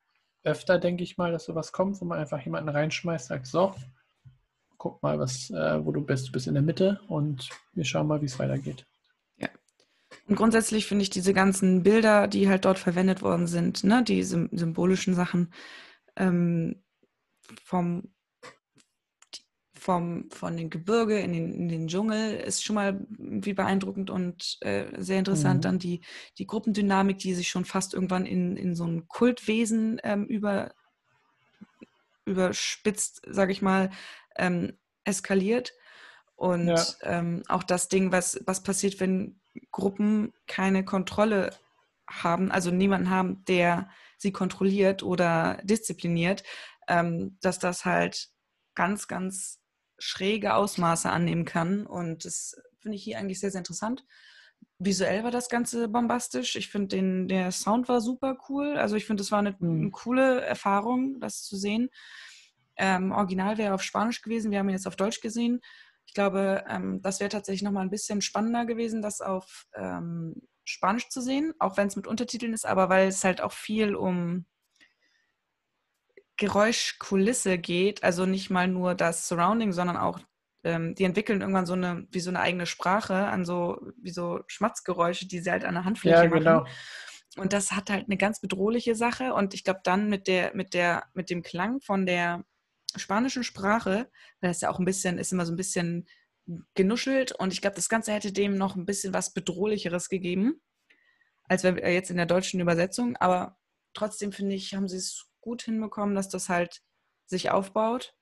öfter, 0.45 0.79
denke 0.79 1.03
ich 1.03 1.17
mal, 1.17 1.33
dass 1.33 1.45
sowas 1.45 1.73
kommt, 1.73 2.01
wo 2.01 2.05
man 2.05 2.19
einfach 2.19 2.41
jemanden 2.45 2.69
reinschmeißt, 2.69 3.27
sagt, 3.27 3.47
so, 3.47 3.75
guck 4.79 5.03
mal, 5.03 5.19
was, 5.19 5.51
äh, 5.51 5.85
wo 5.85 5.93
du 5.93 6.01
bist. 6.01 6.29
Du 6.29 6.33
bist 6.33 6.47
in 6.47 6.55
der 6.55 6.63
Mitte 6.63 7.01
und 7.09 7.49
wir 7.73 7.85
schauen 7.85 8.07
mal, 8.07 8.21
wie 8.21 8.27
es 8.27 8.39
weitergeht. 8.39 8.87
Und 10.27 10.37
grundsätzlich 10.37 10.87
finde 10.87 11.03
ich 11.03 11.11
diese 11.11 11.35
ganzen 11.35 11.83
Bilder, 11.83 12.29
die 12.29 12.49
halt 12.49 12.65
dort 12.65 12.79
verwendet 12.79 13.23
worden 13.23 13.47
sind, 13.47 13.85
ne, 13.85 14.03
die 14.03 14.23
symbolischen 14.23 15.15
Sachen 15.15 15.53
ähm, 16.17 16.83
vom, 17.63 18.14
vom, 19.85 20.31
von 20.31 20.57
den 20.57 20.71
Gebirge 20.71 21.21
in 21.21 21.35
den, 21.35 21.53
in 21.53 21.69
den 21.69 21.89
Dschungel 21.89 22.37
ist 22.37 22.65
schon 22.65 22.77
mal 22.77 23.07
wie 23.11 23.53
beeindruckend 23.53 24.09
und 24.09 24.57
äh, 24.63 24.87
sehr 24.97 25.19
interessant. 25.19 25.59
Mhm. 25.59 25.61
Dann 25.61 25.79
die, 25.79 26.01
die 26.39 26.47
Gruppendynamik, 26.47 27.19
die 27.19 27.35
sich 27.35 27.51
schon 27.51 27.67
fast 27.67 27.93
irgendwann 27.93 28.25
in, 28.25 28.57
in 28.57 28.75
so 28.75 28.87
ein 28.87 29.09
Kultwesen 29.09 30.01
ähm, 30.03 30.25
über, 30.25 30.73
überspitzt, 32.25 33.21
sage 33.29 33.53
ich 33.53 33.61
mal, 33.61 33.91
ähm, 34.37 34.73
eskaliert. 35.05 35.75
Und 36.35 36.69
ja. 36.69 36.83
ähm, 37.03 37.43
auch 37.49 37.63
das 37.63 37.89
Ding, 37.89 38.11
was, 38.11 38.41
was 38.47 38.63
passiert, 38.63 39.01
wenn 39.01 39.39
Gruppen 39.71 40.33
keine 40.47 40.87
Kontrolle 40.87 41.51
haben, 42.09 42.51
also 42.51 42.71
niemanden 42.71 43.11
haben, 43.11 43.45
der 43.45 43.91
sie 44.17 44.33
kontrolliert 44.33 45.03
oder 45.03 45.61
diszipliniert, 45.63 46.43
ähm, 46.89 47.37
dass 47.43 47.59
das 47.59 47.85
halt 47.85 48.31
ganz, 48.75 49.09
ganz 49.09 49.61
schräge 49.99 50.55
Ausmaße 50.55 51.11
annehmen 51.11 51.45
kann. 51.45 51.87
Und 51.87 52.25
das 52.25 52.57
finde 52.81 52.97
ich 52.97 53.05
hier 53.05 53.19
eigentlich 53.19 53.41
sehr, 53.41 53.51
sehr 53.51 53.61
interessant. 53.61 54.05
Visuell 54.79 55.25
war 55.25 55.31
das 55.31 55.49
Ganze 55.49 55.89
bombastisch. 55.89 56.57
Ich 56.57 56.69
finde, 56.69 57.27
der 57.27 57.53
Sound 57.53 57.89
war 57.89 58.01
super 58.01 58.37
cool. 58.49 58.77
Also 58.77 58.97
ich 58.97 59.07
finde, 59.07 59.23
es 59.23 59.31
war 59.31 59.39
eine, 59.39 59.57
mhm. 59.59 59.81
eine, 59.81 59.91
coole 59.91 60.41
Erfahrung, 60.41 61.21
das 61.21 61.43
zu 61.43 61.57
sehen. 61.57 61.91
Ähm, 62.77 63.13
Original 63.13 63.57
wäre 63.57 63.75
auf 63.75 63.83
Spanisch 63.83 64.23
gewesen. 64.23 64.51
Wir 64.51 64.59
haben 64.59 64.69
ihn 64.69 64.75
jetzt 64.75 64.87
auf 64.87 64.97
Deutsch 64.97 65.21
gesehen. 65.21 65.61
Ich 66.07 66.15
glaube, 66.15 66.65
ähm, 66.69 67.01
das 67.03 67.21
wäre 67.21 67.31
tatsächlich 67.31 67.63
nochmal 67.63 67.85
ein 67.85 67.91
bisschen 67.91 68.21
spannender 68.21 68.67
gewesen, 68.67 69.01
das 69.01 69.21
auf 69.21 69.67
ähm, 69.75 70.35
Spanisch 70.65 71.09
zu 71.09 71.21
sehen, 71.21 71.55
auch 71.59 71.77
wenn 71.77 71.89
es 71.89 71.97
mit 71.97 72.07
Untertiteln 72.07 72.53
ist, 72.53 72.67
aber 72.67 72.89
weil 72.89 73.09
es 73.09 73.25
halt 73.25 73.41
auch 73.41 73.53
viel 73.53 73.95
um 73.95 74.47
Geräuschkulisse 76.37 77.59
geht, 77.59 78.03
also 78.03 78.27
nicht 78.27 78.51
mal 78.51 78.69
nur 78.69 78.95
das 78.95 79.29
Surrounding, 79.29 79.73
sondern 79.73 79.97
auch 79.97 80.19
ähm, 80.65 80.95
die 80.95 81.05
entwickeln 81.05 81.41
irgendwann 81.41 81.67
so 81.67 81.75
eine, 81.75 82.07
wie 82.11 82.21
so 82.21 82.31
eine 82.31 82.41
eigene 82.41 82.67
Sprache 82.67 83.15
an 83.15 83.45
so, 83.45 83.79
wie 83.97 84.11
so 84.11 84.41
Schmatzgeräusche, 84.47 85.29
die 85.29 85.41
sie 85.41 85.51
halt 85.51 85.65
an 85.65 85.75
der 85.75 85.85
Handfläche 85.85 86.17
ja, 86.17 86.27
genau. 86.27 86.61
machen. 86.61 86.73
Und 87.37 87.53
das 87.53 87.73
hat 87.73 87.91
halt 87.91 88.07
eine 88.07 88.17
ganz 88.17 88.41
bedrohliche 88.41 88.95
Sache. 88.95 89.35
Und 89.35 89.55
ich 89.55 89.65
glaube, 89.65 89.81
dann 89.85 90.09
mit 90.09 90.29
der, 90.29 90.55
mit 90.55 90.73
der, 90.73 91.05
mit 91.15 91.31
dem 91.31 91.43
Klang 91.43 91.81
von 91.81 92.07
der 92.07 92.45
spanischen 92.97 93.45
Sprache, 93.45 94.09
weil 94.41 94.51
das 94.51 94.61
ja 94.61 94.71
auch 94.71 94.79
ein 94.79 94.85
bisschen, 94.85 95.19
ist 95.19 95.33
immer 95.33 95.47
so 95.47 95.53
ein 95.53 95.57
bisschen 95.57 96.07
genuschelt 96.75 97.33
und 97.33 97.53
ich 97.53 97.63
glaube, 97.63 97.77
das 97.77 97.89
Ganze 97.89 98.13
hätte 98.13 98.31
dem 98.31 98.57
noch 98.57 98.77
ein 98.77 98.85
bisschen 98.85 99.15
was 99.15 99.33
Bedrohlicheres 99.33 100.11
gegeben, 100.11 100.61
als 101.45 101.63
jetzt 101.63 102.11
in 102.11 102.19
der 102.19 102.27
deutschen 102.27 102.61
Übersetzung. 102.61 103.17
Aber 103.17 103.57
trotzdem 103.95 104.31
finde 104.33 104.55
ich, 104.55 104.75
haben 104.75 104.89
sie 104.89 104.99
es 104.99 105.27
gut 105.45 105.63
hinbekommen, 105.63 106.15
dass 106.15 106.31
das 106.31 106.49
halt 106.49 106.83
sich 107.27 107.51
aufbaut, 107.51 108.15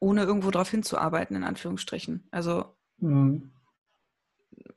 ohne 0.00 0.24
irgendwo 0.24 0.50
darauf 0.50 0.68
hinzuarbeiten, 0.68 1.36
in 1.36 1.44
Anführungsstrichen. 1.44 2.26
Also 2.32 2.76
mhm. 2.98 3.52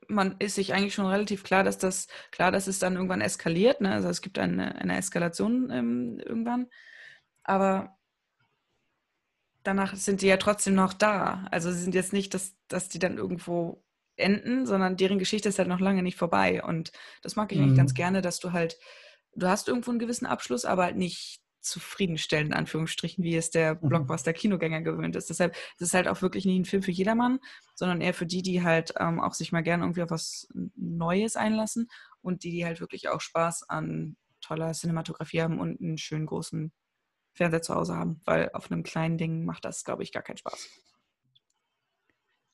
man 0.06 0.36
ist 0.38 0.54
sich 0.54 0.72
eigentlich 0.72 0.94
schon 0.94 1.06
relativ 1.06 1.42
klar, 1.42 1.64
dass 1.64 1.78
das, 1.78 2.06
klar, 2.30 2.52
dass 2.52 2.68
es 2.68 2.78
dann 2.78 2.94
irgendwann 2.94 3.20
eskaliert. 3.20 3.80
Ne? 3.80 3.92
Also 3.92 4.08
es 4.08 4.22
gibt 4.22 4.38
eine, 4.38 4.76
eine 4.76 4.96
Eskalation 4.96 5.70
ähm, 5.70 6.20
irgendwann. 6.20 6.68
Aber 7.42 7.98
danach 9.64 9.96
sind 9.96 10.22
die 10.22 10.28
ja 10.28 10.36
trotzdem 10.36 10.74
noch 10.74 10.92
da. 10.92 11.46
Also 11.50 11.72
sie 11.72 11.82
sind 11.82 11.94
jetzt 11.94 12.12
nicht, 12.12 12.34
dass, 12.34 12.56
dass 12.68 12.88
die 12.88 13.00
dann 13.00 13.18
irgendwo 13.18 13.84
enden, 14.16 14.64
sondern 14.64 14.96
deren 14.96 15.18
Geschichte 15.18 15.48
ist 15.48 15.58
halt 15.58 15.68
noch 15.68 15.80
lange 15.80 16.04
nicht 16.04 16.16
vorbei. 16.16 16.62
Und 16.62 16.92
das 17.22 17.34
mag 17.34 17.50
ich 17.50 17.58
mhm. 17.58 17.64
eigentlich 17.64 17.78
ganz 17.78 17.94
gerne, 17.94 18.22
dass 18.22 18.38
du 18.38 18.52
halt, 18.52 18.78
du 19.34 19.48
hast 19.48 19.68
irgendwo 19.68 19.90
einen 19.90 19.98
gewissen 19.98 20.26
Abschluss, 20.26 20.64
aber 20.64 20.84
halt 20.84 20.96
nicht 20.96 21.40
zufriedenstellend, 21.60 22.52
in 22.52 22.56
Anführungsstrichen, 22.56 23.22
wie 23.22 23.36
es 23.36 23.50
der 23.50 23.74
mhm. 23.74 23.88
Blockbuster-Kinogänger 23.88 24.80
gewöhnt 24.80 25.16
ist. 25.16 25.30
Deshalb 25.30 25.54
ist 25.54 25.82
es 25.82 25.94
halt 25.94 26.08
auch 26.08 26.22
wirklich 26.22 26.44
nicht 26.46 26.58
ein 26.58 26.64
Film 26.64 26.82
für 26.82 26.90
jedermann, 26.90 27.38
sondern 27.74 28.00
eher 28.00 28.14
für 28.14 28.26
die, 28.26 28.42
die 28.42 28.62
halt 28.62 28.94
ähm, 28.98 29.20
auch 29.20 29.34
sich 29.34 29.52
mal 29.52 29.62
gerne 29.62 29.84
irgendwie 29.84 30.02
auf 30.02 30.10
was 30.10 30.48
Neues 30.74 31.36
einlassen 31.36 31.88
und 32.22 32.44
die, 32.44 32.50
die 32.50 32.64
halt 32.64 32.80
wirklich 32.80 33.08
auch 33.08 33.20
Spaß 33.20 33.68
an 33.68 34.16
toller 34.40 34.72
Cinematografie 34.72 35.42
haben 35.42 35.60
und 35.60 35.80
einen 35.80 35.98
schönen 35.98 36.26
großen 36.26 36.72
Fernseher 37.34 37.62
zu 37.62 37.74
Hause 37.74 37.94
haben, 37.94 38.20
weil 38.24 38.50
auf 38.52 38.70
einem 38.70 38.82
kleinen 38.82 39.18
Ding 39.18 39.44
macht 39.44 39.64
das, 39.64 39.84
glaube 39.84 40.02
ich, 40.02 40.12
gar 40.12 40.22
keinen 40.22 40.38
Spaß. 40.38 40.68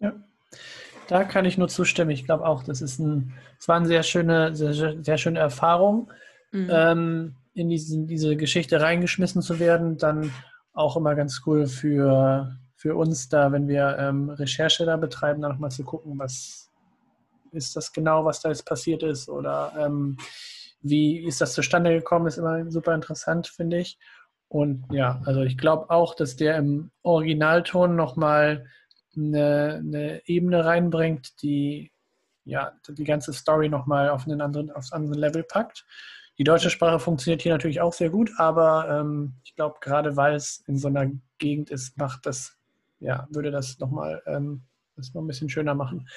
Ja, 0.00 0.12
da 1.06 1.24
kann 1.24 1.44
ich 1.44 1.56
nur 1.56 1.68
zustimmen. 1.68 2.10
Ich 2.10 2.24
glaube 2.24 2.44
auch, 2.44 2.62
das 2.62 2.82
ist 2.82 2.98
ein, 2.98 3.32
es 3.58 3.68
war 3.68 3.76
eine 3.76 3.86
sehr 3.86 4.02
schöne, 4.02 4.54
sehr, 4.54 5.02
sehr 5.02 5.18
schöne 5.18 5.38
Erfahrung, 5.38 6.12
mhm. 6.64 6.70
ähm, 6.70 7.34
in 7.54 7.68
diesen, 7.68 8.06
diese 8.06 8.36
Geschichte 8.36 8.80
reingeschmissen 8.80 9.42
zu 9.42 9.58
werden. 9.58 9.98
Dann 9.98 10.32
auch 10.72 10.96
immer 10.96 11.14
ganz 11.14 11.42
cool 11.46 11.66
für, 11.66 12.56
für 12.74 12.96
uns 12.96 13.28
da, 13.28 13.52
wenn 13.52 13.68
wir 13.68 13.96
ähm, 13.98 14.30
Recherche 14.30 14.84
da 14.84 14.96
betreiben, 14.96 15.42
dann 15.42 15.52
nochmal 15.52 15.70
zu 15.70 15.84
gucken, 15.84 16.18
was 16.18 16.70
ist 17.52 17.76
das 17.76 17.92
genau, 17.92 18.24
was 18.24 18.40
da 18.40 18.50
jetzt 18.50 18.66
passiert 18.66 19.02
ist 19.02 19.28
oder 19.28 19.72
ähm, 19.78 20.18
wie 20.82 21.18
ist 21.18 21.40
das 21.40 21.54
zustande 21.54 21.92
gekommen, 21.92 22.26
ist 22.26 22.38
immer 22.38 22.70
super 22.70 22.94
interessant, 22.94 23.46
finde 23.46 23.78
ich. 23.78 23.98
Und 24.48 24.84
ja, 24.92 25.20
also 25.24 25.42
ich 25.42 25.58
glaube 25.58 25.90
auch, 25.90 26.14
dass 26.14 26.36
der 26.36 26.56
im 26.56 26.90
Originalton 27.02 27.96
nochmal 27.96 28.66
eine, 29.16 29.80
eine 29.82 30.22
Ebene 30.26 30.64
reinbringt, 30.64 31.42
die 31.42 31.90
ja 32.44 32.72
die 32.88 33.04
ganze 33.04 33.32
Story 33.32 33.68
nochmal 33.68 34.10
auf 34.10 34.26
einen 34.26 34.40
anderen, 34.40 34.70
aufs 34.70 34.92
andere 34.92 35.18
Level 35.18 35.42
packt. 35.42 35.84
Die 36.38 36.44
deutsche 36.44 36.70
Sprache 36.70 36.98
funktioniert 36.98 37.42
hier 37.42 37.52
natürlich 37.52 37.80
auch 37.80 37.92
sehr 37.92 38.10
gut, 38.10 38.30
aber 38.36 38.88
ähm, 38.90 39.34
ich 39.44 39.54
glaube, 39.54 39.76
gerade 39.80 40.16
weil 40.16 40.34
es 40.34 40.62
in 40.66 40.76
so 40.76 40.88
einer 40.88 41.10
Gegend 41.38 41.70
ist, 41.70 41.96
macht 41.96 42.26
das, 42.26 42.56
ja, 43.00 43.26
würde 43.30 43.50
das 43.50 43.78
nochmal 43.78 44.22
ähm, 44.26 44.62
das 44.96 45.14
noch 45.14 45.22
ein 45.22 45.26
bisschen 45.26 45.48
schöner 45.48 45.74
machen. 45.74 46.08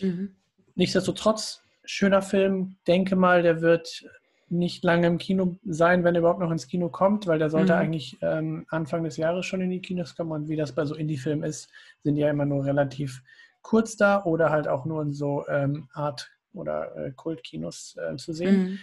Mhm. 0.00 0.36
Nichtsdestotrotz, 0.74 1.62
schöner 1.84 2.22
Film, 2.22 2.76
denke 2.86 3.16
mal, 3.16 3.42
der 3.42 3.60
wird 3.62 4.04
nicht 4.48 4.84
lange 4.84 5.08
im 5.08 5.18
Kino 5.18 5.58
sein, 5.64 6.04
wenn 6.04 6.14
er 6.14 6.20
überhaupt 6.20 6.40
noch 6.40 6.50
ins 6.50 6.68
Kino 6.68 6.88
kommt, 6.88 7.26
weil 7.26 7.38
der 7.38 7.50
sollte 7.50 7.72
mhm. 7.72 7.78
eigentlich 7.78 8.18
ähm, 8.22 8.66
Anfang 8.68 9.02
des 9.02 9.16
Jahres 9.16 9.44
schon 9.46 9.60
in 9.60 9.70
die 9.70 9.80
Kinos 9.80 10.14
kommen. 10.14 10.32
Und 10.32 10.48
wie 10.48 10.56
das 10.56 10.72
bei 10.72 10.84
so 10.84 10.94
Indie-Filmen 10.94 11.42
ist, 11.42 11.68
sind 12.02 12.14
die 12.14 12.20
ja 12.20 12.30
immer 12.30 12.44
nur 12.44 12.64
relativ 12.64 13.22
kurz 13.62 13.96
da 13.96 14.22
oder 14.22 14.50
halt 14.50 14.68
auch 14.68 14.84
nur 14.84 15.02
in 15.02 15.12
so 15.12 15.46
ähm, 15.48 15.88
Art- 15.92 16.30
oder 16.52 16.96
äh, 16.96 17.10
Kultkinos 17.10 17.96
äh, 17.96 18.16
zu 18.16 18.32
sehen. 18.32 18.56
Mhm. 18.56 18.78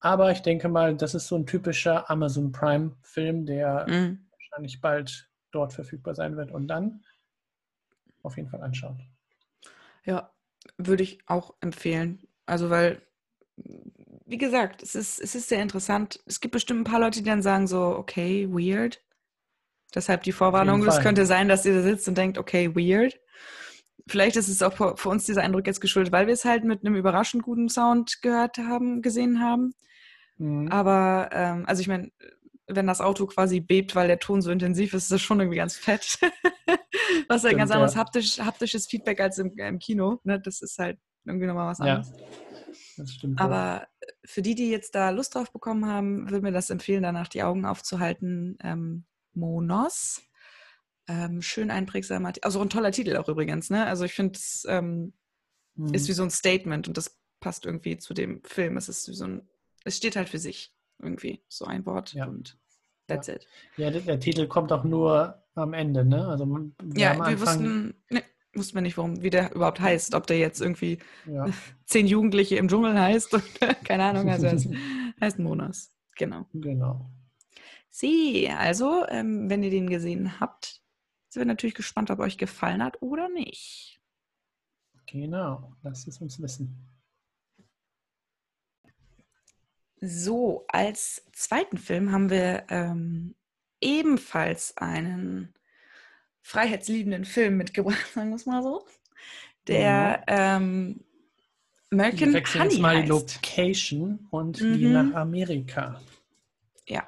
Aber 0.00 0.30
ich 0.30 0.40
denke 0.42 0.68
mal, 0.68 0.96
das 0.96 1.14
ist 1.14 1.28
so 1.28 1.36
ein 1.36 1.46
typischer 1.46 2.10
Amazon 2.10 2.52
Prime-Film, 2.52 3.46
der 3.46 3.86
mhm. 3.88 4.26
wahrscheinlich 4.30 4.80
bald 4.80 5.28
dort 5.50 5.72
verfügbar 5.72 6.14
sein 6.14 6.36
wird 6.36 6.50
und 6.50 6.68
dann 6.68 7.02
auf 8.22 8.36
jeden 8.36 8.48
Fall 8.48 8.62
anschauen. 8.62 9.00
Ja, 10.04 10.32
würde 10.76 11.02
ich 11.02 11.18
auch 11.26 11.54
empfehlen. 11.60 12.26
Also, 12.44 12.70
weil 12.70 13.00
wie 14.26 14.38
gesagt, 14.38 14.82
es 14.82 14.94
ist, 14.94 15.20
es 15.20 15.34
ist 15.34 15.48
sehr 15.48 15.62
interessant. 15.62 16.20
Es 16.26 16.40
gibt 16.40 16.52
bestimmt 16.52 16.80
ein 16.80 16.90
paar 16.92 17.00
Leute, 17.00 17.22
die 17.22 17.28
dann 17.28 17.42
sagen 17.42 17.66
so, 17.66 17.96
okay, 17.96 18.48
weird. 18.50 19.02
Deshalb 19.94 20.24
die 20.24 20.32
Vorwarnung, 20.32 20.84
es 20.86 21.00
könnte 21.00 21.26
sein, 21.26 21.48
dass 21.48 21.64
ihr 21.64 21.74
da 21.74 21.82
sitzt 21.82 22.08
und 22.08 22.18
denkt, 22.18 22.36
okay, 22.36 22.74
weird. 22.74 23.18
Vielleicht 24.08 24.36
ist 24.36 24.48
es 24.48 24.62
auch 24.62 24.96
für 24.96 25.08
uns 25.08 25.24
dieser 25.24 25.42
Eindruck 25.42 25.66
jetzt 25.66 25.80
geschuldet, 25.80 26.12
weil 26.12 26.26
wir 26.26 26.34
es 26.34 26.44
halt 26.44 26.64
mit 26.64 26.84
einem 26.84 26.94
überraschend 26.94 27.42
guten 27.42 27.68
Sound 27.68 28.22
gehört 28.22 28.58
haben, 28.58 29.02
gesehen 29.02 29.40
haben. 29.40 29.74
Mhm. 30.38 30.68
Aber, 30.68 31.30
ähm, 31.32 31.64
also 31.66 31.80
ich 31.80 31.88
meine, 31.88 32.10
wenn 32.68 32.86
das 32.86 33.00
Auto 33.00 33.26
quasi 33.26 33.60
bebt, 33.60 33.94
weil 33.94 34.08
der 34.08 34.18
Ton 34.18 34.42
so 34.42 34.50
intensiv 34.50 34.94
ist, 34.94 35.04
ist 35.04 35.12
das 35.12 35.22
schon 35.22 35.40
irgendwie 35.40 35.58
ganz 35.58 35.76
fett. 35.76 36.18
was 37.28 37.44
ein 37.44 37.56
ganz 37.56 37.70
anderes 37.70 37.94
ja. 37.94 38.00
haptisch, 38.00 38.38
haptisches 38.38 38.86
Feedback 38.86 39.20
als 39.20 39.38
im, 39.38 39.56
im 39.56 39.78
Kino. 39.78 40.20
Ne? 40.24 40.40
Das 40.40 40.62
ist 40.62 40.78
halt 40.78 40.98
irgendwie 41.24 41.46
nochmal 41.46 41.68
was 41.68 41.80
anderes. 41.80 42.12
Ja, 42.96 43.06
stimmt. 43.06 43.40
Aber 43.40 43.82
auch. 43.82 44.06
für 44.24 44.42
die, 44.42 44.54
die 44.54 44.70
jetzt 44.70 44.94
da 44.94 45.10
Lust 45.10 45.34
drauf 45.34 45.52
bekommen 45.52 45.86
haben, 45.86 46.30
würde 46.30 46.42
mir 46.42 46.52
das 46.52 46.70
empfehlen, 46.70 47.02
danach 47.02 47.28
die 47.28 47.42
Augen 47.42 47.64
aufzuhalten. 47.64 48.58
Ähm, 48.62 49.04
Monos. 49.32 50.22
Ähm, 51.08 51.40
schön 51.40 51.70
einprägsamer, 51.70 52.32
also 52.42 52.60
ein 52.60 52.70
toller 52.70 52.90
Titel 52.90 53.16
auch 53.16 53.28
übrigens. 53.28 53.70
Ne? 53.70 53.86
Also 53.86 54.04
ich 54.04 54.12
finde, 54.12 54.36
es 54.36 54.66
ähm, 54.68 55.12
mhm. 55.76 55.94
ist 55.94 56.08
wie 56.08 56.12
so 56.12 56.24
ein 56.24 56.30
Statement 56.30 56.88
und 56.88 56.96
das 56.96 57.16
passt 57.40 57.64
irgendwie 57.64 57.98
zu 57.98 58.12
dem 58.12 58.42
Film. 58.42 58.76
Es 58.76 58.88
ist 58.88 59.08
wie 59.08 59.14
so 59.14 59.24
ein, 59.24 59.48
es 59.84 59.96
steht 59.96 60.16
halt 60.16 60.28
für 60.28 60.38
sich 60.38 60.74
irgendwie 61.00 61.42
so 61.48 61.64
ein 61.64 61.86
Wort 61.86 62.14
ja. 62.14 62.26
und 62.26 62.58
that's 63.06 63.28
ja. 63.28 63.34
it. 63.34 63.46
Ja, 63.76 63.90
der, 63.90 64.00
der, 64.00 64.20
Titel 64.20 64.48
kommt 64.48 64.72
auch 64.72 64.84
nur 64.84 65.42
am 65.54 65.74
Ende, 65.74 66.04
ne? 66.04 66.26
Also 66.26 66.46
wir 66.46 66.72
ja, 66.96 67.28
wir 67.28 67.40
wussten, 67.40 67.94
ne, 68.10 68.22
wussten 68.54 68.74
wir 68.74 68.82
nicht, 68.82 68.96
warum, 68.96 69.22
wie 69.22 69.30
der 69.30 69.54
überhaupt 69.54 69.80
heißt. 69.80 70.14
Ob 70.14 70.26
der 70.26 70.38
jetzt 70.38 70.60
irgendwie 70.60 70.98
ja. 71.26 71.46
zehn 71.84 72.06
Jugendliche 72.06 72.56
im 72.56 72.68
Dschungel 72.68 72.98
heißt 72.98 73.34
oder 73.34 73.44
keine 73.84 74.04
Ahnung. 74.04 74.28
Also 74.28 74.46
es 74.46 74.68
heißt 75.20 75.38
Monas. 75.38 75.92
Genau. 76.16 76.46
Genau. 76.52 77.10
Sie, 77.90 78.48
also, 78.50 79.06
ähm, 79.08 79.48
wenn 79.48 79.62
ihr 79.62 79.70
den 79.70 79.88
gesehen 79.88 80.40
habt, 80.40 80.82
sind 81.36 81.42
wir 81.42 81.52
natürlich 81.52 81.74
gespannt, 81.74 82.10
ob 82.10 82.18
euch 82.18 82.38
gefallen 82.38 82.82
hat 82.82 83.02
oder 83.02 83.28
nicht. 83.28 84.00
Genau, 85.04 85.70
lasst 85.82 86.08
es 86.08 86.18
uns 86.18 86.40
wissen. 86.40 86.88
So, 90.00 90.64
als 90.68 91.22
zweiten 91.32 91.76
Film 91.76 92.10
haben 92.10 92.30
wir 92.30 92.64
ähm, 92.70 93.34
ebenfalls 93.82 94.78
einen 94.78 95.52
freiheitsliebenden 96.40 97.26
Film 97.26 97.58
mitgebracht, 97.58 98.06
sagen 98.14 98.30
wir 98.30 98.36
es 98.36 98.46
mal 98.46 98.62
so. 98.62 98.86
Der 99.66 100.24
ähm, 100.28 101.04
American 101.90 102.32
wir 102.32 102.42
Honey 102.44 102.64
jetzt 102.70 102.80
mal 102.80 102.96
heißt. 102.96 103.04
die 103.04 103.08
Location 103.10 104.26
und 104.30 104.58
mhm. 104.62 104.78
die 104.78 104.86
nach 104.86 105.12
Amerika. 105.12 106.00
Ja, 106.86 107.06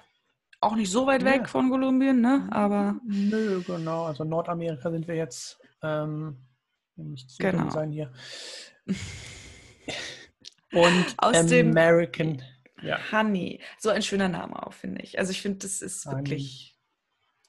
auch 0.60 0.74
nicht 0.74 0.90
so 0.90 1.06
weit 1.06 1.22
ja. 1.22 1.32
weg 1.32 1.48
von 1.48 1.70
Kolumbien, 1.70 2.20
ne? 2.20 2.48
Aber 2.50 2.96
nö, 3.04 3.62
genau. 3.64 4.04
Also 4.04 4.24
Nordamerika 4.24 4.90
sind 4.90 5.06
wir 5.06 5.14
jetzt. 5.14 5.58
Ähm, 5.82 6.36
nicht 6.96 7.38
genau. 7.38 7.70
sein 7.70 7.92
hier. 7.92 8.12
und 10.72 11.14
Aus 11.18 11.52
American 11.52 12.42
ja. 12.82 12.98
Honey. 13.12 13.60
So 13.78 13.90
ein 13.90 14.02
schöner 14.02 14.28
Name 14.28 14.66
auch, 14.66 14.72
finde 14.72 15.02
ich. 15.02 15.18
Also 15.18 15.30
ich 15.30 15.40
finde, 15.40 15.58
das 15.58 15.80
ist 15.80 16.06
Honey. 16.06 16.18
wirklich 16.18 16.78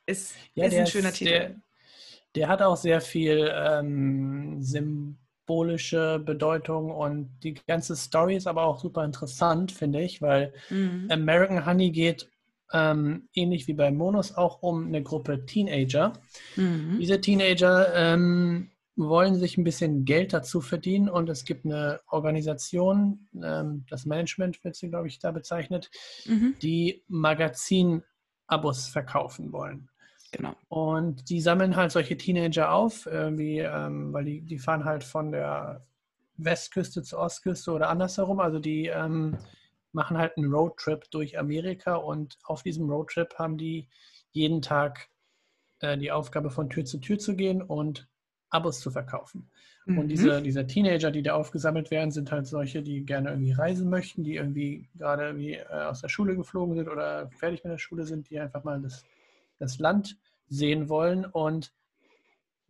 ist, 0.06 0.36
ja, 0.54 0.66
ist 0.66 0.76
ein 0.76 0.88
schöner 0.88 1.10
ist, 1.10 1.18
Titel. 1.18 1.32
Der, 1.32 1.56
der, 2.36 2.48
hat 2.48 2.62
auch 2.62 2.78
sehr 2.78 3.02
viel 3.02 3.52
ähm, 3.54 4.62
symbolische 4.62 6.20
Bedeutung 6.20 6.92
und 6.92 7.40
die 7.44 7.54
ganze 7.54 7.96
Story 7.96 8.36
ist 8.36 8.48
aber 8.48 8.64
auch 8.64 8.80
super 8.80 9.04
interessant, 9.04 9.72
finde 9.72 10.02
ich, 10.02 10.22
weil 10.22 10.54
mhm. 10.70 11.08
American 11.12 11.66
Honey 11.66 11.92
geht 11.92 12.30
ähm, 12.72 13.30
ähnlich 13.34 13.68
wie 13.68 13.74
bei 13.74 13.92
Monos 13.92 14.36
auch 14.36 14.62
um 14.62 14.88
eine 14.88 15.04
Gruppe 15.04 15.46
Teenager. 15.46 16.14
Mhm. 16.56 16.98
Diese 17.00 17.20
Teenager 17.22 17.94
ähm, 17.96 18.72
wollen 18.96 19.36
sich 19.36 19.58
ein 19.58 19.64
bisschen 19.64 20.06
Geld 20.06 20.34
dazu 20.34 20.62
verdienen 20.62 21.10
und 21.10 21.30
es 21.30 21.46
gibt 21.46 21.66
eine 21.66 22.02
Organisation, 22.08 23.28
ähm, 23.42 23.86
das 23.90 24.06
Management 24.06 24.64
wird 24.64 24.76
sie, 24.76 24.90
glaube 24.90 25.08
ich, 25.08 25.20
da 25.20 25.32
bezeichnet, 25.32 25.90
mhm. 26.26 26.56
die 26.62 27.04
Magazin-Abos 27.08 28.88
verkaufen 28.88 29.52
wollen. 29.54 29.90
Genau. 30.32 30.54
Und 30.68 31.30
die 31.30 31.42
sammeln 31.42 31.76
halt 31.76 31.92
solche 31.92 32.18
Teenager 32.18 32.72
auf, 32.72 33.06
irgendwie, 33.06 33.60
ähm, 33.60 34.14
weil 34.14 34.26
die, 34.26 34.42
die 34.42 34.60
fahren 34.60 34.86
halt 34.86 35.04
von 35.04 35.32
der 35.32 35.86
Westküste 36.38 37.02
zur 37.02 37.20
Ostküste 37.20 37.72
oder 37.72 37.90
andersherum. 37.90 38.40
Also 38.40 38.60
die 38.60 38.88
ähm, 38.88 39.38
machen 39.92 40.18
halt 40.18 40.38
einen 40.38 40.52
Roadtrip 40.54 41.10
durch 41.12 41.38
Amerika 41.38 41.96
und 41.96 42.38
auf 42.44 42.64
diesem 42.64 42.90
Roadtrip 42.90 43.36
haben 43.38 43.58
die 43.58 43.88
jeden 44.32 44.62
Tag 44.62 45.10
äh, 45.80 45.98
die 45.98 46.12
Aufgabe 46.12 46.52
von 46.52 46.70
Tür 46.70 46.86
zu 46.86 47.00
Tür 47.00 47.18
zu 47.18 47.36
gehen 47.36 47.62
und 47.62 48.08
Abos 48.50 48.80
zu 48.80 48.92
verkaufen. 48.92 49.50
Mhm. 49.86 50.00
Und 50.00 50.08
diese, 50.10 50.42
diese 50.42 50.66
Teenager, 50.68 51.12
die 51.12 51.24
da 51.24 51.34
aufgesammelt 51.34 51.92
werden, 51.92 52.12
sind 52.12 52.32
halt 52.32 52.48
solche, 52.48 52.82
die 52.82 53.06
gerne 53.06 53.30
irgendwie 53.30 53.54
reisen 53.54 53.90
möchten, 53.90 54.24
die 54.24 54.36
irgendwie 54.36 54.90
gerade 54.96 55.28
irgendwie 55.28 55.54
äh, 55.56 55.66
aus 55.68 56.02
der 56.02 56.10
Schule 56.10 56.36
geflogen 56.36 56.76
sind 56.76 56.90
oder 56.90 57.30
fertig 57.32 57.64
mit 57.64 57.72
der 57.72 57.78
Schule 57.78 58.06
sind, 58.06 58.30
die 58.30 58.40
einfach 58.40 58.64
mal 58.64 58.82
das, 58.82 59.04
das 59.58 59.80
Land 59.80 60.18
sehen 60.48 60.90
wollen. 60.90 61.26
Und 61.26 61.74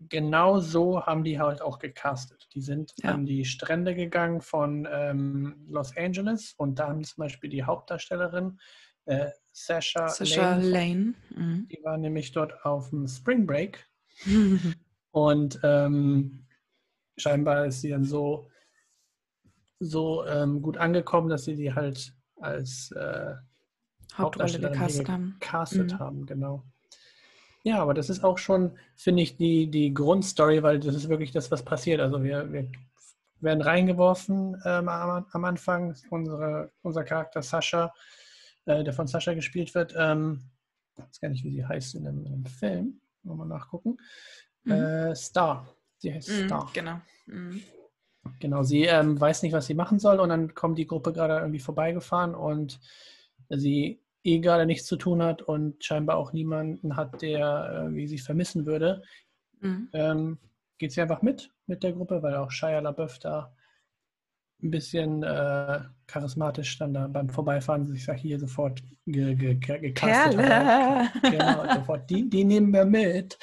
genau 0.08 0.60
so 0.60 1.06
haben 1.06 1.24
die 1.24 1.40
halt 1.40 1.62
auch 1.62 1.80
gecastet. 1.80 2.48
Die 2.54 2.62
sind 2.62 2.94
ja. 2.98 3.12
an 3.12 3.26
die 3.26 3.46
Strände 3.46 3.96
gegangen 3.96 4.42
von 4.42 4.88
ähm, 4.90 5.66
Los 5.68 5.96
Angeles 5.98 6.54
und 6.58 6.80
da 6.80 6.88
haben 6.88 7.04
zum 7.04 7.24
Beispiel 7.24 7.50
die 7.50 7.64
Hauptdarstellerin 7.64 8.60
äh, 9.06 9.30
Sasha, 9.52 10.08
Sasha 10.08 10.56
Lane, 10.56 10.70
Lane. 10.70 11.14
Mhm. 11.36 11.68
die 11.70 11.80
war 11.84 11.98
nämlich 11.98 12.32
dort 12.32 12.66
auf 12.66 12.90
dem 12.92 13.08
Spring 13.08 13.46
Break 13.46 13.86
und 15.12 15.60
ähm, 15.64 16.46
scheinbar 17.18 17.66
ist 17.66 17.82
sie 17.82 17.90
dann 17.90 18.06
so, 18.06 18.50
so 19.80 20.26
ähm, 20.26 20.62
gut 20.62 20.78
angekommen, 20.78 21.30
dass 21.30 21.46
sie 21.46 21.56
die 21.56 21.74
halt 21.74 22.14
als 22.38 22.92
äh, 22.92 23.34
Hauptrolle 24.14 24.60
gecastet 24.60 25.10
haben. 25.10 25.38
Gecastet 25.40 25.94
mhm. 25.94 26.00
haben, 26.00 26.26
genau. 26.26 26.64
Ja, 27.64 27.80
aber 27.82 27.94
das 27.94 28.10
ist 28.10 28.24
auch 28.24 28.38
schon, 28.38 28.78
finde 28.96 29.22
ich, 29.24 29.36
die, 29.36 29.70
die 29.70 29.94
Grundstory, 29.94 30.64
weil 30.64 30.80
das 30.80 30.96
ist 30.96 31.10
wirklich 31.10 31.32
das, 31.32 31.52
was 31.52 31.64
passiert. 31.64 32.00
Also 32.00 32.24
wir, 32.24 32.52
wir 32.52 32.72
werden 33.42 33.62
reingeworfen 33.62 34.62
ähm, 34.66 34.88
am, 34.88 35.26
am, 35.32 35.46
Anfang. 35.46 35.96
Unsere, 36.10 36.72
unser 36.82 37.04
Charakter 37.04 37.42
Sascha, 37.42 37.94
äh, 38.66 38.84
der 38.84 38.94
von 38.94 39.08
Sascha 39.08 39.34
gespielt 39.34 39.76
wird, 39.76 39.94
ähm, 39.98 40.42
ich 40.98 41.04
weiß 41.04 41.22
gar 41.22 41.30
nicht, 41.30 41.44
wie 41.44 41.52
sie 41.52 41.66
heißt 41.66 41.96
in 41.96 42.04
dem, 42.06 42.26
in 42.26 42.32
dem 42.32 42.46
Film. 42.46 43.02
Mal 43.24 43.46
nachgucken. 43.46 43.98
Mhm. 44.64 44.72
Äh, 44.72 45.16
Star. 45.16 45.68
Sie 45.98 46.14
heißt 46.14 46.30
mhm, 46.30 46.46
Star. 46.46 46.72
Genau. 46.74 47.02
Mhm. 47.26 47.62
Genau, 48.40 48.64
sie 48.64 48.84
ähm, 48.84 49.20
weiß 49.20 49.44
nicht, 49.44 49.54
was 49.54 49.66
sie 49.66 49.74
machen 49.74 50.00
soll 50.00 50.20
und 50.20 50.30
dann 50.30 50.54
kommt 50.54 50.78
die 50.78 50.88
Gruppe 50.88 51.14
gerade 51.14 51.40
irgendwie 51.40 51.60
vorbeigefahren 51.60 52.36
und 52.36 52.80
sie 53.50 54.02
eh 54.24 54.40
gerade 54.40 54.66
nichts 54.66 54.86
zu 54.86 54.96
tun 54.96 55.24
hat 55.24 55.42
und 55.42 55.84
scheinbar 55.84 56.18
auch 56.18 56.34
niemanden 56.34 56.96
hat, 56.96 57.22
der 57.22 57.88
äh, 57.90 57.96
wie 57.96 58.08
sie 58.08 58.18
vermissen 58.18 58.66
würde, 58.66 59.02
mhm. 59.60 59.90
ähm, 59.94 60.38
geht 60.78 60.92
sie 60.92 61.02
einfach 61.02 61.22
mit 61.22 61.52
mit 61.70 61.84
der 61.84 61.94
Gruppe, 61.94 62.22
weil 62.22 62.36
auch 62.36 62.52
Shia 62.52 62.80
LaBeouf 62.80 63.20
da 63.20 63.54
ein 64.62 64.72
bisschen 64.72 65.24
äh, 65.24 65.80
charismatisch 66.08 66.78
dann 66.80 66.94
da 66.94 67.08
beim 67.08 67.30
Vorbeifahren 67.30 67.88
sich 67.88 68.04
sag 68.04 68.18
hier 68.18 68.40
sofort 68.40 68.82
ge, 69.06 69.36
ge, 69.36 69.56
ge, 69.56 69.80
gecastet 69.80 70.38
hat. 70.38 71.14
Genau, 71.22 71.76
sofort, 71.76 72.10
die, 72.10 72.30
die 72.30 72.44
nehmen 72.44 72.74
wir 72.74 72.84
mit. 72.84 73.38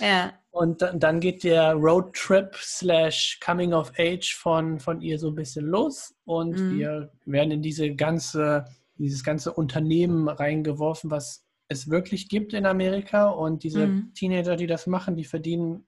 Ja. 0.00 0.32
Und 0.50 0.80
dann, 0.80 0.98
dann 0.98 1.20
geht 1.20 1.44
der 1.44 1.74
Roadtrip 1.74 2.54
slash 2.56 3.38
Coming 3.44 3.74
of 3.74 3.92
Age 3.98 4.34
von, 4.34 4.78
von 4.78 5.02
ihr 5.02 5.18
so 5.18 5.28
ein 5.28 5.34
bisschen 5.34 5.66
los 5.66 6.14
und 6.24 6.58
mhm. 6.58 6.78
wir 6.78 7.12
werden 7.26 7.50
in 7.50 7.62
diese 7.62 7.94
ganze 7.94 8.64
dieses 9.02 9.24
ganze 9.24 9.52
Unternehmen 9.52 10.28
reingeworfen, 10.28 11.10
was 11.10 11.44
es 11.68 11.90
wirklich 11.90 12.28
gibt 12.28 12.52
in 12.52 12.66
Amerika. 12.66 13.28
Und 13.28 13.64
diese 13.64 13.86
mhm. 13.86 14.14
Teenager, 14.14 14.56
die 14.56 14.66
das 14.66 14.86
machen, 14.86 15.16
die 15.16 15.24
verdienen 15.24 15.86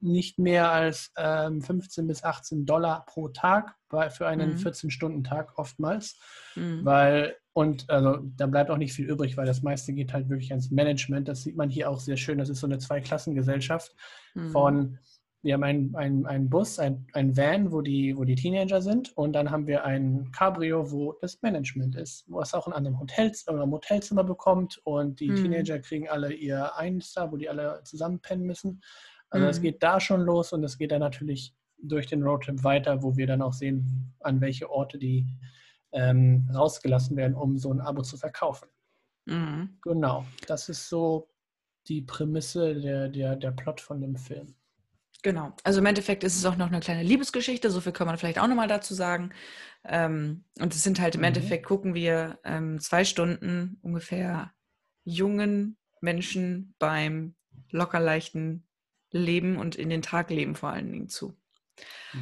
nicht 0.00 0.38
mehr 0.38 0.70
als 0.70 1.12
ähm, 1.16 1.62
15 1.62 2.06
bis 2.06 2.22
18 2.22 2.66
Dollar 2.66 3.06
pro 3.06 3.28
Tag 3.28 3.76
bei, 3.88 4.10
für 4.10 4.26
einen 4.26 4.52
mhm. 4.52 4.58
14-Stunden-Tag 4.58 5.58
oftmals. 5.58 6.18
Mhm. 6.54 6.84
Weil, 6.84 7.36
und 7.54 7.88
also 7.88 8.18
da 8.36 8.46
bleibt 8.46 8.70
auch 8.70 8.76
nicht 8.76 8.92
viel 8.92 9.08
übrig, 9.08 9.36
weil 9.36 9.46
das 9.46 9.62
meiste 9.62 9.94
geht 9.94 10.12
halt 10.12 10.28
wirklich 10.28 10.50
ans 10.50 10.70
Management. 10.70 11.28
Das 11.28 11.42
sieht 11.42 11.56
man 11.56 11.70
hier 11.70 11.90
auch 11.90 12.00
sehr 12.00 12.16
schön. 12.16 12.38
Das 12.38 12.50
ist 12.50 12.60
so 12.60 12.66
eine 12.66 12.78
Zweiklassengesellschaft 12.78 13.94
mhm. 14.34 14.50
von 14.50 14.98
wir 15.46 15.54
haben 15.54 15.62
einen, 15.62 15.94
einen, 15.94 16.26
einen 16.26 16.50
Bus, 16.50 16.78
ein, 16.78 17.06
ein 17.12 17.36
Van, 17.36 17.72
wo 17.72 17.80
die, 17.80 18.16
wo 18.16 18.24
die 18.24 18.34
Teenager 18.34 18.82
sind 18.82 19.16
und 19.16 19.32
dann 19.32 19.50
haben 19.50 19.66
wir 19.66 19.84
ein 19.84 20.30
Cabrio, 20.32 20.90
wo 20.90 21.14
das 21.20 21.40
Management 21.40 21.94
ist, 21.94 22.24
wo 22.28 22.40
es 22.40 22.52
auch 22.52 22.66
in 22.66 22.72
einem 22.72 22.98
Hotel, 22.98 23.32
oder 23.46 23.64
Motelzimmer 23.64 24.24
bekommt 24.24 24.80
und 24.84 25.20
die 25.20 25.30
mhm. 25.30 25.36
Teenager 25.36 25.78
kriegen 25.78 26.08
alle 26.08 26.32
ihr 26.32 26.76
Einster, 26.76 27.30
wo 27.30 27.36
die 27.36 27.48
alle 27.48 27.80
zusammen 27.84 28.20
pennen 28.20 28.44
müssen. 28.44 28.82
Also 29.30 29.46
es 29.46 29.58
mhm. 29.60 29.62
geht 29.62 29.82
da 29.82 30.00
schon 30.00 30.22
los 30.22 30.52
und 30.52 30.64
es 30.64 30.76
geht 30.76 30.90
dann 30.90 31.00
natürlich 31.00 31.54
durch 31.78 32.06
den 32.06 32.22
Roadtrip 32.22 32.64
weiter, 32.64 33.02
wo 33.02 33.16
wir 33.16 33.26
dann 33.26 33.42
auch 33.42 33.52
sehen, 33.52 34.14
an 34.20 34.40
welche 34.40 34.70
Orte 34.70 34.98
die 34.98 35.26
ähm, 35.92 36.50
rausgelassen 36.54 37.16
werden, 37.16 37.34
um 37.34 37.56
so 37.56 37.72
ein 37.72 37.80
Abo 37.80 38.02
zu 38.02 38.16
verkaufen. 38.16 38.68
Mhm. 39.26 39.78
Genau, 39.82 40.24
das 40.46 40.68
ist 40.68 40.88
so 40.88 41.28
die 41.88 42.02
Prämisse, 42.02 42.74
der, 42.74 43.08
der, 43.08 43.36
der 43.36 43.52
Plot 43.52 43.80
von 43.80 44.00
dem 44.00 44.16
Film. 44.16 44.54
Genau. 45.22 45.54
Also 45.64 45.80
im 45.80 45.86
Endeffekt 45.86 46.24
ist 46.24 46.36
es 46.36 46.44
auch 46.44 46.56
noch 46.56 46.68
eine 46.68 46.80
kleine 46.80 47.02
Liebesgeschichte, 47.02 47.70
so 47.70 47.80
viel 47.80 47.92
kann 47.92 48.06
man 48.06 48.18
vielleicht 48.18 48.38
auch 48.38 48.46
nochmal 48.46 48.68
dazu 48.68 48.94
sagen. 48.94 49.32
Ähm, 49.84 50.44
und 50.60 50.74
es 50.74 50.82
sind 50.82 51.00
halt 51.00 51.14
im 51.14 51.20
mhm. 51.20 51.26
Endeffekt, 51.26 51.66
gucken 51.66 51.94
wir 51.94 52.38
ähm, 52.44 52.80
zwei 52.80 53.04
Stunden 53.04 53.78
ungefähr 53.82 54.52
jungen 55.04 55.78
Menschen 56.00 56.74
beim 56.78 57.34
locker 57.70 58.00
leichten 58.00 58.66
Leben 59.10 59.56
und 59.56 59.76
in 59.76 59.88
den 59.88 60.02
Tag 60.02 60.30
leben 60.30 60.54
vor 60.54 60.70
allen 60.70 60.92
Dingen 60.92 61.08
zu. 61.08 61.36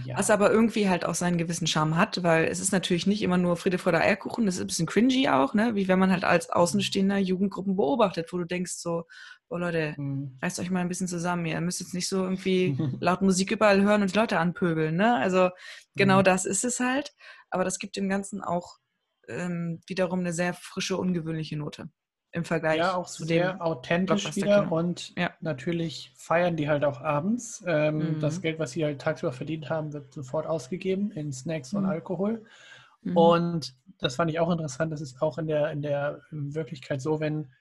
Ja. 0.04 0.18
Was 0.18 0.30
aber 0.30 0.50
irgendwie 0.50 0.88
halt 0.88 1.04
auch 1.04 1.14
seinen 1.14 1.38
gewissen 1.38 1.66
Charme 1.66 1.96
hat, 1.96 2.22
weil 2.22 2.46
es 2.46 2.60
ist 2.60 2.72
natürlich 2.72 3.06
nicht 3.06 3.22
immer 3.22 3.38
nur 3.38 3.56
Friede 3.56 3.78
vor 3.78 3.92
der 3.92 4.02
Eierkuchen, 4.02 4.48
es 4.48 4.56
ist 4.56 4.62
ein 4.62 4.66
bisschen 4.66 4.86
cringy 4.86 5.28
auch, 5.28 5.54
ne? 5.54 5.74
wie 5.74 5.86
wenn 5.88 5.98
man 5.98 6.10
halt 6.10 6.24
als 6.24 6.50
Außenstehender 6.50 7.18
Jugendgruppen 7.18 7.76
beobachtet, 7.76 8.32
wo 8.32 8.38
du 8.38 8.44
denkst 8.44 8.72
so, 8.72 9.04
oh 9.48 9.56
Leute, 9.56 9.94
mhm. 9.96 10.36
reißt 10.42 10.58
euch 10.58 10.70
mal 10.70 10.80
ein 10.80 10.88
bisschen 10.88 11.08
zusammen, 11.08 11.46
ihr 11.46 11.60
müsst 11.60 11.80
jetzt 11.80 11.94
nicht 11.94 12.08
so 12.08 12.24
irgendwie 12.24 12.76
laut 13.00 13.22
Musik 13.22 13.52
überall 13.52 13.82
hören 13.82 14.02
und 14.02 14.12
die 14.12 14.18
Leute 14.18 14.38
anpöbeln. 14.38 14.96
Ne? 14.96 15.16
Also 15.16 15.50
genau 15.94 16.18
mhm. 16.18 16.24
das 16.24 16.44
ist 16.44 16.64
es 16.64 16.80
halt, 16.80 17.14
aber 17.50 17.64
das 17.64 17.78
gibt 17.78 17.96
dem 17.96 18.08
Ganzen 18.08 18.42
auch 18.42 18.78
ähm, 19.28 19.80
wiederum 19.86 20.20
eine 20.20 20.32
sehr 20.32 20.54
frische, 20.54 20.96
ungewöhnliche 20.96 21.56
Note 21.56 21.88
im 22.34 22.44
Vergleich 22.44 22.78
ja, 22.78 22.96
auch 22.96 23.06
zu 23.06 23.24
sehr 23.24 23.64
authentisch 23.64 24.34
wieder 24.34 24.70
und 24.70 25.16
ja. 25.16 25.30
natürlich 25.40 26.12
feiern 26.16 26.56
die 26.56 26.68
halt 26.68 26.84
auch 26.84 27.00
abends. 27.00 27.62
Ähm, 27.64 28.16
mhm. 28.16 28.20
Das 28.20 28.42
Geld, 28.42 28.58
was 28.58 28.72
sie 28.72 28.84
halt 28.84 29.00
tagsüber 29.00 29.32
verdient 29.32 29.70
haben, 29.70 29.92
wird 29.92 30.12
sofort 30.12 30.46
ausgegeben 30.46 31.12
in 31.12 31.32
Snacks 31.32 31.72
mhm. 31.72 31.78
und 31.78 31.86
Alkohol. 31.86 32.44
Mhm. 33.02 33.16
Und 33.16 33.74
das 33.98 34.16
fand 34.16 34.32
ich 34.32 34.40
auch 34.40 34.50
interessant. 34.50 34.92
Das 34.92 35.00
ist 35.00 35.22
auch 35.22 35.38
in 35.38 35.46
der, 35.46 35.70
in 35.70 35.80
der 35.80 36.22
Wirklichkeit 36.32 37.00
so, 37.00 37.20
wenn 37.20 37.52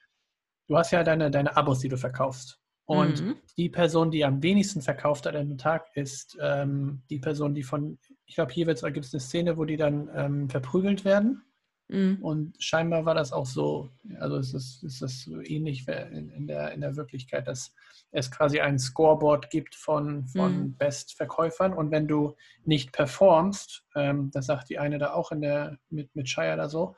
du 0.68 0.76
hast 0.76 0.90
ja 0.90 1.04
deine, 1.04 1.30
deine 1.30 1.56
Abos, 1.56 1.80
die 1.80 1.90
du 1.90 1.98
verkaufst. 1.98 2.60
Und 2.86 3.22
mhm. 3.22 3.36
die 3.58 3.70
Person, 3.70 4.10
die 4.10 4.26
am 4.26 4.42
wenigsten 4.42 4.82
verkauft 4.82 5.28
hat 5.28 5.36
an 5.36 5.42
einem 5.42 5.58
Tag, 5.60 5.86
ist 5.94 6.36
ähm, 6.42 7.04
die 7.12 7.20
Person, 7.20 7.54
die 7.54 7.64
von, 7.64 8.00
ich 8.26 8.36
glaube, 8.36 8.52
hier 8.52 8.66
gibt 8.66 9.06
es 9.06 9.14
eine 9.14 9.22
Szene, 9.22 9.56
wo 9.56 9.66
die 9.66 9.78
dann 9.78 10.10
ähm, 10.16 10.50
verprügelt 10.50 11.06
werden. 11.06 11.44
Mhm. 11.90 12.18
Und 12.22 12.56
scheinbar 12.60 13.06
war 13.06 13.16
das 13.16 13.34
auch 13.34 13.46
so, 13.46 13.90
also 14.20 14.38
es 14.38 14.54
ist, 14.54 14.84
ist 14.84 15.02
das 15.02 15.24
so 15.24 15.42
ähnlich 15.42 15.88
in, 15.88 16.30
in, 16.30 16.48
der, 16.48 16.72
in 16.72 16.82
der 16.82 16.96
Wirklichkeit, 16.96 17.48
dass 17.48 17.74
es 18.12 18.32
quasi 18.32 18.60
ein 18.60 18.80
Scoreboard 18.80 19.50
gibt 19.50 19.76
von, 19.76 20.26
von 20.28 20.58
mhm. 20.58 20.78
Bestverkäufern 20.78 21.74
und 21.74 21.92
wenn 21.92 22.08
du 22.08 22.36
nicht 22.66 22.92
performst, 22.92 23.84
ähm, 23.96 24.32
das 24.32 24.46
sagt 24.46 24.70
die 24.70 24.80
eine 24.80 24.98
da 24.98 25.14
auch 25.14 25.32
in 25.32 25.42
der, 25.42 25.78
mit, 25.90 26.16
mit 26.16 26.30
Shire 26.30 26.56
da 26.56 26.70
so, 26.70 26.96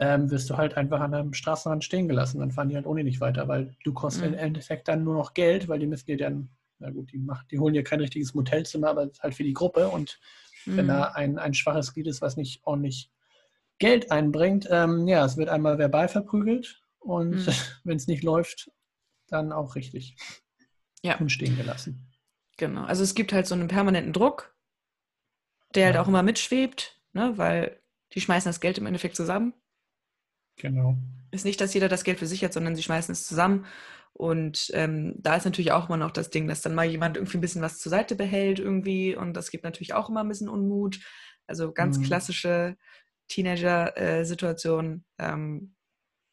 ähm, 0.00 0.30
wirst 0.30 0.50
du 0.50 0.56
halt 0.56 0.76
einfach 0.76 1.00
an 1.00 1.14
einem 1.14 1.34
Straßenrand 1.34 1.84
stehen 1.84 2.08
gelassen. 2.08 2.40
Dann 2.40 2.50
fahren 2.50 2.68
die 2.68 2.74
halt 2.74 2.86
ohne 2.86 3.04
nicht 3.04 3.20
weiter, 3.20 3.46
weil 3.46 3.76
du 3.84 3.92
kostest 3.92 4.26
mhm. 4.26 4.34
im 4.34 4.38
Endeffekt 4.38 4.88
dann 4.88 5.04
nur 5.04 5.14
noch 5.14 5.34
Geld, 5.34 5.68
weil 5.68 5.78
die 5.78 5.86
müssen 5.86 6.06
dir 6.06 6.16
dann, 6.16 6.48
na 6.78 6.90
gut, 6.90 7.12
die, 7.12 7.18
macht, 7.18 7.50
die 7.50 7.58
holen 7.58 7.74
dir 7.74 7.84
kein 7.84 8.00
richtiges 8.00 8.34
Motelzimmer, 8.34 8.88
aber 8.88 9.10
halt 9.20 9.34
für 9.34 9.44
die 9.44 9.52
Gruppe 9.52 9.88
und 9.88 10.18
wenn 10.66 10.86
mhm. 10.86 10.88
da 10.88 11.02
ein, 11.12 11.38
ein 11.38 11.54
schwaches 11.54 11.92
Glied 11.92 12.06
ist, 12.06 12.22
was 12.22 12.36
nicht 12.36 12.60
ordentlich 12.64 13.10
Geld 13.78 14.10
einbringt, 14.10 14.68
ähm, 14.70 15.06
ja, 15.08 15.24
es 15.24 15.36
wird 15.36 15.48
einmal 15.48 15.78
verbal 15.78 16.08
verprügelt 16.08 16.82
und 16.98 17.30
mhm. 17.46 17.52
wenn 17.84 17.96
es 17.96 18.06
nicht 18.06 18.22
läuft, 18.22 18.70
dann 19.28 19.52
auch 19.52 19.74
richtig 19.74 20.16
ja. 21.02 21.18
und 21.18 21.30
stehen 21.30 21.56
gelassen. 21.56 22.10
Genau, 22.56 22.84
also 22.84 23.02
es 23.02 23.14
gibt 23.14 23.32
halt 23.32 23.46
so 23.46 23.54
einen 23.54 23.68
permanenten 23.68 24.12
Druck, 24.12 24.54
der 25.74 25.86
halt 25.86 25.94
ja. 25.94 25.98
halt 25.98 26.06
auch 26.06 26.08
immer 26.08 26.22
mitschwebt, 26.22 27.00
ne, 27.12 27.36
weil 27.36 27.80
die 28.12 28.20
schmeißen 28.20 28.48
das 28.48 28.60
Geld 28.60 28.78
im 28.78 28.86
Endeffekt 28.86 29.16
zusammen. 29.16 29.54
Genau. 30.56 30.96
Ist 31.32 31.44
nicht, 31.44 31.60
dass 31.60 31.74
jeder 31.74 31.88
das 31.88 32.04
Geld 32.04 32.20
für 32.20 32.26
sich 32.26 32.44
hat, 32.44 32.52
sondern 32.52 32.76
sie 32.76 32.82
schmeißen 32.82 33.12
es 33.12 33.26
zusammen. 33.26 33.66
Und 34.12 34.70
ähm, 34.74 35.16
da 35.18 35.34
ist 35.34 35.44
natürlich 35.44 35.72
auch 35.72 35.88
immer 35.88 35.96
noch 35.96 36.12
das 36.12 36.30
Ding, 36.30 36.46
dass 36.46 36.62
dann 36.62 36.76
mal 36.76 36.86
jemand 36.86 37.16
irgendwie 37.16 37.38
ein 37.38 37.40
bisschen 37.40 37.62
was 37.62 37.80
zur 37.80 37.90
Seite 37.90 38.14
behält 38.14 38.60
irgendwie. 38.60 39.16
Und 39.16 39.34
das 39.34 39.50
gibt 39.50 39.64
natürlich 39.64 39.94
auch 39.94 40.08
immer 40.08 40.22
ein 40.22 40.28
bisschen 40.28 40.48
Unmut. 40.48 41.00
Also 41.48 41.72
ganz 41.72 41.98
mhm. 41.98 42.04
klassische 42.04 42.76
Teenager-Situation, 43.28 45.04
ähm, 45.18 45.74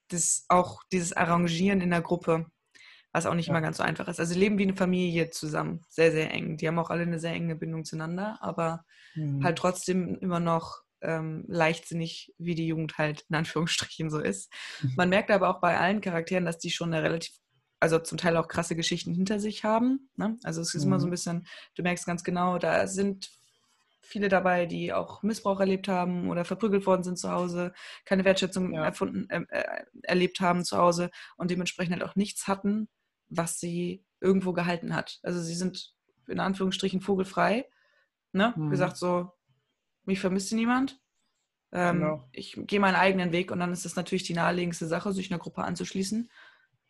das 0.10 0.46
auch 0.50 0.82
dieses 0.92 1.14
Arrangieren 1.14 1.82
in 1.82 1.92
der 1.92 2.02
Gruppe, 2.02 2.46
was 3.14 3.26
auch 3.26 3.34
nicht 3.34 3.48
ja. 3.48 3.54
immer 3.54 3.62
ganz 3.62 3.78
so 3.78 3.84
einfach 3.84 4.08
ist. 4.08 4.20
Also 4.20 4.38
leben 4.38 4.58
wie 4.58 4.64
eine 4.64 4.76
Familie 4.76 5.30
zusammen, 5.30 5.82
sehr, 5.90 6.12
sehr 6.12 6.32
eng. 6.32 6.58
Die 6.58 6.68
haben 6.68 6.80
auch 6.80 6.90
alle 6.90 7.04
eine 7.04 7.20
sehr 7.20 7.34
enge 7.34 7.56
Bindung 7.56 7.86
zueinander, 7.86 8.38
aber 8.42 8.86
mhm. 9.16 9.44
halt 9.44 9.58
trotzdem 9.58 10.18
immer 10.20 10.40
noch 10.40 10.82
ähm, 11.02 11.46
leichtsinnig, 11.48 12.34
wie 12.38 12.56
die 12.56 12.68
Jugend 12.68 12.98
halt 12.98 13.26
in 13.30 13.36
Anführungsstrichen 13.36 14.10
so 14.10 14.20
ist. 14.20 14.52
Mhm. 14.82 14.94
Man 14.98 15.10
merkt 15.10 15.32
aber 15.32 15.50
auch 15.50 15.60
bei 15.60 15.78
allen 15.78 16.02
Charakteren, 16.02 16.46
dass 16.46 16.58
die 16.58 16.72
schon 16.72 16.94
eine 16.94 17.04
relativ 17.04 17.34
also 17.82 17.98
zum 17.98 18.20
Teil 18.20 18.38
auch 18.38 18.48
krasse 18.48 18.76
Geschichten 18.76 19.16
hinter 19.16 19.40
sich 19.40 19.64
haben. 19.64 20.12
Ne? 20.16 20.38
Also 20.44 20.62
es 20.62 20.76
ist 20.76 20.86
mhm. 20.86 20.92
immer 20.92 21.00
so 21.00 21.08
ein 21.08 21.10
mhm. 21.10 21.12
bisschen, 21.12 21.48
du 21.76 21.82
merkst 21.82 22.06
ganz 22.06 22.24
genau, 22.24 22.60
da 22.60 22.86
sind 22.86 23.32
viele 24.12 24.30
dabei, 24.30 24.66
die 24.66 24.94
auch 24.94 25.24
Missbrauch 25.24 25.60
erlebt 25.60 25.88
haben 25.88 26.30
oder 26.30 26.46
verprügelt 26.46 26.86
worden 26.86 27.04
sind 27.04 27.18
zu 27.18 27.32
Hause, 27.32 27.74
keine 28.06 28.26
Wertschätzung 28.26 28.74
ja. 28.74 28.86
erfunden, 28.86 29.30
äh, 29.30 29.44
äh, 29.50 29.84
erlebt 30.04 30.40
haben 30.40 30.64
zu 30.64 30.78
Hause 30.78 31.10
und 31.38 31.50
dementsprechend 31.50 31.94
halt 31.94 32.04
auch 32.04 32.16
nichts 32.16 32.48
hatten, 32.48 32.90
was 33.30 33.60
sie 33.60 34.06
irgendwo 34.20 34.54
gehalten 34.54 34.96
hat. 34.96 35.20
Also 35.24 35.42
sie 35.42 35.56
sind 35.56 35.94
in 36.28 36.40
Anführungsstrichen 36.40 37.02
vogelfrei, 37.02 37.68
ne? 38.34 38.54
Mhm. 38.56 38.70
gesagt 38.70 38.98
so, 38.98 39.32
mich 40.04 40.20
vermisst 40.20 40.54
niemand. 40.54 41.00
Ähm, 41.72 42.00
genau. 42.00 42.30
Ich 42.32 42.60
gehe 42.68 42.80
meinen 42.80 42.96
eigenen 42.96 43.32
Weg 43.32 43.52
und 43.52 43.60
dann 43.60 43.72
ist 43.72 43.86
es 43.86 43.96
natürlich 43.96 44.24
die 44.24 44.34
naheliegendste 44.34 44.88
Sache, 44.88 45.14
sich 45.14 45.32
einer 45.32 45.40
Gruppe 45.40 45.64
anzuschließen. 45.64 46.30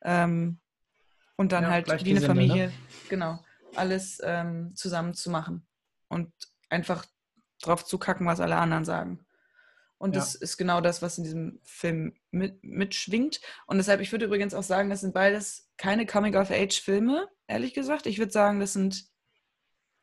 Ähm, 0.03 0.59
und 1.35 1.51
dann 1.51 1.63
ja, 1.63 1.69
halt 1.69 2.05
wie 2.05 2.11
eine 2.11 2.21
Familie, 2.21 2.67
ne? 2.67 2.73
genau, 3.09 3.43
alles 3.75 4.19
ähm, 4.23 4.75
zusammen 4.75 5.13
zu 5.13 5.29
machen. 5.29 5.67
Und 6.07 6.31
einfach 6.71 7.05
drauf 7.61 7.85
zu 7.85 7.97
kacken, 7.97 8.25
was 8.25 8.39
alle 8.39 8.57
anderen 8.57 8.85
sagen. 8.85 9.25
Und 9.97 10.15
ja. 10.15 10.19
das 10.19 10.33
ist 10.33 10.57
genau 10.57 10.81
das, 10.81 11.03
was 11.03 11.19
in 11.19 11.23
diesem 11.23 11.59
Film 11.63 12.15
mit, 12.31 12.63
mitschwingt. 12.63 13.39
Und 13.67 13.77
deshalb, 13.77 14.01
ich 14.01 14.11
würde 14.11 14.25
übrigens 14.25 14.55
auch 14.55 14.63
sagen, 14.63 14.89
das 14.89 15.01
sind 15.01 15.13
beides 15.13 15.69
keine 15.77 16.07
Coming-of-Age-Filme, 16.07 17.27
ehrlich 17.47 17.75
gesagt. 17.75 18.07
Ich 18.07 18.17
würde 18.17 18.31
sagen, 18.31 18.59
das 18.59 18.73
sind, 18.73 19.05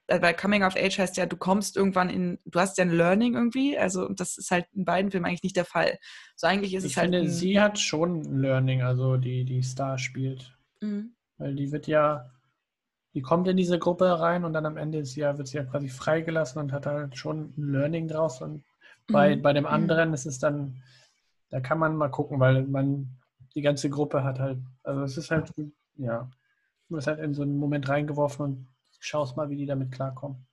äh, 0.07 0.23
weil 0.23 0.35
Coming-of-Age 0.35 1.01
heißt 1.01 1.17
ja, 1.17 1.27
du 1.27 1.37
kommst 1.37 1.77
irgendwann 1.77 2.11
in, 2.11 2.39
du 2.45 2.61
hast 2.61 2.79
ja 2.79 2.85
ein 2.85 2.93
Learning 2.93 3.35
irgendwie. 3.35 3.77
Also 3.77 4.09
das 4.11 4.39
ist 4.39 4.53
halt 4.53 4.67
in 4.73 4.85
beiden 4.85 5.11
Filmen 5.11 5.27
eigentlich 5.27 5.43
nicht 5.43 5.57
der 5.57 5.65
Fall. 5.65 5.99
So 6.37 6.47
eigentlich 6.47 6.75
ist 6.75 6.85
ich 6.85 6.93
es 6.93 6.97
halt. 6.97 7.13
Ich 7.13 7.19
finde, 7.19 7.33
sie 7.33 7.59
hat 7.61 7.81
schon 7.81 8.21
ein 8.21 8.39
Learning, 8.41 8.83
also 8.83 9.17
die, 9.17 9.45
die 9.45 9.63
Star 9.63 9.99
spielt. 9.99 10.57
Mhm. 10.81 11.17
Weil 11.39 11.57
die 11.57 11.73
wird 11.73 11.89
ja 11.89 12.31
die 13.19 13.23
kommt 13.23 13.49
in 13.49 13.57
diese 13.57 13.81
Gruppe 13.81 14.21
rein 14.21 14.45
und 14.45 14.53
dann 14.53 14.65
am 14.65 14.77
Ende 14.77 14.99
ist 14.99 15.15
sie 15.15 15.23
ja, 15.23 15.37
wird 15.37 15.49
sie 15.49 15.57
ja 15.57 15.65
quasi 15.65 15.89
freigelassen 15.89 16.63
und 16.63 16.71
hat 16.71 16.87
halt 16.87 17.19
schon 17.19 17.53
ein 17.59 17.73
Learning 17.73 18.07
draus. 18.07 18.41
Und 18.41 18.63
bei, 19.09 19.35
mhm. 19.35 19.43
bei 19.43 19.53
dem 19.53 19.67
anderen 19.67 20.15
ist 20.15 20.25
es 20.25 20.39
dann, 20.39 20.81
da 21.51 21.59
kann 21.59 21.81
man 21.81 21.97
mal 21.97 22.13
gucken, 22.13 22.39
weil 22.39 22.63
man 22.63 23.09
die 23.57 23.61
ganze 23.61 23.91
Gruppe 23.91 24.23
hat 24.23 24.39
halt, 24.39 24.61
also 24.85 25.03
es 25.03 25.17
ist 25.17 25.33
halt, 25.33 25.53
ja, 25.97 26.31
du 26.89 26.95
wirst 26.95 27.09
halt 27.09 27.19
in 27.19 27.35
so 27.35 27.43
einen 27.43 27.59
Moment 27.59 27.89
reingeworfen 27.89 28.45
und 28.45 28.69
schaust 29.01 29.37
mal, 29.37 29.51
wie 29.51 29.57
die 29.57 29.67
damit 29.67 29.91
klarkommen. 29.91 30.47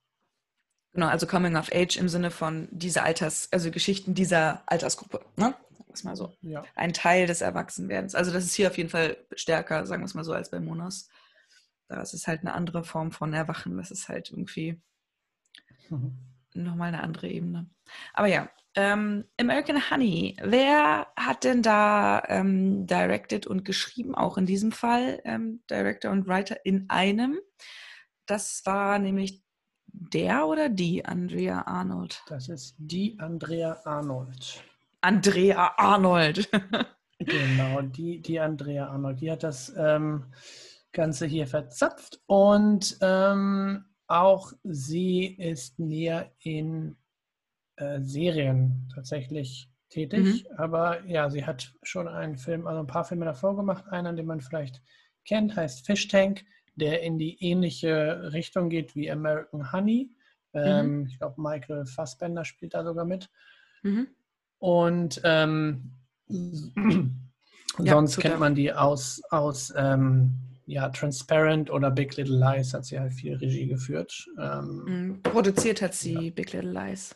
Genau, 0.93 1.09
also 1.09 1.27
Coming 1.27 1.55
of 1.55 1.69
Age 1.71 1.97
im 1.97 2.09
Sinne 2.09 2.31
von 2.31 2.67
dieser 2.71 3.03
Alters, 3.03 3.47
also 3.51 3.69
Geschichten 3.69 4.15
dieser 4.15 4.63
Altersgruppe, 4.65 5.21
ne? 5.35 5.53
Sagen 5.69 5.85
wir 5.87 5.93
es 5.93 6.03
mal 6.03 6.15
so. 6.15 6.33
Ja. 6.41 6.63
Ein 6.73 6.93
Teil 6.93 7.27
des 7.27 7.41
Erwachsenwerdens. 7.41 8.15
Also 8.15 8.33
das 8.33 8.43
ist 8.43 8.55
hier 8.55 8.69
auf 8.69 8.77
jeden 8.79 8.89
Fall 8.89 9.17
stärker, 9.35 9.85
sagen 9.85 10.01
wir 10.01 10.07
es 10.07 10.15
mal 10.15 10.23
so, 10.23 10.33
als 10.33 10.49
bei 10.49 10.59
Monas. 10.59 11.09
Da 11.87 12.01
ist 12.01 12.13
es 12.13 12.27
halt 12.27 12.41
eine 12.41 12.53
andere 12.53 12.83
Form 12.83 13.11
von 13.11 13.33
Erwachen. 13.33 13.77
Das 13.77 13.91
ist 13.91 14.09
halt 14.09 14.31
irgendwie 14.31 14.81
mhm. 15.89 16.17
nochmal 16.53 16.89
eine 16.89 17.03
andere 17.03 17.29
Ebene. 17.29 17.69
Aber 18.13 18.27
ja, 18.27 18.49
ähm, 18.75 19.25
American 19.39 19.89
Honey, 19.89 20.35
wer 20.41 21.07
hat 21.15 21.43
denn 21.45 21.61
da 21.61 22.21
ähm, 22.27 22.85
directed 22.87 23.47
und 23.47 23.63
geschrieben, 23.63 24.15
auch 24.15 24.37
in 24.37 24.45
diesem 24.45 24.71
Fall, 24.71 25.21
ähm, 25.23 25.61
Director 25.69 26.11
und 26.11 26.27
Writer 26.27 26.57
in 26.65 26.89
einem? 26.89 27.39
Das 28.25 28.63
war 28.65 28.99
nämlich 28.99 29.45
der 29.87 30.47
oder 30.47 30.69
die 30.69 31.05
Andrea 31.05 31.61
Arnold? 31.61 32.21
Das 32.27 32.49
ist 32.49 32.75
die 32.77 33.17
Andrea 33.19 33.79
Arnold. 33.85 34.63
Andrea 34.99 35.73
Arnold. 35.77 36.49
genau, 37.19 37.81
die, 37.81 38.21
die 38.21 38.39
Andrea 38.39 38.87
Arnold. 38.87 39.21
Die 39.21 39.31
hat 39.31 39.43
das 39.43 39.73
ähm, 39.77 40.25
Ganze 40.95 41.27
hier 41.27 41.45
verzapft 41.45 42.19
und 42.25 42.97
ähm, 43.01 43.85
auch 44.07 44.53
sie 44.63 45.25
ist 45.25 45.77
näher 45.77 46.31
in 46.39 46.95
äh, 47.75 48.01
Serien 48.01 48.89
tatsächlich 48.93 49.69
tätig. 49.89 50.45
Mhm. 50.49 50.57
Aber 50.57 51.05
ja, 51.05 51.29
sie 51.29 51.45
hat 51.45 51.73
schon 51.83 52.07
einen 52.07 52.37
Film, 52.37 52.65
also 52.65 52.79
ein 52.79 52.87
paar 52.87 53.05
Filme 53.05 53.25
davor 53.25 53.55
gemacht. 53.55 53.85
Einen, 53.89 54.15
den 54.15 54.25
man 54.25 54.41
vielleicht 54.41 54.81
kennt, 55.25 55.55
heißt 55.55 55.85
Fish 55.85 56.07
Tank, 56.07 56.43
der 56.75 57.01
in 57.03 57.17
die 57.17 57.37
ähnliche 57.43 58.31
Richtung 58.33 58.69
geht 58.69 58.95
wie 58.95 59.11
American 59.11 59.71
Honey. 59.71 60.09
Ähm, 60.53 60.99
mhm. 60.99 61.07
Ich 61.07 61.19
glaube, 61.19 61.41
Michael 61.41 61.85
Fassbender 61.85 62.45
spielt 62.45 62.73
da 62.73 62.83
sogar 62.83 63.05
mit. 63.05 63.29
Mhm. 63.83 64.07
Und 64.59 65.21
ähm, 65.23 65.91
ja, 66.29 67.93
sonst 67.93 68.17
kennt 68.17 68.39
man 68.39 68.55
die 68.55 68.71
aus, 68.71 69.21
aus 69.29 69.73
ähm, 69.75 70.54
ja, 70.65 70.89
Transparent 70.89 71.69
oder 71.69 71.91
Big 71.91 72.15
Little 72.17 72.37
Lies 72.37 72.73
hat 72.73 72.85
sie 72.85 72.99
halt 72.99 73.13
viel 73.13 73.35
Regie 73.35 73.67
geführt. 73.67 74.27
Ähm, 74.39 74.83
mhm. 74.85 75.21
Produziert 75.21 75.81
hat 75.81 75.93
sie 75.93 76.13
ja. 76.13 76.31
Big 76.31 76.53
Little 76.53 76.71
Lies. 76.71 77.15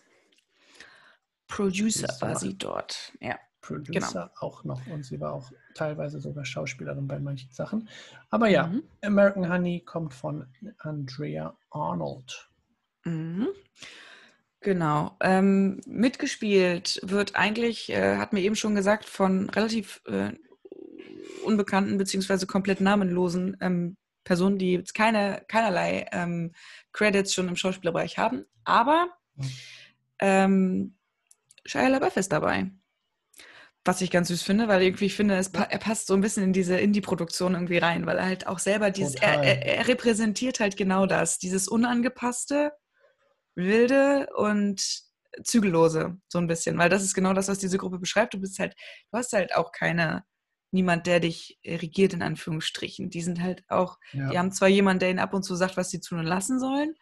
Producer 1.48 2.08
war 2.22 2.36
sie 2.36 2.58
dort, 2.58 3.14
ja. 3.20 3.36
Producer 3.62 4.32
genau. 4.34 4.48
auch 4.48 4.64
noch 4.64 4.88
und 4.88 5.04
sie 5.04 5.20
war 5.20 5.34
auch 5.34 5.52
teilweise 5.76 6.20
sogar 6.20 6.46
Schauspielerin 6.46 7.08
bei 7.08 7.20
manchen 7.20 7.52
Sachen. 7.52 7.90
Aber 8.30 8.48
ja, 8.48 8.68
mhm. 8.68 8.84
American 9.04 9.52
Honey 9.52 9.82
kommt 9.82 10.14
von 10.14 10.48
Andrea 10.78 11.56
Arnold. 11.70 12.50
Mhm. 13.04 13.48
Genau. 14.62 15.16
Ähm, 15.22 15.82
mitgespielt 15.86 17.00
wird 17.04 17.36
eigentlich, 17.36 17.90
äh, 17.90 18.18
hat 18.18 18.34
mir 18.34 18.42
eben 18.42 18.56
schon 18.56 18.76
gesagt, 18.76 19.06
von 19.06 19.50
relativ 19.50 20.02
äh, 20.06 20.32
unbekannten 21.50 21.98
bzw. 21.98 22.46
komplett 22.46 22.80
namenlosen 22.80 23.58
ähm, 23.60 23.98
Personen, 24.24 24.58
die 24.58 24.74
jetzt 24.74 24.94
keine, 24.94 25.44
keinerlei 25.48 26.06
ähm, 26.12 26.54
Credits 26.94 27.34
schon 27.34 27.48
im 27.48 27.56
Schauspielerbereich 27.56 28.18
haben. 28.18 28.46
Aber 28.64 29.08
ähm, 30.20 30.96
Shia 31.66 31.88
LaBeouf 31.88 32.18
ist 32.18 32.32
dabei. 32.32 32.72
Was 33.86 34.02
ich 34.02 34.12
ganz 34.12 34.28
süß 34.28 34.44
finde, 34.44 34.68
weil 34.68 34.84
irgendwie 34.84 35.06
ich 35.06 35.16
finde, 35.16 35.42
pa 35.52 35.64
er 35.64 35.80
passt 35.80 36.08
so 36.08 36.14
ein 36.14 36.22
bisschen 36.22 36.44
in 36.44 36.54
diese 36.54 36.78
Indie-Produktion 36.78 37.54
irgendwie 37.54 37.78
rein, 37.78 38.06
weil 38.06 38.18
er 38.18 38.26
halt 38.26 38.46
auch 38.46 38.60
selber 38.60 38.92
dieses, 38.92 39.16
er, 39.16 39.42
er, 39.42 39.66
er, 39.66 39.88
repräsentiert 39.88 40.60
halt 40.60 40.78
genau 40.78 41.06
das, 41.06 41.40
dieses 41.40 41.68
unangepasste, 41.68 42.74
wilde 43.56 44.28
und 44.36 45.04
zügellose, 45.44 46.18
so 46.28 46.40
ein 46.40 46.48
bisschen, 46.48 46.78
weil 46.78 46.90
das 46.90 47.04
ist 47.04 47.14
genau 47.14 47.34
das, 47.34 47.48
was 47.48 47.58
diese 47.60 47.78
Gruppe 47.78 48.00
beschreibt. 48.00 48.34
Du 48.34 48.40
bist 48.40 48.60
halt, 48.60 48.76
du 49.12 49.18
hast 49.18 49.34
halt 49.34 49.56
auch 49.56 49.72
keine, 49.72 50.24
niemand, 50.72 51.08
der 51.08 51.20
dich 51.20 51.60
regiert, 51.66 52.14
in 52.14 52.22
Anführungsstrichen. 52.22 53.10
Die 53.10 53.22
sind 53.22 53.42
halt 53.42 53.64
auch, 53.68 53.98
ja. 54.14 54.30
die 54.30 54.38
haben 54.38 54.52
zwar 54.52 54.68
jemanden, 54.68 55.00
der 55.00 55.10
ihnen 55.10 55.20
ab 55.20 55.34
und 55.34 55.44
zu 55.44 55.56
sagt, 55.56 55.78
was 55.78 55.90
sie 55.90 56.00
tun 56.00 56.20
und 56.20 56.26
lassen 56.26 56.60
sollen, 56.60 56.96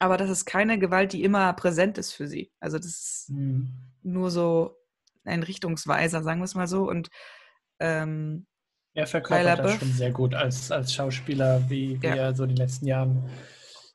aber 0.00 0.16
das 0.16 0.30
ist 0.30 0.46
keine 0.46 0.78
Gewalt, 0.78 1.12
die 1.12 1.22
immer 1.22 1.52
präsent 1.52 1.98
ist 1.98 2.12
für 2.12 2.26
sie. 2.26 2.50
Also 2.58 2.78
das 2.78 2.86
ist 2.86 3.30
mhm. 3.30 3.68
nur 4.02 4.30
so 4.30 4.76
ein 5.24 5.42
Richtungsweiser, 5.42 6.22
sagen 6.22 6.40
wir 6.40 6.46
es 6.46 6.54
mal 6.54 6.66
so. 6.66 6.88
Und 6.88 7.10
ähm, 7.80 8.46
er 8.94 9.06
verkörpert 9.06 9.58
das 9.58 9.78
schon 9.78 9.92
sehr 9.92 10.10
gut 10.10 10.34
als, 10.34 10.72
als 10.72 10.94
Schauspieler, 10.94 11.68
wie, 11.68 12.00
wie 12.00 12.06
ja. 12.06 12.14
er 12.14 12.34
so 12.34 12.44
in 12.44 12.48
den 12.48 12.56
letzten 12.56 12.86
Jahren 12.86 13.28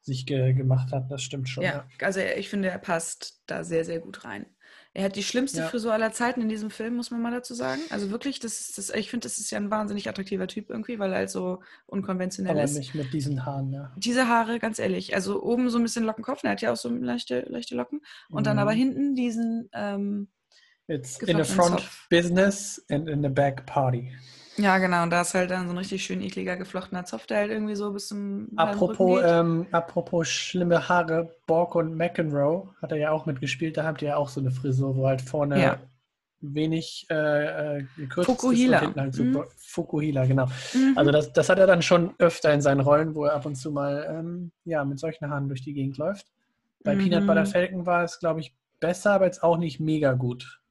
sich 0.02 0.28
ge 0.28 0.54
gemacht 0.54 0.92
hat. 0.92 1.12
Das 1.12 1.24
stimmt 1.24 1.50
schon. 1.50 1.64
Ja, 1.64 1.72
ja, 1.72 2.06
also 2.06 2.20
ich 2.20 2.50
finde, 2.50 2.70
er 2.70 2.78
passt 2.78 3.42
da 3.48 3.64
sehr, 3.64 3.84
sehr 3.84 4.00
gut 4.00 4.24
rein. 4.26 4.46
Er 4.96 5.04
hat 5.04 5.18
die 5.18 5.24
schlimmste 5.24 5.60
ja. 5.60 5.68
Frisur 5.68 5.92
aller 5.92 6.14
Zeiten 6.14 6.40
in 6.40 6.48
diesem 6.48 6.70
Film, 6.70 6.96
muss 6.96 7.12
man 7.12 7.22
mal 7.22 7.32
dazu 7.32 7.54
sagen. 7.54 7.82
Also 7.90 8.12
wirklich, 8.12 8.40
das 8.40 8.72
das, 8.72 8.90
ich 8.92 9.10
finde, 9.10 9.26
das 9.26 9.38
ist 9.40 9.52
ja 9.52 9.58
ein 9.58 9.70
wahnsinnig 9.70 10.08
attraktiver 10.08 10.48
Typ 10.48 10.70
irgendwie, 10.70 11.00
weil 11.00 11.12
er 11.12 11.18
halt 11.18 11.30
so 11.30 11.60
unkonventionell 11.86 12.54
Aber 12.54 12.64
ist. 12.64 12.78
Nicht 12.78 12.96
mit 12.96 13.12
diesen 13.12 13.46
Haaren, 13.46 13.74
ja. 13.74 13.92
Diese 13.98 14.30
Haare, 14.30 14.58
ganz 14.58 14.80
ehrlich. 14.80 15.14
Also 15.14 15.44
oben 15.44 15.70
so 15.70 15.78
ein 15.80 15.84
bisschen 15.84 16.06
Lockenkopf, 16.06 16.46
er 16.46 16.52
hat 16.52 16.62
ja 16.62 16.72
auch 16.72 16.78
so 16.78 16.88
leichte, 16.88 17.42
leichte 17.42 17.76
Locken. 17.76 18.00
Und 18.30 18.44
mhm. 18.44 18.46
dann 18.46 18.60
aber 18.60 18.72
hinten 18.72 19.16
diesen. 19.16 19.70
Ähm, 19.74 20.30
It's 20.88 21.18
in 21.18 21.44
the 21.44 21.44
front 21.44 21.82
Zopf. 21.82 22.08
business 22.10 22.82
and 22.90 23.10
in 23.10 23.22
the 23.22 23.28
back 23.28 23.66
party. 23.66 24.14
Ja, 24.58 24.78
genau. 24.78 25.04
Und 25.04 25.10
da 25.10 25.22
ist 25.22 25.34
halt 25.34 25.52
dann 25.52 25.68
so 25.68 25.74
ein 25.74 25.78
richtig 25.78 26.04
schön 26.04 26.22
ekliger 26.22 26.56
geflochtener 26.56 27.06
Zopf, 27.06 27.28
der 27.28 27.38
halt 27.40 27.52
irgendwie 27.52 27.76
so 27.76 27.92
bis 27.92 28.08
zum. 28.08 28.50
Apropos, 28.56 29.22
ähm, 29.24 29.68
apropos 29.72 30.30
schlimme 30.30 30.88
Haare, 30.88 31.36
Borg 31.46 31.76
und 31.76 31.96
McEnroe 31.96 32.70
hat 32.82 32.92
er 32.92 32.98
ja 32.98 33.12
auch 33.12 33.26
mitgespielt. 33.26 33.78
Da 33.78 33.84
habt 33.84 34.02
ihr 34.02 34.10
ja 34.10 34.18
auch 34.18 34.30
so 34.30 34.40
eine 34.40 34.52
Frisur, 34.52 34.96
wo 34.96 35.08
halt 35.08 35.22
vorne 35.22 35.62
ja. 35.62 35.78
wenig 36.40 37.06
äh, 37.10 37.80
äh 37.80 37.86
gekürzt 37.98 38.28
Fukuhila. 38.28 38.78
ist 38.78 38.82
und 38.82 38.88
hinten 38.88 39.02
halt 39.02 39.14
super. 39.14 39.40
Mhm. 39.40 39.50
Fukuhila, 39.58 40.26
genau. 40.26 40.46
Mhm. 40.74 40.94
Also 40.96 41.12
das, 41.12 41.34
das 41.34 41.50
hat 41.50 41.60
er 41.60 41.68
dann 41.68 41.82
schon 41.82 42.14
öfter 42.20 42.54
in 42.54 42.62
seinen 42.62 42.82
Rollen, 42.82 43.14
wo 43.14 43.26
er 43.26 43.34
ab 43.34 43.46
und 43.46 43.56
zu 43.56 43.72
mal 43.72 44.06
ähm, 44.10 44.52
ja, 44.64 44.86
mit 44.86 45.00
solchen 45.00 45.30
Haaren 45.30 45.50
durch 45.50 45.64
die 45.64 45.74
Gegend 45.74 45.98
läuft. 45.98 46.28
Bei 46.84 46.96
mhm. 46.96 47.10
Peanut 47.10 47.28
Butter 47.28 47.46
Falcon 47.46 47.86
war 47.86 48.04
es, 48.04 48.20
glaube 48.20 48.40
ich, 48.40 48.56
besser, 48.80 49.14
aber 49.14 49.26
jetzt 49.26 49.44
auch 49.44 49.58
nicht 49.58 49.80
mega 49.80 50.14
gut. 50.14 50.62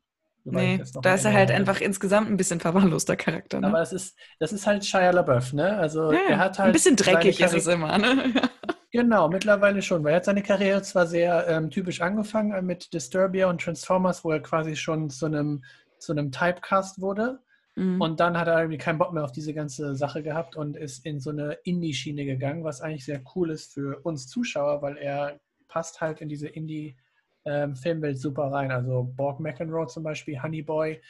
Nee, 0.45 0.83
da 1.03 1.15
ist 1.15 1.25
er 1.25 1.33
halt 1.33 1.51
einfach 1.51 1.81
insgesamt 1.81 2.29
ein 2.29 2.37
bisschen 2.37 2.61
verwahrloster 2.61 3.17
Charakter. 3.17 3.61
Ne? 3.61 3.69
Aber 3.69 3.81
es 3.81 3.93
ist, 3.95 4.17
das 4.39 4.53
ist 4.53 4.67
halt 4.67 4.85
Shia 4.85 5.11
LaBeouf, 5.11 5.55
ne? 5.55 5.77
Also 5.79 6.13
ja, 6.13 6.19
er 6.29 6.39
hat 6.39 6.59
halt. 6.59 6.69
Ein 6.69 6.73
bisschen 6.73 6.97
dreckig 6.97 7.41
ist 7.41 7.55
es 7.55 7.67
immer, 7.67 7.97
ne? 7.97 8.35
genau, 8.93 9.29
mittlerweile 9.29 9.81
schon, 9.81 10.05
weil 10.05 10.13
er 10.13 10.17
hat 10.17 10.27
seine 10.27 10.43
Karriere 10.43 10.83
zwar 10.83 11.07
sehr 11.07 11.49
ähm, 11.49 11.71
typisch 11.71 12.03
angefangen 12.03 12.53
äh, 12.53 12.61
mit 12.61 12.93
Disturbia 12.93 13.49
und 13.49 13.63
Transformers, 13.63 14.23
wo 14.23 14.33
er 14.33 14.41
quasi 14.41 14.77
schon 14.77 15.09
zu 15.09 15.27
einem, 15.27 15.65
zu 15.99 16.13
einem 16.13 16.31
Typecast 16.31 17.01
wurde. 17.01 17.41
Mhm. 17.77 18.03
Und 18.03 18.21
dann 18.21 18.39
hat 18.39 18.47
er 18.47 18.59
irgendwie 18.59 18.79
keinen 18.79 18.99
Bock 18.99 19.15
mehr 19.15 19.25
auf 19.25 19.33
diese 19.33 19.55
ganze 19.55 19.95
Sache 19.95 20.23
gehabt 20.23 20.57
und 20.57 20.77
ist 20.77 21.07
in 21.07 21.21
so 21.21 21.31
eine 21.31 21.55
Indie-Schiene 21.65 22.27
gegangen, 22.27 22.65
was 22.65 22.83
eigentlich 22.83 23.07
sehr 23.07 23.23
cool 23.35 23.51
ist 23.51 23.73
für 23.73 23.99
uns 24.03 24.29
Zuschauer, 24.29 24.83
weil 24.83 24.99
er 24.99 25.41
passt 25.69 26.03
halt 26.03 26.21
in 26.21 26.29
diese 26.29 26.49
Indie- 26.49 26.97
ähm, 27.45 27.77
Filmwelt 27.77 28.19
super 28.19 28.45
rein. 28.45 28.71
Also 28.71 29.13
Borg 29.17 29.41
McEnroe 29.41 29.87
zum 29.87 30.03
Beispiel, 30.03 30.43
Honey 30.43 30.63
Boy, 30.63 31.01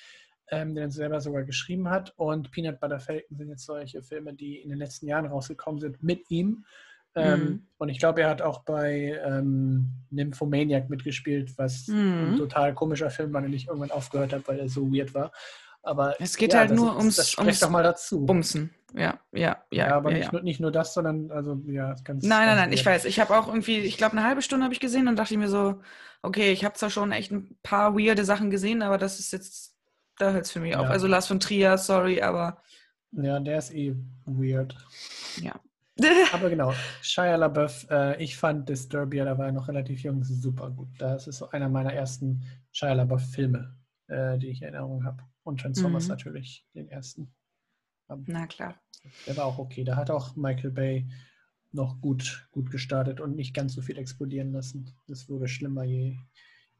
ähm, 0.50 0.74
den 0.74 0.84
er 0.84 0.90
selber 0.90 1.20
sogar 1.20 1.44
geschrieben 1.44 1.88
hat. 1.88 2.12
Und 2.16 2.50
Peanut 2.50 2.80
Butter 2.80 3.00
Falcon 3.00 3.36
sind 3.36 3.48
jetzt 3.48 3.64
solche 3.64 4.02
Filme, 4.02 4.34
die 4.34 4.58
in 4.58 4.70
den 4.70 4.78
letzten 4.78 5.06
Jahren 5.06 5.26
rausgekommen 5.26 5.80
sind 5.80 6.02
mit 6.02 6.30
ihm. 6.30 6.64
Ähm, 7.16 7.40
mhm. 7.40 7.66
Und 7.78 7.88
ich 7.90 7.98
glaube, 7.98 8.22
er 8.22 8.30
hat 8.30 8.42
auch 8.42 8.64
bei 8.64 9.20
ähm, 9.24 9.90
Nymphomaniac 10.10 10.90
mitgespielt, 10.90 11.56
was 11.56 11.86
mhm. 11.86 12.32
ein 12.32 12.36
total 12.36 12.74
komischer 12.74 13.10
Film 13.10 13.32
war, 13.32 13.42
den 13.42 13.52
ich 13.52 13.68
irgendwann 13.68 13.92
aufgehört 13.92 14.32
habe, 14.32 14.46
weil 14.48 14.58
er 14.58 14.68
so 14.68 14.92
weird 14.92 15.14
war. 15.14 15.30
Aber 15.84 16.20
es 16.20 16.36
geht 16.36 16.52
ja, 16.54 16.60
halt 16.60 16.72
nur 16.72 16.96
ums, 16.96 17.16
das 17.16 17.36
ums 17.38 17.60
doch 17.60 17.70
mal 17.70 17.82
dazu. 17.82 18.24
Bumsen. 18.24 18.74
Ja, 18.94 19.18
ja, 19.32 19.64
ja. 19.70 19.88
ja 19.88 19.96
aber 19.96 20.12
ja, 20.12 20.18
nicht. 20.18 20.32
Nur, 20.32 20.42
nicht 20.42 20.60
nur 20.60 20.72
das, 20.72 20.94
sondern 20.94 21.30
also 21.30 21.60
ja, 21.66 21.94
ganz. 22.04 22.24
Nein, 22.24 22.46
nein, 22.46 22.56
nein, 22.56 22.72
ich 22.72 22.84
weiß. 22.84 23.04
Ich 23.04 23.20
habe 23.20 23.36
auch 23.36 23.48
irgendwie, 23.48 23.78
ich 23.78 23.96
glaube, 23.96 24.16
eine 24.16 24.26
halbe 24.26 24.40
Stunde 24.40 24.64
habe 24.64 24.74
ich 24.74 24.80
gesehen 24.80 25.08
und 25.08 25.16
dachte 25.16 25.36
mir 25.36 25.48
so, 25.48 25.80
okay, 26.22 26.52
ich 26.52 26.64
habe 26.64 26.74
zwar 26.74 26.90
schon 26.90 27.12
echt 27.12 27.32
ein 27.32 27.56
paar 27.62 27.96
weirde 27.96 28.24
Sachen 28.24 28.50
gesehen, 28.50 28.82
aber 28.82 28.96
das 28.96 29.18
ist 29.18 29.32
jetzt, 29.32 29.76
da 30.18 30.30
hört 30.30 30.44
es 30.44 30.52
für 30.52 30.60
mich 30.60 30.72
ja. 30.72 30.80
auf. 30.80 30.88
Also 30.88 31.06
Lars 31.06 31.26
von 31.26 31.40
Trier, 31.40 31.76
sorry, 31.76 32.22
aber. 32.22 32.62
Ja, 33.12 33.38
der 33.40 33.58
ist 33.58 33.74
eh 33.74 33.94
weird. 34.24 34.76
Ja. 35.40 35.52
aber 36.32 36.50
genau, 36.50 36.72
Shia 37.02 37.36
LaBeouf, 37.36 37.86
äh, 37.90 38.22
ich 38.22 38.36
fand 38.36 38.68
Disturbia, 38.68 39.24
da 39.24 39.38
war 39.38 39.46
er 39.46 39.52
noch 39.52 39.68
relativ 39.68 40.02
jung, 40.02 40.24
super 40.24 40.70
gut. 40.70 40.88
Das 40.98 41.26
ist 41.26 41.38
so 41.38 41.50
einer 41.50 41.68
meiner 41.68 41.92
ersten 41.92 42.42
Shia 42.72 42.94
LaBeouf-Filme, 42.94 43.76
äh, 44.08 44.38
die 44.38 44.48
ich 44.48 44.62
in 44.62 44.68
Erinnerung 44.68 45.04
habe. 45.04 45.22
Und 45.44 45.60
Transformers 45.60 46.04
mhm. 46.04 46.10
natürlich, 46.10 46.66
den 46.74 46.88
ersten. 46.88 47.32
Na 48.08 48.46
klar. 48.46 48.80
Der 49.26 49.36
war 49.36 49.44
auch 49.44 49.58
okay. 49.58 49.84
Da 49.84 49.96
hat 49.96 50.10
auch 50.10 50.34
Michael 50.36 50.70
Bay 50.70 51.06
noch 51.72 52.00
gut, 52.00 52.48
gut 52.52 52.70
gestartet 52.70 53.20
und 53.20 53.36
nicht 53.36 53.54
ganz 53.54 53.74
so 53.74 53.82
viel 53.82 53.98
explodieren 53.98 54.52
lassen. 54.52 54.94
Das 55.06 55.28
wurde 55.28 55.48
schlimmer, 55.48 55.84
je, 55.84 56.16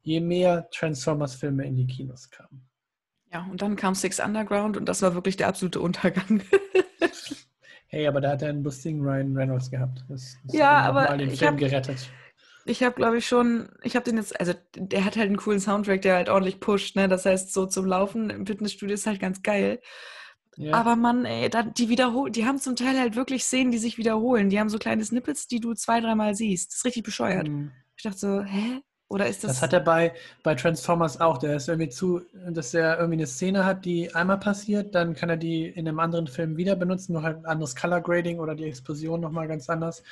je 0.03 0.21
mehr 0.21 0.69
Transformers-Filme 0.71 1.67
in 1.67 1.77
die 1.77 1.87
Kinos 1.87 2.31
kamen. 2.31 2.67
Ja, 3.33 3.47
und 3.51 3.61
dann 3.61 3.77
kam 3.77 3.95
Six 3.95 4.21
Underground 4.21 4.77
und 4.77 4.89
das 4.89 5.03
war 5.03 5.15
wirklich 5.15 5.37
der 5.37 5.49
absolute 5.49 5.81
Untergang. 5.81 6.43
hey, 7.89 8.07
aber 8.07 8.21
da 8.21 8.31
hat 8.31 8.43
er 8.43 8.51
einen 8.51 8.63
lustigen 8.63 9.01
Ryan 9.01 9.37
Reynolds 9.37 9.71
gehabt. 9.71 10.05
Das, 10.09 10.39
das 10.45 10.55
ja, 10.57 10.79
aber 10.83 11.03
mal 11.03 11.19
den 11.19 11.31
Film 11.31 11.53
hab, 11.53 11.59
gerettet. 11.59 12.11
Ich 12.67 12.83
habe, 12.83 12.95
glaube 12.95 13.19
ich, 13.19 13.27
schon, 13.27 13.69
ich 13.83 13.95
habe 13.97 14.05
den 14.05 14.17
jetzt, 14.17 14.39
also 14.41 14.55
der 14.77 15.05
hat 15.05 15.17
halt 15.17 15.27
einen 15.27 15.37
coolen 15.37 15.61
Soundtrack, 15.61 16.03
der 16.03 16.17
halt 16.17 16.29
ordentlich 16.29 16.61
pusht, 16.61 16.97
ne? 16.97 17.09
Das 17.09 17.27
heißt, 17.27 17.53
so 17.53 17.67
zum 17.67 17.87
Laufen 17.87 18.31
im 18.31 18.47
Fitnessstudio 18.47 18.95
ist 18.95 19.07
halt 19.07 19.21
ganz 19.21 19.43
geil. 19.43 19.81
Ja. 20.57 20.75
Aber 20.75 20.97
man, 20.97 21.25
ey, 21.25 21.51
da, 21.51 21.63
die 21.63 21.89
wiederholen, 21.89 22.33
die 22.33 22.47
haben 22.47 22.59
zum 22.59 22.77
Teil 22.77 22.99
halt 22.99 23.17
wirklich 23.17 23.45
Szenen, 23.45 23.71
die 23.71 23.79
sich 23.79 23.99
wiederholen. 23.99 24.51
Die 24.51 24.61
haben 24.61 24.69
so 24.69 24.79
kleine 24.79 25.05
Snippets, 25.05 25.47
die 25.47 25.61
du 25.61 25.75
zwei, 25.75 26.01
dreimal 26.01 26.35
siehst. 26.35 26.71
Das 26.71 26.77
ist 26.79 26.85
richtig 26.85 27.03
bescheuert. 27.03 27.49
Mhm. 27.49 27.73
Ich 27.97 28.05
dachte 28.05 28.19
so, 28.19 28.43
hä? 28.43 28.81
Oder 29.09 29.29
ist 29.29 29.45
das. 29.45 29.53
Das 29.53 29.63
hat 29.63 29.73
er 29.73 29.81
bei, 29.81 30.13
bei 30.43 30.55
Transformers 30.55 31.21
auch. 31.21 31.39
Der 31.39 31.57
ist 31.57 31.69
irgendwie 31.69 31.91
zu, 31.91 32.23
dass 32.51 32.73
er 32.73 32.97
irgendwie 32.97 33.19
eine 33.19 33.27
Szene 33.27 33.65
hat, 33.65 33.85
die 33.85 34.15
einmal 34.15 34.39
passiert, 34.39 34.95
dann 34.95 35.15
kann 35.15 35.29
er 35.29 35.37
die 35.37 35.67
in 35.67 35.87
einem 35.87 36.01
anderen 36.01 36.27
Film 36.27 36.57
wieder 36.57 36.75
benutzen, 36.75 37.13
nur 37.13 37.23
halt 37.23 37.39
ein 37.39 37.47
anderes 37.47 37.77
Color 37.77 38.01
Grading 38.01 38.39
oder 38.41 38.55
die 38.55 38.65
Explosion 38.65 39.21
nochmal 39.21 39.47
ganz 39.47 39.69
anders. 39.69 40.03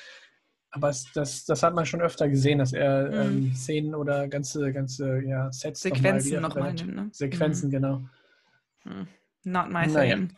Aber 0.72 0.88
es, 0.88 1.06
das, 1.12 1.44
das 1.44 1.62
hat 1.62 1.74
man 1.74 1.84
schon 1.84 2.00
öfter 2.00 2.28
gesehen, 2.28 2.58
dass 2.58 2.72
er 2.72 3.10
mhm. 3.10 3.14
ähm, 3.14 3.54
Szenen 3.54 3.94
oder 3.94 4.26
ganze, 4.26 4.72
ganze 4.72 5.20
ja, 5.22 5.52
Sets 5.52 5.82
Sequenzen 5.82 6.40
nochmal 6.40 6.72
noch 6.72 6.86
ne? 6.86 7.08
Sequenzen, 7.12 7.68
mhm. 7.68 7.72
genau. 7.72 8.02
Mhm. 8.84 9.06
Not 9.44 9.68
my 9.68 9.86
naja. 9.86 10.16
thing. 10.16 10.34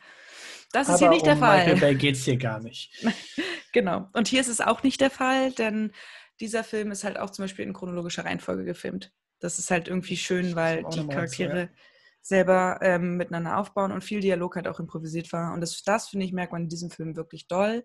Das 0.73 0.89
ist 0.89 0.95
Aber 0.95 0.99
hier 0.99 1.11
nicht 1.11 1.27
der 1.27 1.35
um 1.35 1.39
Fall. 1.39 1.59
Michael 1.59 1.81
Bay 1.81 1.95
geht 1.95 2.17
es 2.17 2.25
hier 2.25 2.37
gar 2.37 2.61
nicht. 2.61 2.91
genau. 3.73 4.09
Und 4.13 4.27
hier 4.27 4.41
ist 4.41 4.49
es 4.49 4.61
auch 4.61 4.83
nicht 4.83 5.01
der 5.01 5.11
Fall, 5.11 5.53
denn 5.53 5.93
dieser 6.41 6.65
Film 6.65 6.91
ist 6.91 7.05
halt 7.05 7.17
auch 7.17 7.31
zum 7.31 7.45
Beispiel 7.45 7.65
in 7.65 7.73
chronologischer 7.73 8.25
Reihenfolge 8.25 8.65
gefilmt. 8.65 9.13
Das 9.39 9.61
ist 9.61 9.71
halt 9.71 9.87
irgendwie 9.87 10.17
schön, 10.17 10.57
weil 10.57 10.85
die 10.93 11.07
Charaktere 11.07 11.61
ja. 11.61 11.69
Selber 12.25 12.79
ähm, 12.81 13.19
miteinander 13.19 13.59
aufbauen 13.59 13.93
und 13.93 14.03
viel 14.03 14.21
Dialog 14.21 14.57
halt 14.57 14.67
auch 14.67 14.81
improvisiert 14.81 15.33
war. 15.33 15.53
Und 15.53 15.61
das, 15.61 15.83
das 15.83 16.09
finde 16.09 16.25
ich, 16.25 16.33
merkt 16.33 16.53
man 16.53 16.63
in 16.63 16.69
diesem 16.69 16.91
Film 16.91 17.17
wirklich 17.17 17.49
doll. 17.49 17.85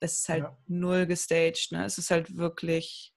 Es 0.00 0.20
ist 0.20 0.28
halt 0.28 0.42
ja. 0.42 0.58
null 0.66 1.06
gestaged. 1.06 1.70
Ne? 1.70 1.84
Es 1.84 1.96
ist 1.96 2.10
halt 2.10 2.36
wirklich 2.36 3.14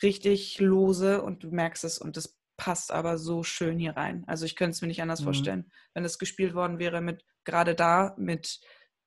richtig 0.00 0.60
lose 0.60 1.22
und 1.22 1.42
du 1.42 1.50
merkst 1.50 1.84
es 1.84 1.98
und 1.98 2.16
das 2.16 2.38
passt 2.56 2.92
aber 2.92 3.18
so 3.18 3.42
schön 3.42 3.78
hier 3.78 3.96
rein. 3.96 4.22
Also 4.28 4.44
ich 4.44 4.54
könnte 4.54 4.72
es 4.72 4.82
mir 4.82 4.88
nicht 4.88 5.02
anders 5.02 5.20
mhm. 5.20 5.24
vorstellen. 5.24 5.72
Wenn 5.92 6.04
es 6.04 6.18
gespielt 6.18 6.54
worden 6.54 6.78
wäre 6.78 7.00
mit 7.00 7.24
gerade 7.44 7.74
da 7.74 8.14
mit 8.16 8.60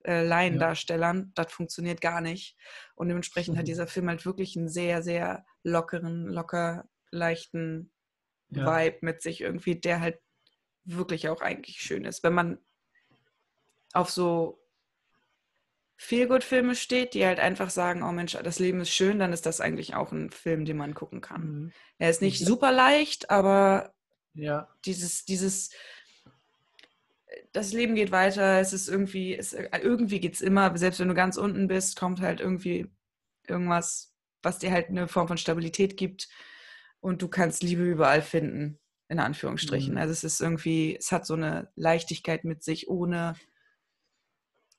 äh, 0.03 0.25
Laiendarstellern. 0.25 1.31
Das 1.35 1.51
funktioniert 1.51 2.01
gar 2.01 2.19
nicht. 2.19 2.57
Und 2.95 3.07
dementsprechend 3.07 3.55
mhm. 3.55 3.59
hat 3.59 3.67
dieser 3.69 3.87
Film 3.87 4.09
halt 4.09 4.25
wirklich 4.25 4.57
einen 4.57 4.69
sehr, 4.69 5.01
sehr 5.01 5.45
lockeren, 5.63 6.27
locker, 6.27 6.89
leichten 7.11 7.93
ja. 8.49 8.65
Vibe 8.65 8.97
mit 9.01 9.21
sich 9.21 9.41
irgendwie, 9.41 9.79
der 9.79 10.01
halt 10.01 10.19
wirklich 10.85 11.29
auch 11.29 11.41
eigentlich 11.41 11.81
schön 11.81 12.05
ist. 12.05 12.23
Wenn 12.23 12.33
man 12.33 12.57
auf 13.93 14.09
so 14.09 14.63
Feelgood-Filme 15.97 16.75
steht, 16.75 17.13
die 17.13 17.25
halt 17.25 17.39
einfach 17.39 17.69
sagen, 17.69 18.03
oh 18.03 18.11
Mensch, 18.11 18.33
das 18.43 18.59
Leben 18.59 18.81
ist 18.81 18.89
schön, 18.89 19.19
dann 19.19 19.31
ist 19.31 19.45
das 19.45 19.61
eigentlich 19.61 19.95
auch 19.95 20.11
ein 20.11 20.31
Film, 20.31 20.65
den 20.65 20.77
man 20.77 20.93
gucken 20.93 21.21
kann. 21.21 21.41
Mhm. 21.41 21.71
Er 21.97 22.09
ist 22.09 22.21
nicht 22.21 22.43
super 22.43 22.71
leicht, 22.71 23.29
aber 23.29 23.93
ja. 24.33 24.67
dieses, 24.85 25.23
dieses, 25.25 25.69
das 27.53 27.71
Leben 27.71 27.95
geht 27.95 28.11
weiter, 28.11 28.59
es 28.59 28.73
ist 28.73 28.89
irgendwie, 28.89 29.35
es, 29.35 29.53
irgendwie 29.53 30.19
geht 30.19 30.33
es 30.33 30.41
immer, 30.41 30.75
selbst 30.77 30.99
wenn 30.99 31.07
du 31.07 31.13
ganz 31.13 31.37
unten 31.37 31.67
bist, 31.67 31.97
kommt 31.97 32.19
halt 32.19 32.41
irgendwie 32.41 32.91
irgendwas, 33.47 34.13
was 34.41 34.59
dir 34.59 34.71
halt 34.71 34.89
eine 34.89 35.07
Form 35.07 35.27
von 35.27 35.37
Stabilität 35.37 35.95
gibt 35.95 36.27
und 36.99 37.21
du 37.21 37.27
kannst 37.27 37.63
Liebe 37.63 37.83
überall 37.83 38.21
finden, 38.21 38.79
in 39.09 39.19
Anführungsstrichen. 39.19 39.93
Mhm. 39.93 39.99
Also 39.99 40.11
es 40.11 40.23
ist 40.23 40.41
irgendwie, 40.41 40.95
es 40.95 41.11
hat 41.11 41.25
so 41.25 41.33
eine 41.33 41.69
Leichtigkeit 41.75 42.43
mit 42.43 42.63
sich, 42.63 42.89
ohne 42.89 43.35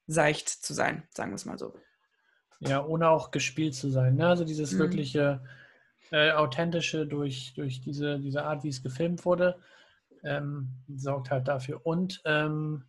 seicht 0.06 0.48
zu 0.48 0.74
sein, 0.74 1.06
sagen 1.10 1.30
wir 1.30 1.36
es 1.36 1.44
mal 1.44 1.58
so. 1.58 1.74
Ja, 2.60 2.84
ohne 2.84 3.08
auch 3.08 3.30
gespielt 3.30 3.74
zu 3.74 3.90
sein. 3.90 4.16
Ne? 4.16 4.26
Also 4.26 4.44
dieses 4.44 4.72
mhm. 4.72 4.78
wirkliche 4.78 5.44
äh, 6.10 6.32
authentische 6.32 7.06
durch, 7.06 7.54
durch 7.54 7.80
diese, 7.80 8.18
diese 8.18 8.44
Art, 8.44 8.64
wie 8.64 8.68
es 8.68 8.82
gefilmt 8.82 9.24
wurde, 9.24 9.58
ähm, 10.22 10.70
sorgt 10.88 11.30
halt 11.30 11.48
dafür. 11.48 11.84
Und 11.84 12.22
ähm, 12.24 12.84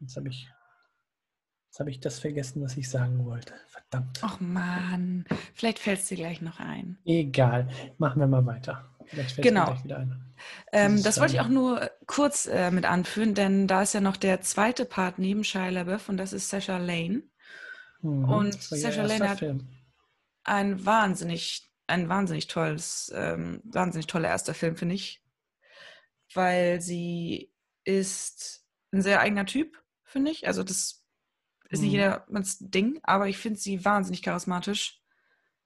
jetzt 0.00 0.16
habe 0.16 0.28
ich, 0.28 0.48
hab 1.80 1.88
ich 1.88 2.00
das 2.00 2.18
vergessen, 2.18 2.62
was 2.62 2.76
ich 2.76 2.88
sagen 2.88 3.24
wollte. 3.24 3.54
Verdammt. 3.68 4.20
Ach 4.22 4.40
man, 4.40 5.24
vielleicht 5.54 5.78
fällt 5.78 6.00
es 6.00 6.08
dir 6.08 6.16
gleich 6.16 6.40
noch 6.40 6.60
ein. 6.60 6.98
Egal, 7.04 7.68
machen 7.98 8.20
wir 8.20 8.26
mal 8.26 8.46
weiter. 8.46 8.90
genau. 9.38 9.76
Ähm, 10.72 11.02
das 11.02 11.20
wollte 11.20 11.34
ich 11.34 11.40
auch 11.40 11.48
nur 11.48 11.90
kurz 12.06 12.46
äh, 12.46 12.70
mit 12.70 12.84
anführen, 12.84 13.34
denn 13.34 13.66
da 13.66 13.82
ist 13.82 13.94
ja 13.94 14.00
noch 14.00 14.16
der 14.16 14.40
zweite 14.40 14.84
Part 14.84 15.18
neben 15.18 15.44
Shia 15.44 15.68
LaBeouf 15.68 16.08
und 16.08 16.16
das 16.16 16.32
ist 16.32 16.48
Sasha 16.48 16.78
Lane. 16.78 17.22
Mhm, 18.02 18.24
und 18.24 18.62
Sasha 18.62 19.02
Lane 19.02 19.28
hat 19.28 19.38
Film. 19.38 19.68
ein 20.44 20.84
wahnsinnig, 20.84 21.70
ein 21.86 22.08
wahnsinnig 22.08 22.46
tolles, 22.48 23.12
ähm, 23.14 23.60
wahnsinnig 23.64 24.06
toller 24.06 24.28
erster 24.28 24.54
Film, 24.54 24.76
finde 24.76 24.94
ich. 24.94 25.22
Weil 26.34 26.80
sie 26.80 27.52
ist 27.84 28.66
ein 28.92 29.02
sehr 29.02 29.20
eigener 29.20 29.46
Typ, 29.46 29.82
finde 30.04 30.30
ich. 30.30 30.46
Also 30.46 30.62
das 30.62 31.03
ist 31.74 31.80
nicht 31.80 31.92
mhm. 31.92 31.98
jedermanns 31.98 32.58
Ding, 32.60 33.00
aber 33.02 33.28
ich 33.28 33.38
finde 33.38 33.58
sie 33.58 33.84
wahnsinnig 33.84 34.22
charismatisch. 34.22 35.00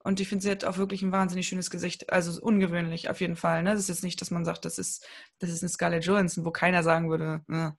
Und 0.02 0.20
ich 0.20 0.28
finde, 0.28 0.42
sie 0.42 0.50
hat 0.50 0.64
auch 0.64 0.78
wirklich 0.78 1.02
ein 1.02 1.12
wahnsinnig 1.12 1.48
schönes 1.48 1.70
Gesicht. 1.70 2.12
Also 2.12 2.40
ungewöhnlich 2.40 3.10
auf 3.10 3.20
jeden 3.20 3.36
Fall. 3.36 3.62
Ne? 3.62 3.72
Das 3.72 3.80
ist 3.80 3.88
jetzt 3.88 4.04
nicht, 4.04 4.20
dass 4.20 4.30
man 4.30 4.44
sagt, 4.44 4.64
das 4.64 4.78
ist, 4.78 5.06
das 5.38 5.50
ist 5.50 5.62
eine 5.62 5.68
Scarlett 5.68 6.04
Johansson, 6.04 6.44
wo 6.44 6.50
keiner 6.50 6.82
sagen 6.82 7.10
würde, 7.10 7.42
äh. 7.50 7.70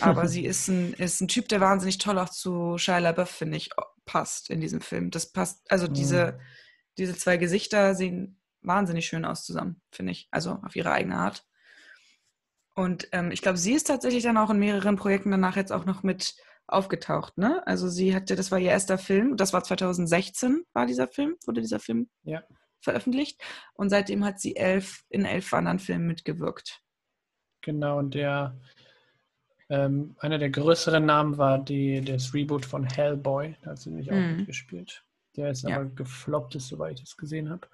aber 0.00 0.28
sie 0.28 0.44
ist 0.44 0.68
ein, 0.68 0.92
ist 0.94 1.20
ein 1.20 1.28
Typ, 1.28 1.48
der 1.48 1.60
wahnsinnig 1.60 1.98
toll 1.98 2.18
auch 2.18 2.28
zu 2.28 2.78
Shia 2.78 2.98
LaBeouf, 2.98 3.30
finde 3.30 3.56
ich, 3.56 3.70
passt 4.04 4.50
in 4.50 4.60
diesem 4.60 4.80
Film. 4.80 5.10
Das 5.10 5.32
passt, 5.32 5.70
also 5.70 5.88
mhm. 5.88 5.94
diese, 5.94 6.40
diese 6.98 7.16
zwei 7.16 7.36
Gesichter 7.36 7.94
sehen 7.94 8.40
wahnsinnig 8.62 9.06
schön 9.06 9.24
aus 9.24 9.44
zusammen, 9.44 9.80
finde 9.90 10.12
ich. 10.12 10.28
Also 10.30 10.58
auf 10.62 10.74
ihre 10.76 10.92
eigene 10.92 11.16
Art. 11.16 11.44
Und 12.74 13.08
ähm, 13.12 13.30
ich 13.30 13.40
glaube, 13.40 13.58
sie 13.58 13.72
ist 13.72 13.86
tatsächlich 13.86 14.24
dann 14.24 14.36
auch 14.36 14.50
in 14.50 14.58
mehreren 14.58 14.96
Projekten 14.96 15.30
danach 15.30 15.56
jetzt 15.56 15.72
auch 15.72 15.84
noch 15.84 16.02
mit 16.02 16.34
aufgetaucht, 16.66 17.36
ne? 17.36 17.66
Also 17.66 17.88
sie 17.88 18.14
hatte, 18.14 18.36
das 18.36 18.50
war 18.50 18.58
ihr 18.58 18.70
erster 18.70 18.98
Film, 18.98 19.36
das 19.36 19.52
war 19.52 19.62
2016, 19.62 20.64
war 20.72 20.86
dieser 20.86 21.08
Film, 21.08 21.36
wurde 21.46 21.60
dieser 21.60 21.80
Film 21.80 22.08
ja. 22.22 22.42
veröffentlicht. 22.80 23.42
Und 23.74 23.90
seitdem 23.90 24.24
hat 24.24 24.40
sie 24.40 24.56
elf, 24.56 25.04
in 25.08 25.24
elf 25.24 25.52
anderen 25.52 25.78
Filmen 25.78 26.06
mitgewirkt. 26.06 26.80
Genau, 27.60 27.98
und 27.98 28.14
der 28.14 28.58
ähm, 29.70 30.14
einer 30.18 30.38
der 30.38 30.50
größeren 30.50 31.04
Namen 31.04 31.38
war 31.38 31.58
die, 31.58 32.00
das 32.02 32.34
Reboot 32.34 32.66
von 32.66 32.84
Hellboy, 32.84 33.56
da 33.62 33.70
hat 33.70 33.78
sie 33.78 33.90
nämlich 33.90 34.10
auch 34.10 34.16
mhm. 34.16 34.36
mitgespielt. 34.36 35.04
Der 35.36 35.50
ist 35.50 35.62
ja. 35.62 35.76
aber 35.76 35.86
gefloppt 35.86 36.54
ist, 36.54 36.68
soweit 36.68 36.98
ich 36.98 37.06
es 37.06 37.16
gesehen 37.16 37.50
habe. 37.50 37.66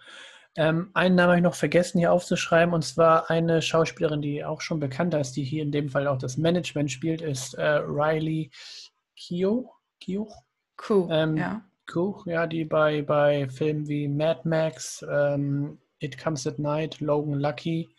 Ähm, 0.56 0.90
einen 0.94 1.14
Namen 1.14 1.28
habe 1.28 1.38
ich 1.38 1.44
noch 1.44 1.54
vergessen 1.54 1.98
hier 1.98 2.12
aufzuschreiben, 2.12 2.74
und 2.74 2.82
zwar 2.82 3.30
eine 3.30 3.62
Schauspielerin, 3.62 4.20
die 4.20 4.44
auch 4.44 4.60
schon 4.60 4.80
bekannter 4.80 5.20
ist, 5.20 5.32
die 5.36 5.44
hier 5.44 5.62
in 5.62 5.70
dem 5.70 5.88
Fall 5.88 6.06
auch 6.08 6.18
das 6.18 6.36
Management 6.36 6.90
spielt, 6.90 7.22
ist 7.22 7.54
äh, 7.54 7.80
Riley 7.86 8.50
Keough. 9.16 9.70
Keough? 10.00 10.32
Cool, 10.88 11.08
ähm, 11.10 11.36
ja. 11.36 11.62
Cool, 11.94 12.14
ja, 12.26 12.46
die 12.46 12.64
bei, 12.64 13.02
bei 13.02 13.48
Filmen 13.48 13.88
wie 13.88 14.08
Mad 14.08 14.40
Max, 14.44 15.04
ähm, 15.08 15.78
It 15.98 16.18
Comes 16.18 16.46
at 16.46 16.58
Night, 16.58 17.00
Logan 17.00 17.34
Lucky, 17.34 17.94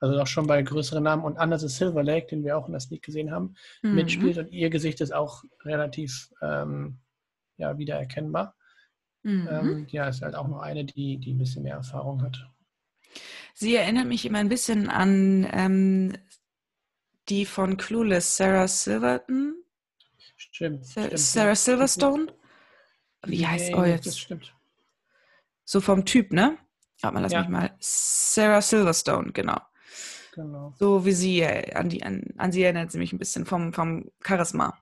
also 0.00 0.20
auch 0.20 0.26
schon 0.26 0.46
bei 0.46 0.60
größeren 0.62 1.02
Namen 1.02 1.24
und 1.24 1.38
Under 1.38 1.58
the 1.58 1.68
Silver 1.68 2.02
Lake, 2.02 2.26
den 2.26 2.44
wir 2.44 2.58
auch 2.58 2.66
in 2.66 2.72
der 2.72 2.80
Sneak 2.80 3.02
gesehen 3.02 3.30
haben, 3.30 3.54
mhm. 3.82 3.94
mitspielt 3.94 4.38
und 4.38 4.52
ihr 4.52 4.70
Gesicht 4.70 5.00
ist 5.00 5.14
auch 5.14 5.44
relativ 5.64 6.30
ähm, 6.42 6.98
ja, 7.56 7.78
wiedererkennbar. 7.78 8.54
Mhm. 9.26 9.48
Ähm, 9.50 9.86
ja, 9.90 10.08
ist 10.08 10.22
halt 10.22 10.36
auch 10.36 10.46
noch 10.46 10.60
eine, 10.60 10.84
die, 10.84 11.18
die 11.18 11.32
ein 11.32 11.38
bisschen 11.38 11.64
mehr 11.64 11.74
Erfahrung 11.74 12.22
hat. 12.22 12.48
Sie 13.54 13.74
erinnert 13.74 14.06
mich 14.06 14.24
immer 14.24 14.38
ein 14.38 14.48
bisschen 14.48 14.88
an 14.88 15.44
ähm, 15.50 16.12
die 17.28 17.44
von 17.44 17.76
Clueless, 17.76 18.36
Sarah 18.36 18.68
Silverton. 18.68 19.56
Stimmt. 20.36 20.86
Sa 20.86 21.02
stimmt. 21.06 21.18
Sarah 21.18 21.56
Silverstone? 21.56 22.26
Wie 23.24 23.38
nee, 23.38 23.46
heißt 23.46 23.74
oh 23.74 23.82
jetzt? 23.82 24.06
Das 24.06 24.16
stimmt. 24.16 24.54
So 25.64 25.80
vom 25.80 26.04
Typ, 26.04 26.32
ne? 26.32 26.56
Warte 27.00 27.14
mal, 27.14 27.20
lass 27.20 27.32
ja. 27.32 27.40
mich 27.40 27.48
mal. 27.48 27.74
Sarah 27.80 28.62
Silverstone, 28.62 29.32
genau. 29.32 29.58
Genau. 30.36 30.72
So 30.78 31.04
wie 31.04 31.12
sie, 31.12 31.40
äh, 31.40 31.74
an, 31.74 31.88
die, 31.88 32.04
an, 32.04 32.22
an 32.36 32.52
sie 32.52 32.62
erinnert 32.62 32.92
sie 32.92 32.98
mich 32.98 33.12
ein 33.12 33.18
bisschen 33.18 33.44
vom, 33.44 33.72
vom 33.72 34.08
Charisma. 34.24 34.80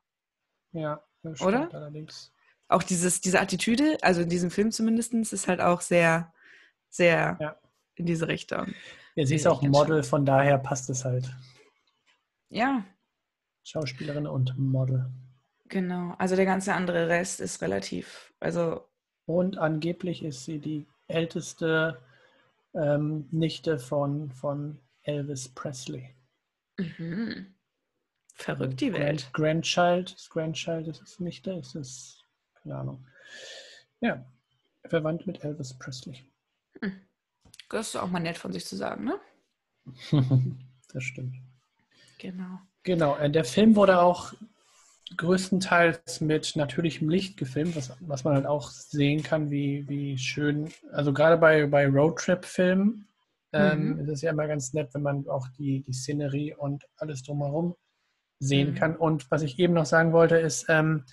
Ja, 0.72 1.02
das 1.22 1.38
stimmt 1.38 1.54
Oder? 1.54 1.74
allerdings 1.74 2.33
auch 2.68 2.82
dieses, 2.82 3.20
diese 3.20 3.40
Attitüde, 3.40 3.98
also 4.02 4.22
in 4.22 4.28
diesem 4.28 4.50
Film 4.50 4.70
zumindest, 4.70 5.14
ist 5.14 5.48
halt 5.48 5.60
auch 5.60 5.80
sehr, 5.80 6.32
sehr 6.88 7.36
ja. 7.40 7.56
in 7.94 8.06
diese 8.06 8.28
Richtung. 8.28 8.74
Ja, 9.14 9.26
sie 9.26 9.36
ist 9.36 9.46
auch 9.46 9.62
Model, 9.62 10.02
von 10.02 10.24
daher 10.24 10.58
passt 10.58 10.90
es 10.90 11.04
halt. 11.04 11.30
Ja. 12.48 12.84
Schauspielerin 13.62 14.26
und 14.26 14.58
Model. 14.58 15.10
Genau, 15.68 16.14
also 16.18 16.36
der 16.36 16.44
ganze 16.44 16.74
andere 16.74 17.08
Rest 17.08 17.40
ist 17.40 17.62
relativ, 17.62 18.32
also. 18.40 18.86
Und 19.26 19.56
angeblich 19.56 20.22
ist 20.22 20.44
sie 20.44 20.58
die 20.58 20.86
älteste 21.08 21.98
ähm, 22.74 23.26
Nichte 23.30 23.78
von, 23.78 24.30
von 24.30 24.78
Elvis 25.02 25.48
Presley. 25.48 26.14
Mhm. 26.76 27.54
Verrückt 28.34 28.80
die 28.82 28.92
Welt. 28.92 29.30
Grand, 29.32 29.64
Grandchild, 29.72 30.28
Grandchild 30.28 30.88
ist 30.88 31.00
es 31.00 31.20
Nichte, 31.20 31.52
ist 31.52 31.74
es 31.74 32.23
keine 32.64 32.76
Ahnung. 32.80 33.06
Ja, 34.00 34.24
verwandt 34.86 35.26
mit 35.26 35.44
Elvis 35.44 35.74
Presley. 35.78 36.24
Hm. 36.80 37.00
Das 37.70 37.88
ist 37.88 37.96
auch 37.96 38.10
mal 38.10 38.20
nett 38.20 38.38
von 38.38 38.52
sich 38.52 38.66
zu 38.66 38.76
sagen, 38.76 39.04
ne? 39.04 39.20
das 40.92 41.04
stimmt. 41.04 41.36
Genau. 42.18 42.58
Genau, 42.82 43.16
äh, 43.16 43.30
der 43.30 43.44
Film 43.44 43.76
wurde 43.76 44.00
auch 44.00 44.32
größtenteils 45.16 46.20
mit 46.22 46.56
natürlichem 46.56 47.08
Licht 47.08 47.36
gefilmt, 47.36 47.76
was, 47.76 47.96
was 48.00 48.24
man 48.24 48.34
halt 48.34 48.46
auch 48.46 48.70
sehen 48.70 49.22
kann, 49.22 49.50
wie, 49.50 49.88
wie 49.88 50.18
schön, 50.18 50.72
also 50.92 51.12
gerade 51.12 51.36
bei, 51.36 51.66
bei 51.66 51.86
Roadtrip-Filmen 51.86 53.06
ähm, 53.52 53.94
mhm. 53.94 53.98
ist 54.00 54.08
es 54.08 54.22
ja 54.22 54.32
immer 54.32 54.46
ganz 54.48 54.72
nett, 54.72 54.92
wenn 54.94 55.02
man 55.02 55.28
auch 55.28 55.46
die, 55.58 55.82
die 55.82 55.92
Szenerie 55.92 56.54
und 56.54 56.84
alles 56.96 57.22
drumherum 57.22 57.76
sehen 58.38 58.70
mhm. 58.70 58.74
kann. 58.74 58.96
Und 58.96 59.30
was 59.30 59.42
ich 59.42 59.58
eben 59.58 59.74
noch 59.74 59.86
sagen 59.86 60.12
wollte, 60.12 60.36
ist, 60.36 60.66
ähm, 60.68 61.04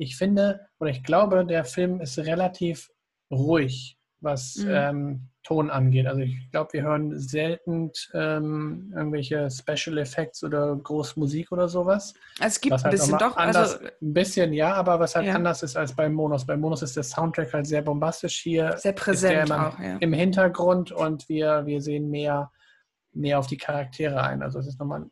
ich 0.00 0.16
finde 0.16 0.66
oder 0.78 0.90
ich 0.90 1.02
glaube, 1.02 1.44
der 1.44 1.64
Film 1.64 2.00
ist 2.00 2.18
relativ 2.18 2.90
ruhig, 3.30 3.98
was 4.20 4.56
mhm. 4.56 4.70
ähm, 4.70 5.28
Ton 5.42 5.70
angeht. 5.70 6.06
Also 6.06 6.22
ich 6.22 6.50
glaube, 6.50 6.72
wir 6.72 6.82
hören 6.82 7.18
selten 7.18 7.90
ähm, 8.14 8.92
irgendwelche 8.96 9.48
Special 9.50 9.98
Effects 9.98 10.42
oder 10.42 10.74
Großmusik 10.76 11.52
oder 11.52 11.68
sowas. 11.68 12.14
Es 12.40 12.60
gibt 12.60 12.72
halt 12.72 12.84
ein 12.86 12.90
bisschen 12.90 13.18
doch. 13.18 13.36
Anders, 13.36 13.74
also, 13.74 13.86
ein 14.00 14.12
bisschen 14.12 14.52
ja, 14.54 14.74
aber 14.74 15.00
was 15.00 15.16
halt 15.16 15.26
ja. 15.26 15.34
anders 15.34 15.62
ist 15.62 15.76
als 15.76 15.94
bei 15.94 16.08
Monos. 16.08 16.46
Bei 16.46 16.56
Monos 16.56 16.82
ist 16.82 16.96
der 16.96 17.02
Soundtrack 17.02 17.52
halt 17.52 17.66
sehr 17.66 17.82
bombastisch 17.82 18.40
hier. 18.40 18.76
Sehr 18.78 18.92
präsent 18.92 19.52
auch, 19.52 19.78
ja. 19.78 19.96
Im 20.00 20.12
Hintergrund 20.14 20.92
und 20.92 21.28
wir, 21.28 21.66
wir 21.66 21.82
sehen 21.82 22.10
mehr, 22.10 22.50
mehr 23.12 23.38
auf 23.38 23.46
die 23.46 23.58
Charaktere 23.58 24.22
ein. 24.22 24.42
Also 24.42 24.58
es 24.58 24.66
ist 24.66 24.78
nochmal, 24.78 25.06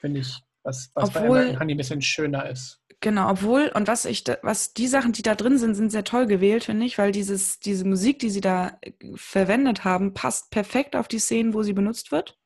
finde 0.00 0.20
ich, 0.20 0.42
was, 0.64 0.90
was 0.94 1.08
Obwohl, 1.08 1.22
bei 1.22 1.28
American 1.28 1.60
Honey 1.60 1.74
ein 1.74 1.76
bisschen 1.76 2.02
schöner 2.02 2.48
ist. 2.48 2.80
Genau, 3.04 3.28
obwohl, 3.28 3.70
und 3.74 3.86
was 3.86 4.06
ich, 4.06 4.24
was 4.40 4.72
die 4.72 4.88
Sachen, 4.88 5.12
die 5.12 5.20
da 5.20 5.34
drin 5.34 5.58
sind, 5.58 5.74
sind 5.74 5.90
sehr 5.90 6.04
toll 6.04 6.24
gewählt, 6.26 6.64
finde 6.64 6.86
ich, 6.86 6.96
weil 6.96 7.12
dieses, 7.12 7.60
diese 7.60 7.84
Musik, 7.84 8.18
die 8.18 8.30
sie 8.30 8.40
da 8.40 8.78
äh, 8.80 8.92
verwendet 9.14 9.84
haben, 9.84 10.14
passt 10.14 10.50
perfekt 10.50 10.96
auf 10.96 11.06
die 11.06 11.18
Szenen, 11.18 11.52
wo 11.52 11.62
sie 11.62 11.74
benutzt 11.74 12.12
wird. 12.12 12.38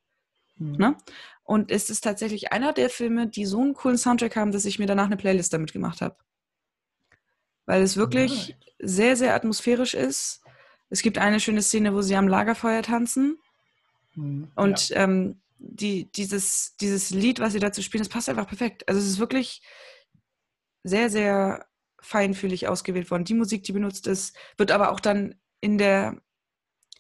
Mhm. 0.57 0.77
Ne? 0.77 0.97
Und 1.45 1.71
es 1.71 1.91
ist 1.91 2.01
tatsächlich 2.01 2.51
einer 2.51 2.73
der 2.73 2.91
Filme, 2.91 3.29
die 3.29 3.47
so 3.47 3.61
einen 3.61 3.75
coolen 3.75 3.99
Soundtrack 3.99 4.35
haben, 4.35 4.51
dass 4.51 4.65
ich 4.65 4.81
mir 4.81 4.87
danach 4.87 5.07
eine 5.07 5.17
Playlist 5.17 5.53
damit 5.53 5.73
gemacht 5.73 6.01
habe. 6.01 6.17
Weil 7.67 7.81
es 7.81 7.97
wirklich 7.97 8.49
right. 8.49 8.57
sehr, 8.81 9.15
sehr 9.15 9.37
atmosphärisch 9.37 9.95
ist. 9.95 10.43
Es 10.91 11.03
gibt 11.03 11.19
eine 11.19 11.39
schöne 11.39 11.63
Szene, 11.63 11.95
wo 11.95 12.03
sie 12.03 12.17
am 12.17 12.27
Lagerfeuer 12.27 12.83
tanzen. 12.83 13.39
Mhm, 14.17 14.51
und 14.57 14.89
ja. 14.89 15.05
ähm, 15.05 15.41
die, 15.59 16.11
dieses, 16.11 16.75
dieses 16.81 17.11
Lied, 17.11 17.39
was 17.39 17.53
sie 17.53 17.61
dazu 17.61 17.81
spielen, 17.81 18.03
das 18.03 18.09
passt 18.09 18.29
einfach 18.29 18.49
perfekt. 18.49 18.89
Also 18.89 19.01
es 19.01 19.07
ist 19.07 19.21
wirklich 19.21 19.63
sehr, 20.89 21.11
sehr 21.11 21.67
feinfühlig 22.01 22.69
ausgewählt 22.69 23.11
worden. 23.11 23.25
Die 23.25 23.35
Musik, 23.35 23.65
die 23.65 23.73
benutzt 23.73 24.07
ist, 24.07 24.37
wird 24.57 24.71
aber 24.71 24.93
auch 24.93 25.01
dann 25.01 25.35
in 25.61 25.79
der 25.79 26.21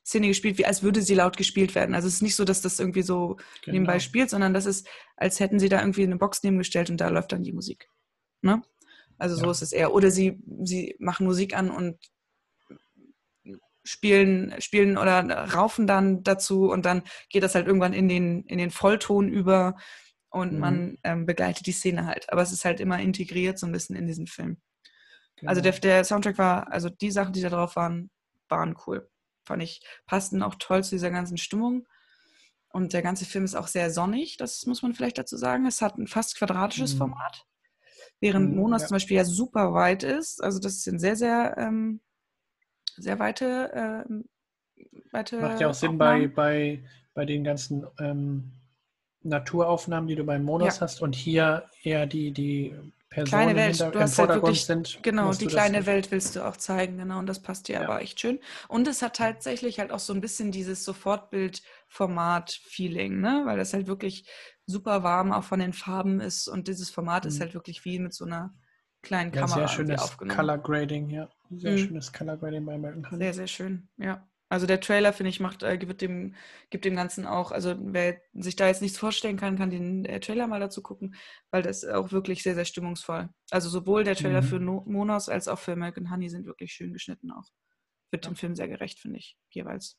Szene 0.05 0.28
gespielt, 0.28 0.59
wie 0.59 0.64
als 0.64 0.82
würde 0.82 1.03
sie 1.03 1.14
laut 1.14 1.36
gespielt 1.36 1.74
werden. 1.74 1.95
Also 1.95 2.09
es 2.09 2.14
ist 2.14 2.22
nicht 2.22 2.34
so, 2.34 2.45
dass 2.45 2.62
das 2.62 2.80
irgendwie 2.80 3.03
so 3.03 3.36
genau. 3.62 3.74
nebenbei 3.74 3.99
spielt, 4.01 4.30
sondern 4.30 4.55
das 4.55 4.64
ist, 4.66 4.89
als 5.16 5.39
hätten 5.39 5.59
sie 5.59 5.68
da 5.68 5.80
irgendwie 5.80 6.05
eine 6.05 6.16
Box 6.16 6.43
nebengestellt 6.43 6.89
und 6.91 7.01
da 7.01 7.09
läuft 7.09 7.32
dann 7.32 7.45
die 7.45 7.53
Musik. 7.53 7.89
Ne? 8.41 8.62
Also 9.18 9.36
ja. 9.36 9.45
so 9.45 9.51
ist 9.51 9.62
es 9.62 9.72
eher. 9.72 9.93
Oder 9.93 10.11
sie, 10.11 10.41
sie 10.62 10.97
machen 10.99 11.26
Musik 11.26 11.55
an 11.55 11.70
und 11.70 11.99
spielen, 13.84 14.55
spielen 14.61 14.97
oder 14.99 15.20
raufen 15.53 15.86
dann 15.86 16.22
dazu 16.22 16.70
und 16.70 16.84
dann 16.86 17.03
geht 17.28 17.43
das 17.43 17.55
halt 17.55 17.66
irgendwann 17.66 17.93
in 17.93 18.09
den, 18.09 18.45
in 18.45 18.59
den 18.59 18.70
Vollton 18.70 19.28
über 19.28 19.76
und 20.31 20.55
mhm. 20.55 20.59
man 20.59 20.99
ähm, 21.05 21.26
begleitet 21.26 21.66
die 21.66 21.72
Szene 21.72 22.07
halt. 22.07 22.31
Aber 22.33 22.43
es 22.43 22.53
ist 22.53 22.64
halt 22.64 22.81
immer 22.81 22.99
integriert 23.01 23.59
so 23.59 23.66
ein 23.66 23.72
bisschen 23.72 23.97
in 23.97 24.07
diesen 24.07 24.26
Film. 24.26 24.61
Genau. 25.37 25.51
Also 25.51 25.62
der, 25.62 25.72
der 25.72 26.05
Soundtrack 26.05 26.39
war, 26.39 26.72
also 26.72 26.89
die 26.89 27.11
Sachen, 27.11 27.33
die 27.33 27.41
da 27.41 27.49
drauf 27.49 27.76
waren, 27.76 28.11
waren 28.49 28.76
cool 28.87 29.09
fand 29.49 29.62
ich, 29.62 29.81
passten 30.07 30.43
auch 30.43 30.55
toll 30.59 30.85
zu 30.85 30.91
dieser 30.91 31.11
ganzen 31.11 31.39
Stimmung. 31.39 31.89
Und 32.70 32.93
der 32.93 33.03
ganze 33.03 33.24
Film 33.24 33.45
ist 33.45 33.57
auch 33.57 33.66
sehr 33.66 33.91
sonnig, 33.91 34.37
das 34.37 34.66
muss 34.66 34.83
man 34.83 34.95
vielleicht 34.95 35.18
dazu 35.18 35.37
sagen. 35.37 35.66
Es 35.66 35.83
hat 35.83 35.99
ein 35.99 36.07
fast 36.07 36.37
quadratisches 36.37 36.95
mhm. 36.95 36.99
Format, 36.99 37.47
während 38.20 38.51
mhm, 38.51 38.57
Monas 38.57 38.83
ja. 38.83 38.89
zum 38.89 38.95
Beispiel 38.97 39.16
ja 39.16 39.24
super 39.24 39.72
weit 39.72 40.05
ist. 40.05 40.43
Also 40.45 40.61
das 40.61 40.83
sind 40.83 41.01
sehr, 41.01 41.16
sehr, 41.16 41.57
ähm, 41.59 42.01
sehr 42.97 43.18
weite, 43.18 44.05
äh, 44.07 44.85
weite 45.11 45.41
Macht 45.41 45.61
ja 45.61 45.70
auch 45.70 45.74
Sinn 45.74 45.97
bei, 45.97 46.29
bei, 46.29 46.85
bei 47.14 47.24
den 47.24 47.43
ganzen 47.43 47.87
ähm, 47.99 48.53
Naturaufnahmen, 49.23 50.09
die 50.09 50.14
du 50.14 50.25
bei 50.25 50.39
Monas 50.39 50.77
ja. 50.77 50.83
hast 50.83 51.03
und 51.03 51.14
hier 51.14 51.64
eher 51.83 52.07
die, 52.07 52.33
die 52.33 52.75
Personen 53.11 53.55
kleine 53.55 53.57
Welt. 53.57 53.81
Du 53.81 53.99
hast 53.99 54.19
halt 54.19 54.29
wirklich, 54.31 54.64
sind. 54.64 55.01
Genau, 55.03 55.33
die 55.33 55.47
kleine 55.47 55.87
Welt 55.87 56.11
willst 56.11 56.37
du 56.37 56.47
auch 56.47 56.59
zeigen, 56.59 56.99
genau, 56.99 57.19
und 57.19 57.25
das 57.27 57.41
passt 57.41 57.69
dir 57.69 57.77
ja. 57.77 57.83
aber 57.83 58.03
echt 58.03 58.21
schön. 58.21 58.39
Und 58.69 58.87
es 58.87 59.01
hat 59.03 59.16
tatsächlich 59.16 59.81
halt 59.81 59.93
auch 59.93 59.99
so 59.99 60.12
ein 60.12 60.21
bisschen 60.21 60.53
dieses 60.53 60.85
Sofortbild-Format-Feeling, 60.85 63.19
ne? 63.21 63.45
Weil 63.47 63.57
das 63.57 63.73
halt 63.73 63.87
wirklich 63.87 64.29
super 64.66 65.03
warm 65.03 65.33
auch 65.33 65.45
von 65.45 65.61
den 65.61 65.73
Farben 65.73 66.21
ist 66.21 66.49
und 66.49 66.69
dieses 66.69 66.91
Format 66.91 67.25
mhm. 67.25 67.29
ist 67.29 67.41
halt 67.41 67.55
wirklich 67.55 67.87
wie 67.87 67.99
mit 67.99 68.12
so 68.12 68.27
einer 68.27 68.55
kleinen 69.01 69.33
ja, 69.33 69.41
Kamera 69.41 69.61
sehr 69.61 69.69
schönes 69.69 70.03
aufgenommen. 70.03 70.39
Color 70.39 70.59
Grading, 70.59 71.09
ja. 71.09 71.31
Sehr 71.51 71.73
mhm. 71.73 71.79
schönes 71.79 72.12
Color 72.12 72.37
Grading 72.37 72.66
bei 72.66 72.75
American 72.75 73.11
Honey. 73.11 73.25
Sehr, 73.25 73.33
sehr 73.35 73.47
schön, 73.47 73.89
ja. 73.97 74.29
Also 74.51 74.66
der 74.66 74.80
Trailer, 74.80 75.12
finde 75.12 75.28
ich, 75.28 75.40
macht, 75.40 75.62
äh, 75.62 75.76
gibt, 75.76 76.01
dem, 76.01 76.34
gibt 76.70 76.86
dem 76.86 76.96
Ganzen 76.96 77.26
auch, 77.26 77.53
also 77.53 77.74
wer 77.78 78.20
sich 78.32 78.57
da 78.57 78.66
jetzt 78.66 78.80
nichts 78.80 78.96
vorstellen 78.96 79.36
kann, 79.36 79.59
kann 79.59 79.70
den 79.70 80.07
äh, 80.07 80.20
Trailer 80.20 80.46
mal 80.46 80.61
dazu 80.61 80.82
gucken, 80.82 81.14
weil 81.51 81.62
das 81.62 81.82
ist 81.82 81.90
auch 81.90 82.12
wirklich 82.12 82.42
sehr, 82.42 82.55
sehr 82.55 82.64
stimmungsvoll. 82.64 83.28
Also 83.51 83.68
sowohl 83.68 84.05
der 84.05 84.16
Trailer 84.16 84.40
mhm. 84.40 84.46
für 84.46 84.59
no 84.59 84.84
Monos 84.86 85.28
als 85.28 85.49
auch 85.49 85.59
für 85.59 85.72
American 85.72 86.11
Honey 86.11 86.30
sind 86.30 86.46
wirklich 86.46 86.72
schön 86.72 86.94
geschnitten 86.94 87.30
auch. 87.30 87.51
Wird 88.11 88.24
ja. 88.24 88.30
dem 88.30 88.36
Film 88.36 88.57
sehr 88.57 88.68
gerecht, 88.68 89.01
finde 89.01 89.18
ich, 89.18 89.36
jeweils. 89.51 89.99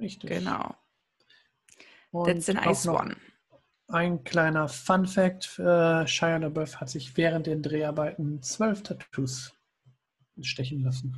Richtig. 0.00 0.28
Genau. 0.28 0.74
Und 2.10 2.26
That's 2.26 2.48
a 2.48 2.54
nice 2.54 2.88
one. 2.88 3.16
Ein 3.88 4.24
kleiner 4.24 4.68
Fun 4.68 5.06
Fact: 5.06 5.58
äh, 5.60 6.06
Shia 6.08 6.38
LaBeouf 6.38 6.80
hat 6.80 6.90
sich 6.90 7.16
während 7.16 7.46
den 7.46 7.62
Dreharbeiten 7.62 8.42
zwölf 8.42 8.82
Tattoos 8.82 9.54
stechen 10.40 10.82
lassen. 10.82 11.16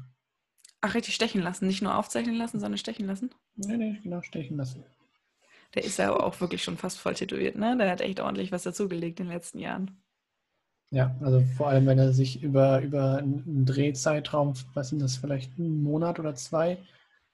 Ach, 0.81 0.95
richtig 0.95 1.15
stechen 1.15 1.43
lassen. 1.43 1.67
Nicht 1.67 1.83
nur 1.83 1.97
aufzeichnen 1.97 2.37
lassen, 2.37 2.61
sondern 2.61 2.79
stechen 2.79 3.07
lassen? 3.07 3.31
Nee, 3.57 3.77
nee, 3.77 4.01
genau, 4.03 4.23
stechen 4.23 4.57
lassen. 4.57 4.85
Der 5.75 5.85
ist 5.85 5.99
ja 5.99 6.13
auch 6.13 6.41
wirklich 6.41 6.63
schon 6.63 6.79
fast 6.79 6.99
voll 6.99 7.15
tätowiert, 7.15 7.57
ne? 7.57 7.77
Der 7.77 7.91
hat 7.91 8.01
echt 8.01 8.21
ordentlich 8.21 8.53
was 8.53 8.63
dazugelegt 8.63 9.21
in 9.21 9.27
den 9.27 9.35
letzten 9.35 9.59
Jahren. 9.59 10.03
Ja, 10.91 11.15
also 11.21 11.43
vor 11.57 11.69
allem, 11.69 11.87
wenn 11.87 11.99
er 11.99 12.13
sich 12.13 12.43
über, 12.43 12.81
über 12.81 13.19
einen 13.19 13.67
Drehzeitraum, 13.67 14.55
was 14.73 14.89
sind 14.89 15.03
das, 15.03 15.17
vielleicht 15.17 15.59
einen 15.59 15.83
Monat 15.83 16.19
oder 16.19 16.35
zwei, 16.35 16.79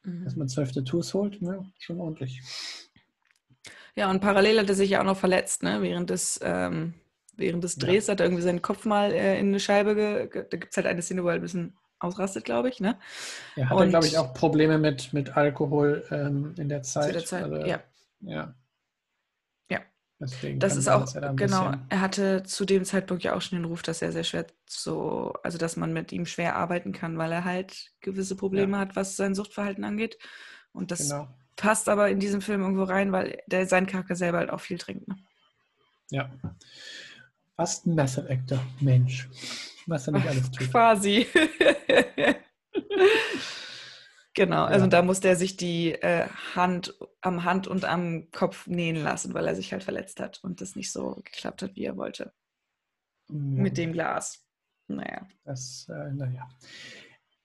mhm. 0.02 0.24
dass 0.24 0.34
man 0.34 0.48
zwölf 0.48 0.72
Tattoos 0.72 1.14
holt, 1.14 1.40
ne? 1.40 1.70
schon 1.78 2.00
ordentlich. 2.00 2.42
Ja, 3.94 4.10
und 4.10 4.20
parallel 4.20 4.58
hat 4.58 4.68
er 4.68 4.74
sich 4.74 4.90
ja 4.90 5.00
auch 5.00 5.04
noch 5.04 5.16
verletzt, 5.16 5.62
ne? 5.62 5.80
Während 5.80 6.10
des, 6.10 6.40
ähm, 6.42 6.94
während 7.36 7.62
des 7.62 7.76
Drehs 7.76 8.08
ja. 8.08 8.12
hat 8.12 8.20
er 8.20 8.26
irgendwie 8.26 8.42
seinen 8.42 8.62
Kopf 8.62 8.84
mal 8.84 9.12
äh, 9.12 9.38
in 9.38 9.48
eine 9.48 9.60
Scheibe, 9.60 9.94
ge 9.94 10.44
da 10.50 10.56
gibt 10.56 10.72
es 10.72 10.76
halt 10.76 10.88
eine 10.88 11.02
Szene, 11.02 11.22
wo 11.22 11.28
er 11.28 11.34
ein 11.34 11.40
bisschen 11.40 11.76
ausrastet, 12.04 12.44
glaube 12.44 12.68
ich. 12.68 12.80
Ne? 12.80 12.96
Er 13.56 13.70
hatte, 13.70 13.88
glaube 13.88 14.06
ich, 14.06 14.18
auch 14.18 14.34
Probleme 14.34 14.78
mit, 14.78 15.12
mit 15.12 15.36
Alkohol 15.36 16.04
ähm, 16.10 16.54
in 16.58 16.68
der 16.68 16.82
Zeit. 16.82 17.06
Zu 17.06 17.12
der 17.12 17.24
Zeit, 17.24 17.42
also, 17.44 17.56
ja. 17.56 17.82
Ja. 18.20 18.54
Ja. 19.70 19.80
Deswegen 20.20 20.60
das 20.60 20.76
ist 20.76 20.88
auch, 20.88 21.12
er 21.14 21.34
genau, 21.34 21.72
er 21.88 22.00
hatte 22.00 22.42
zu 22.44 22.64
dem 22.64 22.84
Zeitpunkt 22.84 23.24
ja 23.24 23.34
auch 23.34 23.42
schon 23.42 23.58
den 23.58 23.64
Ruf, 23.64 23.82
dass 23.82 24.02
er 24.02 24.12
sehr 24.12 24.24
schwer 24.24 24.46
so, 24.68 25.34
also 25.42 25.58
dass 25.58 25.76
man 25.76 25.92
mit 25.92 26.12
ihm 26.12 26.26
schwer 26.26 26.56
arbeiten 26.56 26.92
kann, 26.92 27.18
weil 27.18 27.32
er 27.32 27.44
halt 27.44 27.92
gewisse 28.00 28.36
Probleme 28.36 28.72
ja. 28.72 28.78
hat, 28.78 28.96
was 28.96 29.16
sein 29.16 29.34
Suchtverhalten 29.34 29.84
angeht. 29.84 30.18
Und 30.72 30.90
das 30.90 31.08
genau. 31.08 31.28
passt 31.56 31.88
aber 31.88 32.10
in 32.10 32.20
diesem 32.20 32.40
Film 32.40 32.62
irgendwo 32.62 32.84
rein, 32.84 33.12
weil 33.12 33.38
der, 33.46 33.66
sein 33.66 33.86
Charakter 33.86 34.14
selber 34.14 34.38
halt 34.38 34.50
auch 34.50 34.60
viel 34.60 34.78
trinkt. 34.78 35.08
Ne? 35.08 35.16
Ja. 36.10 36.30
Fast 37.56 37.86
ein 37.86 37.94
Method 37.94 38.28
Actor, 38.28 38.60
Mensch 38.80 39.28
was 39.86 40.06
er 40.06 40.14
nicht 40.14 40.26
alles 40.26 40.50
tut. 40.50 40.70
Quasi. 40.70 41.26
genau, 44.34 44.64
also 44.64 44.84
ja. 44.84 44.90
da 44.90 45.02
musste 45.02 45.28
er 45.28 45.36
sich 45.36 45.56
die 45.56 45.92
äh, 45.92 46.28
Hand 46.54 46.94
am 47.20 47.44
Hand 47.44 47.66
und 47.66 47.84
am 47.84 48.30
Kopf 48.30 48.66
nähen 48.66 48.96
lassen, 48.96 49.34
weil 49.34 49.46
er 49.46 49.54
sich 49.54 49.72
halt 49.72 49.84
verletzt 49.84 50.20
hat 50.20 50.40
und 50.42 50.60
das 50.60 50.76
nicht 50.76 50.92
so 50.92 51.16
geklappt 51.24 51.62
hat, 51.62 51.76
wie 51.76 51.84
er 51.84 51.96
wollte. 51.96 52.32
Ja. 53.28 53.36
Mit 53.36 53.78
dem 53.78 53.92
Glas. 53.92 54.44
Naja. 54.88 55.26
Das, 55.44 55.86
äh, 55.88 56.12
naja. 56.12 56.48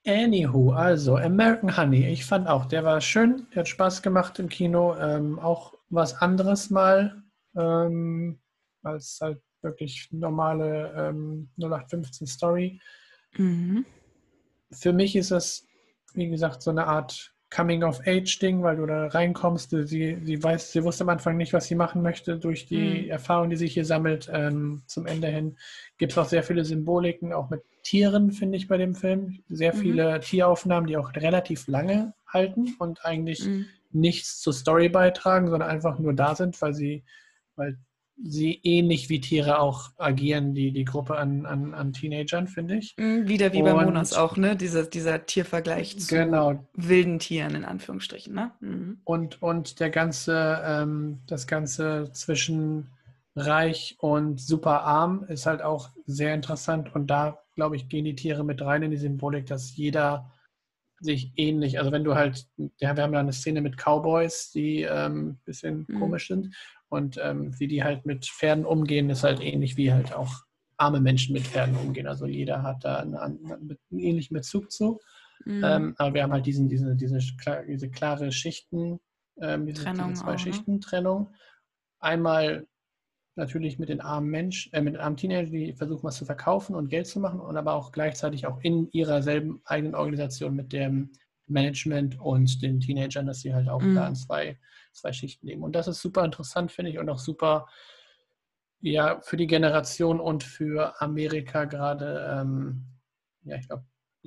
Anywho, 0.06 0.72
also 0.72 1.16
American 1.16 1.76
Honey, 1.76 2.06
ich 2.06 2.24
fand 2.24 2.48
auch, 2.48 2.66
der 2.66 2.84
war 2.84 3.00
schön, 3.02 3.46
der 3.50 3.60
hat 3.60 3.68
Spaß 3.68 4.02
gemacht 4.02 4.38
im 4.38 4.48
Kino, 4.48 4.96
ähm, 4.96 5.38
auch 5.38 5.74
was 5.90 6.22
anderes 6.22 6.70
mal 6.70 7.22
ähm, 7.56 8.40
als 8.82 9.18
halt 9.20 9.42
wirklich 9.62 10.08
normale 10.10 10.92
ähm, 10.96 11.48
0815 11.58 12.26
Story. 12.26 12.80
Mhm. 13.36 13.84
Für 14.72 14.92
mich 14.92 15.16
ist 15.16 15.30
das, 15.30 15.66
wie 16.14 16.28
gesagt, 16.28 16.62
so 16.62 16.70
eine 16.70 16.86
Art 16.86 17.34
Coming-of-Age-Ding, 17.50 18.62
weil 18.62 18.76
du 18.76 18.86
da 18.86 19.08
reinkommst. 19.08 19.70
Sie, 19.70 20.18
sie 20.22 20.42
weiß, 20.42 20.70
sie 20.70 20.84
wusste 20.84 21.02
am 21.02 21.10
Anfang 21.10 21.36
nicht, 21.36 21.52
was 21.52 21.66
sie 21.66 21.74
machen 21.74 22.00
möchte. 22.00 22.38
Durch 22.38 22.66
die 22.66 23.02
mhm. 23.02 23.10
Erfahrung, 23.10 23.50
die 23.50 23.56
sie 23.56 23.66
hier 23.66 23.84
sammelt, 23.84 24.30
ähm, 24.32 24.82
zum 24.86 25.06
Ende 25.06 25.26
hin 25.26 25.56
gibt 25.98 26.12
es 26.12 26.18
auch 26.18 26.28
sehr 26.28 26.44
viele 26.44 26.64
Symboliken, 26.64 27.32
auch 27.32 27.50
mit 27.50 27.62
Tieren, 27.82 28.30
finde 28.30 28.56
ich, 28.56 28.68
bei 28.68 28.76
dem 28.76 28.94
Film. 28.94 29.42
Sehr 29.48 29.74
mhm. 29.74 29.78
viele 29.78 30.20
Tieraufnahmen, 30.20 30.86
die 30.86 30.96
auch 30.96 31.12
relativ 31.14 31.66
lange 31.66 32.14
halten 32.26 32.76
und 32.78 33.04
eigentlich 33.04 33.44
mhm. 33.44 33.66
nichts 33.90 34.40
zur 34.40 34.52
Story 34.52 34.88
beitragen, 34.88 35.48
sondern 35.50 35.70
einfach 35.70 35.98
nur 35.98 36.14
da 36.14 36.36
sind, 36.36 36.60
weil 36.62 36.74
sie, 36.74 37.02
weil 37.56 37.78
sie 38.22 38.60
ähnlich 38.62 39.08
wie 39.08 39.20
Tiere 39.20 39.60
auch 39.60 39.90
agieren, 39.96 40.54
die, 40.54 40.72
die 40.72 40.84
Gruppe 40.84 41.16
an, 41.16 41.46
an, 41.46 41.74
an 41.74 41.92
Teenagern, 41.92 42.48
finde 42.48 42.76
ich. 42.76 42.94
Mhm, 42.98 43.28
wieder 43.28 43.52
wie 43.52 43.62
bei 43.62 43.72
Monas 43.72 44.12
auch, 44.12 44.36
ne? 44.36 44.56
Dieser, 44.56 44.84
dieser 44.84 45.26
Tiervergleich 45.26 45.98
zu 45.98 46.14
genau. 46.14 46.66
wilden 46.74 47.18
Tieren 47.18 47.54
in 47.54 47.64
Anführungsstrichen, 47.64 48.34
ne? 48.34 48.52
Mhm. 48.60 49.00
Und, 49.04 49.42
und 49.42 49.80
der 49.80 49.90
ganze, 49.90 50.60
ähm, 50.64 51.20
das 51.26 51.46
Ganze 51.46 52.10
zwischen 52.12 52.90
reich 53.36 53.96
und 54.00 54.40
super 54.40 54.82
arm 54.82 55.24
ist 55.28 55.46
halt 55.46 55.62
auch 55.62 55.90
sehr 56.04 56.34
interessant 56.34 56.94
und 56.94 57.06
da, 57.06 57.38
glaube 57.54 57.76
ich, 57.76 57.88
gehen 57.88 58.04
die 58.04 58.16
Tiere 58.16 58.44
mit 58.44 58.60
rein 58.60 58.82
in 58.82 58.90
die 58.90 58.96
Symbolik, 58.96 59.46
dass 59.46 59.76
jeder 59.76 60.30
sich 61.00 61.32
ähnlich, 61.36 61.78
also 61.78 61.92
wenn 61.92 62.04
du 62.04 62.14
halt, 62.14 62.46
ja, 62.78 62.94
wir 62.94 63.02
haben 63.02 63.14
ja 63.14 63.20
eine 63.20 63.32
Szene 63.32 63.62
mit 63.62 63.76
Cowboys, 63.78 64.50
die 64.50 64.86
ein 64.86 65.12
ähm, 65.12 65.38
bisschen 65.46 65.86
mhm. 65.88 65.98
komisch 65.98 66.28
sind 66.28 66.54
und 66.90 67.18
ähm, 67.22 67.58
wie 67.58 67.68
die 67.68 67.82
halt 67.82 68.04
mit 68.04 68.26
Pferden 68.26 68.66
umgehen, 68.66 69.08
ist 69.08 69.24
halt 69.24 69.40
ähnlich 69.40 69.76
wie 69.76 69.92
halt 69.92 70.12
auch 70.12 70.42
arme 70.76 71.00
Menschen 71.00 71.32
mit 71.32 71.46
Pferden 71.46 71.76
umgehen. 71.76 72.06
Also 72.06 72.26
jeder 72.26 72.62
hat 72.62 72.84
da 72.84 72.96
einen, 72.96 73.14
einen, 73.14 73.78
ähnlichen 73.90 74.34
Bezug 74.34 74.70
zu. 74.72 74.98
Mhm. 75.44 75.64
Ähm, 75.64 75.94
aber 75.98 76.14
wir 76.14 76.22
haben 76.24 76.32
halt 76.32 76.46
diesen, 76.46 76.68
diese, 76.68 76.96
diese, 76.96 77.18
diese 77.68 77.90
klare 77.90 78.32
Schichten, 78.32 78.98
ähm, 79.40 79.66
diese, 79.66 79.84
diese, 79.84 80.12
zwei 80.14 80.26
auch, 80.26 80.32
ne? 80.32 80.38
Schichten? 80.38 80.80
Trennung. 80.80 81.32
Einmal 82.00 82.66
natürlich 83.36 83.78
mit 83.78 83.88
den 83.88 84.00
armen 84.00 84.28
Menschen, 84.28 84.72
äh, 84.72 84.82
mit 84.82 84.94
den 84.94 85.00
armen 85.00 85.16
Teenagern, 85.16 85.52
die 85.52 85.72
versuchen, 85.74 86.02
was 86.02 86.16
zu 86.16 86.24
verkaufen 86.24 86.74
und 86.74 86.88
Geld 86.88 87.06
zu 87.06 87.20
machen, 87.20 87.40
und 87.40 87.56
aber 87.56 87.74
auch 87.74 87.92
gleichzeitig 87.92 88.46
auch 88.46 88.60
in 88.62 88.90
ihrer 88.90 89.22
selben 89.22 89.60
eigenen 89.64 89.94
Organisation 89.94 90.56
mit 90.56 90.72
dem 90.72 91.12
Management 91.50 92.20
und 92.20 92.62
den 92.62 92.80
Teenagern, 92.80 93.26
dass 93.26 93.40
sie 93.40 93.52
halt 93.52 93.68
auch 93.68 93.82
mhm. 93.82 93.94
da 93.94 94.08
in 94.08 94.14
zwei, 94.14 94.58
zwei 94.92 95.12
Schichten 95.12 95.46
leben. 95.46 95.62
Und 95.62 95.74
das 95.74 95.88
ist 95.88 96.00
super 96.00 96.24
interessant, 96.24 96.72
finde 96.72 96.90
ich, 96.90 96.98
und 96.98 97.08
auch 97.08 97.18
super 97.18 97.66
ja, 98.82 99.20
für 99.20 99.36
die 99.36 99.46
Generation 99.46 100.20
und 100.20 100.42
für 100.42 101.00
Amerika 101.00 101.64
gerade, 101.64 102.40
ähm, 102.40 102.86
ja, 103.44 103.56
ich 103.56 103.66
glaube, 103.66 103.84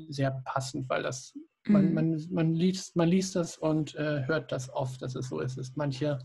sehr 0.09 0.41
passend, 0.45 0.89
weil 0.89 1.03
das, 1.03 1.33
mhm. 1.65 1.73
man, 1.73 1.93
man, 1.93 2.27
man, 2.31 2.53
liest, 2.53 2.95
man 2.95 3.09
liest 3.09 3.35
das 3.35 3.57
und 3.57 3.95
äh, 3.95 4.25
hört 4.25 4.51
das 4.51 4.71
oft, 4.71 5.01
dass 5.01 5.15
es 5.15 5.29
so 5.29 5.39
ist, 5.39 5.57
dass 5.57 5.75
manche 5.75 6.19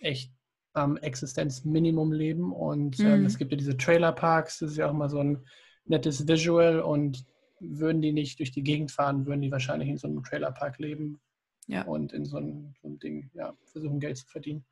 echt 0.00 0.32
am 0.72 0.96
Existenzminimum 0.96 2.12
leben 2.12 2.52
und 2.52 3.00
ähm, 3.00 3.20
mhm. 3.20 3.26
es 3.26 3.38
gibt 3.38 3.50
ja 3.52 3.58
diese 3.58 3.76
Trailerparks, 3.76 4.60
das 4.60 4.72
ist 4.72 4.76
ja 4.76 4.88
auch 4.88 4.94
mal 4.94 5.10
so 5.10 5.18
ein 5.18 5.44
nettes 5.84 6.28
Visual 6.28 6.80
und 6.80 7.24
würden 7.60 8.02
die 8.02 8.12
nicht 8.12 8.38
durch 8.38 8.50
die 8.50 8.62
Gegend 8.62 8.90
fahren, 8.90 9.26
würden 9.26 9.42
die 9.42 9.50
wahrscheinlich 9.50 9.88
in 9.88 9.98
so 9.98 10.08
einem 10.08 10.22
Trailerpark 10.22 10.78
leben 10.78 11.20
ja. 11.66 11.82
und 11.82 12.12
in 12.12 12.24
so 12.24 12.38
einem, 12.38 12.74
so 12.80 12.88
einem 12.88 12.98
Ding 12.98 13.30
ja, 13.34 13.56
versuchen, 13.64 14.00
Geld 14.00 14.16
zu 14.16 14.26
verdienen. 14.26 14.64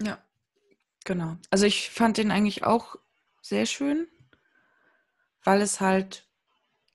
Ja, 0.00 0.18
genau. 1.04 1.36
Also 1.50 1.66
ich 1.66 1.90
fand 1.90 2.16
den 2.16 2.30
eigentlich 2.30 2.64
auch 2.64 2.96
sehr 3.42 3.66
schön, 3.66 4.06
weil 5.44 5.60
es 5.60 5.80
halt, 5.80 6.28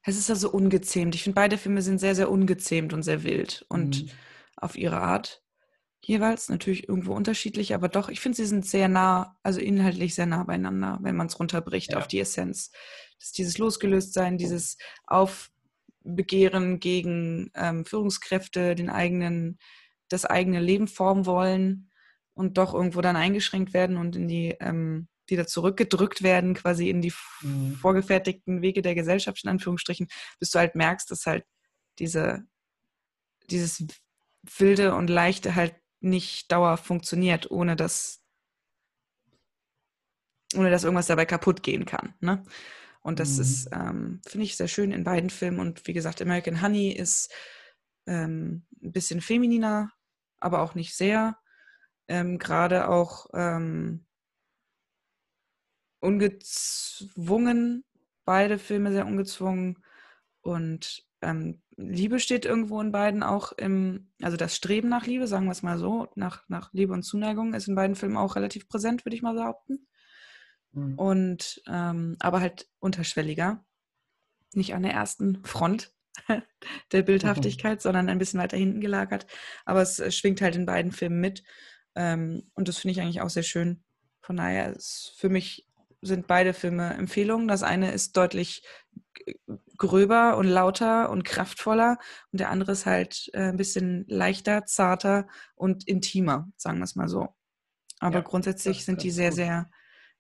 es 0.04 0.18
ist 0.18 0.30
ja 0.30 0.36
so 0.36 0.52
ungezähmt. 0.52 1.16
Ich 1.16 1.24
finde, 1.24 1.36
beide 1.36 1.58
Filme 1.58 1.82
sind 1.82 2.00
sehr, 2.00 2.16
sehr 2.16 2.32
ungezähmt 2.32 2.94
und 2.94 3.04
sehr 3.04 3.24
wild 3.24 3.66
und 3.70 4.04
mhm. 4.04 4.10
auf 4.58 4.78
ihre 4.78 5.02
Art 5.02 5.43
jeweils. 6.06 6.50
Natürlich 6.50 6.88
irgendwo 6.88 7.14
unterschiedlich, 7.14 7.74
aber 7.74 7.90
doch, 7.90 8.10
ich 8.10 8.20
finde, 8.20 8.36
sie 8.38 8.46
sind 8.46 8.66
sehr 8.66 8.88
nah, 8.88 9.38
also 9.44 9.60
inhaltlich 9.60 10.16
sehr 10.16 10.26
nah 10.26 10.44
beieinander, 10.44 11.00
wenn 11.02 11.16
man 11.16 11.28
es 11.28 11.40
runterbricht 11.40 11.92
ja. 11.92 11.98
auf 11.98 12.08
die 12.08 12.20
Essenz. 12.20 12.72
Das 13.20 13.28
ist 13.28 13.38
dieses 13.38 13.58
Losgelöstsein, 13.58 14.38
dieses 14.38 14.78
Aufbegehren 15.08 16.80
gegen 16.80 17.52
ähm, 17.56 17.86
Führungskräfte, 17.86 18.76
den 18.76 18.90
eigenen, 18.90 19.58
das 20.10 20.26
eigene 20.26 20.60
Leben 20.60 20.88
formen 20.88 21.26
wollen 21.26 21.92
und 22.34 22.58
doch 22.58 22.74
irgendwo 22.74 23.02
dann 23.02 23.16
eingeschränkt 23.16 23.74
werden 23.74 23.98
und 23.98 24.16
in 24.16 24.28
die 24.28 24.56
ähm, 24.60 25.08
wieder 25.28 25.48
zurückgedrückt 25.48 26.22
werden, 26.22 26.54
quasi 26.54 26.90
in 26.90 27.02
die 27.02 27.14
mhm. 27.42 27.76
vorgefertigten 27.76 28.62
Wege 28.62 28.82
der 28.82 28.96
Gesellschaft, 28.96 29.44
in 29.44 29.50
Anführungsstrichen, 29.50 30.08
bis 30.40 30.52
du 30.52 30.60
halt 30.60 30.76
merkst, 30.76 31.10
dass 31.10 31.26
halt 31.26 31.46
diese, 32.00 32.44
dieses 33.50 33.86
Wilde 34.58 34.96
und 34.96 35.10
Leichte 35.10 35.56
halt 35.56 35.76
nicht 36.04 36.52
dauerhaft 36.52 36.86
funktioniert, 36.86 37.50
ohne 37.50 37.76
dass, 37.76 38.22
ohne 40.56 40.70
dass 40.70 40.84
irgendwas 40.84 41.08
dabei 41.08 41.26
kaputt 41.26 41.64
gehen 41.64 41.86
kann. 41.86 42.14
Ne? 42.20 42.44
Und 43.02 43.20
das 43.20 43.36
mhm. 43.36 43.42
ist, 43.42 43.70
ähm, 43.72 44.22
finde 44.28 44.46
ich, 44.46 44.58
sehr 44.58 44.68
schön 44.68 44.92
in 44.92 45.04
beiden 45.04 45.30
Filmen. 45.30 45.60
Und 45.60 45.88
wie 45.88 45.94
gesagt, 45.94 46.22
American 46.22 46.62
Honey 46.62 46.92
ist 46.92 47.32
ähm, 48.06 48.66
ein 48.82 48.92
bisschen 48.92 49.22
femininer, 49.22 49.92
aber 50.40 50.62
auch 50.62 50.76
nicht 50.76 50.96
sehr. 50.96 51.38
Ähm, 52.08 52.38
Gerade 52.38 52.90
auch 52.90 53.28
ähm, 53.34 54.06
ungezwungen, 56.02 57.86
beide 58.26 58.60
Filme 58.60 58.92
sehr 58.92 59.06
ungezwungen. 59.06 59.84
Und 60.42 61.06
ähm, 61.22 61.63
Liebe 61.76 62.20
steht 62.20 62.46
irgendwo 62.46 62.80
in 62.82 62.92
beiden 62.92 63.24
auch 63.24 63.52
im, 63.54 64.12
also 64.22 64.38
das 64.38 64.56
Streben 64.56 64.90
nach 64.90 65.06
Liebe, 65.06 65.28
sagen 65.28 65.46
wir 65.46 65.52
es 65.52 65.64
mal 65.64 65.78
so, 65.78 66.08
nach, 66.16 66.48
nach 66.48 66.72
Liebe 66.74 66.94
und 66.94 67.04
Zuneigung 67.04 67.54
ist 67.54 67.68
in 67.68 67.76
beiden 67.76 67.96
Filmen 67.96 68.18
auch 68.18 68.36
relativ 68.36 68.68
präsent, 68.68 69.06
würde 69.06 69.16
ich 69.16 69.22
mal 69.22 69.34
behaupten. 69.34 69.88
Mhm. 70.72 70.96
Und 70.96 71.62
ähm, 71.68 72.16
aber 72.20 72.42
halt 72.42 72.68
unterschwelliger. 72.80 73.66
Nicht 74.54 74.76
an 74.76 74.84
der 74.84 74.94
ersten 74.94 75.44
Front 75.46 75.94
der 76.92 77.02
Bildhaftigkeit, 77.02 77.80
mhm. 77.80 77.82
sondern 77.82 78.10
ein 78.10 78.20
bisschen 78.20 78.40
weiter 78.40 78.58
hinten 78.58 78.82
gelagert. 78.82 79.26
Aber 79.66 79.82
es 79.82 80.00
äh, 80.00 80.12
schwingt 80.12 80.42
halt 80.42 80.56
in 80.56 80.66
beiden 80.66 80.92
Filmen 80.92 81.20
mit. 81.20 81.44
Ähm, 81.96 82.52
und 82.54 82.68
das 82.68 82.78
finde 82.78 82.94
ich 82.94 83.02
eigentlich 83.02 83.22
auch 83.22 83.30
sehr 83.30 83.44
schön. 83.44 83.84
Von 84.22 84.38
daher 84.38 84.74
ist 84.74 85.14
für 85.18 85.30
mich 85.30 85.68
sind 86.04 86.28
beide 86.28 86.54
Filme 86.54 86.94
Empfehlungen. 86.94 87.48
Das 87.48 87.64
eine 87.64 87.92
ist 87.92 88.16
deutlich 88.18 88.64
gröber 89.78 90.38
und 90.38 90.48
lauter 90.48 91.10
und 91.10 91.24
kraftvoller 91.24 91.98
und 92.32 92.40
der 92.40 92.50
andere 92.50 92.74
ist 92.74 92.86
halt 92.86 93.30
äh, 93.34 93.50
ein 93.50 93.58
bisschen 93.58 94.06
leichter, 94.08 94.66
zarter 94.66 95.28
und 95.56 95.88
intimer, 95.88 96.50
sagen 96.58 96.80
wir 96.80 96.84
es 96.84 96.96
mal 96.96 97.08
so. 97.08 97.36
Aber 98.00 98.18
ja, 98.18 98.22
grundsätzlich 98.22 98.86
sind 98.86 99.04
die 99.04 99.12
sehr, 99.12 99.30
gut. 99.30 99.38
sehr, 99.38 99.70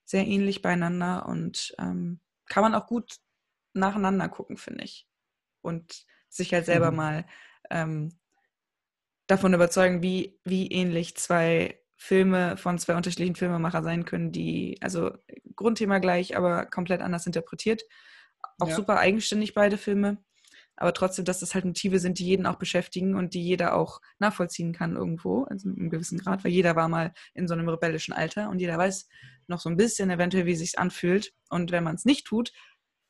sehr 0.05 0.25
ähnlich 0.25 0.61
beieinander 0.61 1.25
und 1.27 1.75
ähm, 1.79 2.19
kann 2.47 2.63
man 2.63 2.75
auch 2.75 2.87
gut 2.87 3.17
nacheinander 3.73 4.29
gucken, 4.29 4.57
finde 4.57 4.83
ich. 4.83 5.07
Und 5.61 6.05
sich 6.29 6.53
halt 6.53 6.65
selber 6.65 6.91
mhm. 6.91 6.97
mal 6.97 7.25
ähm, 7.69 8.19
davon 9.27 9.53
überzeugen, 9.53 10.01
wie, 10.01 10.39
wie 10.43 10.67
ähnlich 10.71 11.15
zwei 11.17 11.82
Filme 11.97 12.57
von 12.57 12.77
zwei 12.79 12.95
unterschiedlichen 12.95 13.35
Filmemacher 13.35 13.83
sein 13.83 14.05
können, 14.05 14.31
die, 14.31 14.77
also 14.81 15.11
Grundthema 15.55 15.99
gleich, 15.99 16.35
aber 16.35 16.65
komplett 16.65 17.01
anders 17.01 17.25
interpretiert. 17.25 17.83
Auch 18.59 18.69
ja. 18.69 18.75
super 18.75 18.97
eigenständig 18.99 19.53
beide 19.53 19.77
Filme. 19.77 20.17
Aber 20.75 20.93
trotzdem, 20.93 21.23
dass 21.23 21.39
das 21.39 21.53
halt 21.53 21.65
Motive 21.65 21.99
sind, 21.99 22.17
die 22.17 22.25
jeden 22.25 22.47
auch 22.47 22.57
beschäftigen 22.57 23.15
und 23.15 23.35
die 23.35 23.43
jeder 23.43 23.75
auch 23.75 24.01
nachvollziehen 24.17 24.73
kann 24.73 24.95
irgendwo, 24.95 25.43
also 25.43 25.69
in 25.69 25.77
einem 25.77 25.89
gewissen 25.91 26.17
Grad, 26.17 26.43
weil 26.43 26.51
jeder 26.51 26.75
war 26.75 26.89
mal 26.89 27.13
in 27.35 27.47
so 27.47 27.53
einem 27.53 27.69
rebellischen 27.69 28.13
Alter 28.13 28.49
und 28.49 28.59
jeder 28.59 28.77
weiß 28.77 29.07
noch 29.47 29.59
so 29.59 29.69
ein 29.69 29.77
bisschen 29.77 30.09
eventuell, 30.09 30.45
wie 30.45 30.53
es 30.53 30.59
sich 30.59 30.79
anfühlt. 30.79 31.31
Und 31.49 31.71
wenn 31.71 31.83
man 31.83 31.95
es 31.95 32.05
nicht 32.05 32.25
tut, 32.25 32.51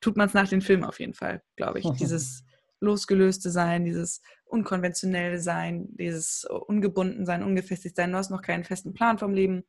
tut 0.01 0.17
man 0.17 0.27
es 0.27 0.33
nach 0.33 0.49
den 0.49 0.61
Filmen 0.61 0.83
auf 0.83 0.99
jeden 0.99 1.13
Fall, 1.13 1.41
glaube 1.55 1.79
ich. 1.79 1.85
Dieses 1.99 2.43
losgelöste 2.83 3.49
Sein, 3.49 3.85
dieses 3.85 4.21
unkonventionelle 4.45 5.39
Sein, 5.39 5.87
dieses 5.95 6.45
ungebunden 6.45 7.25
Sein, 7.25 7.43
ungefestigt 7.43 7.95
Sein. 7.95 8.11
Du 8.11 8.17
hast 8.17 8.29
noch 8.29 8.41
keinen 8.41 8.63
festen 8.63 8.93
Plan 8.93 9.17
vom 9.17 9.33
Leben. 9.33 9.63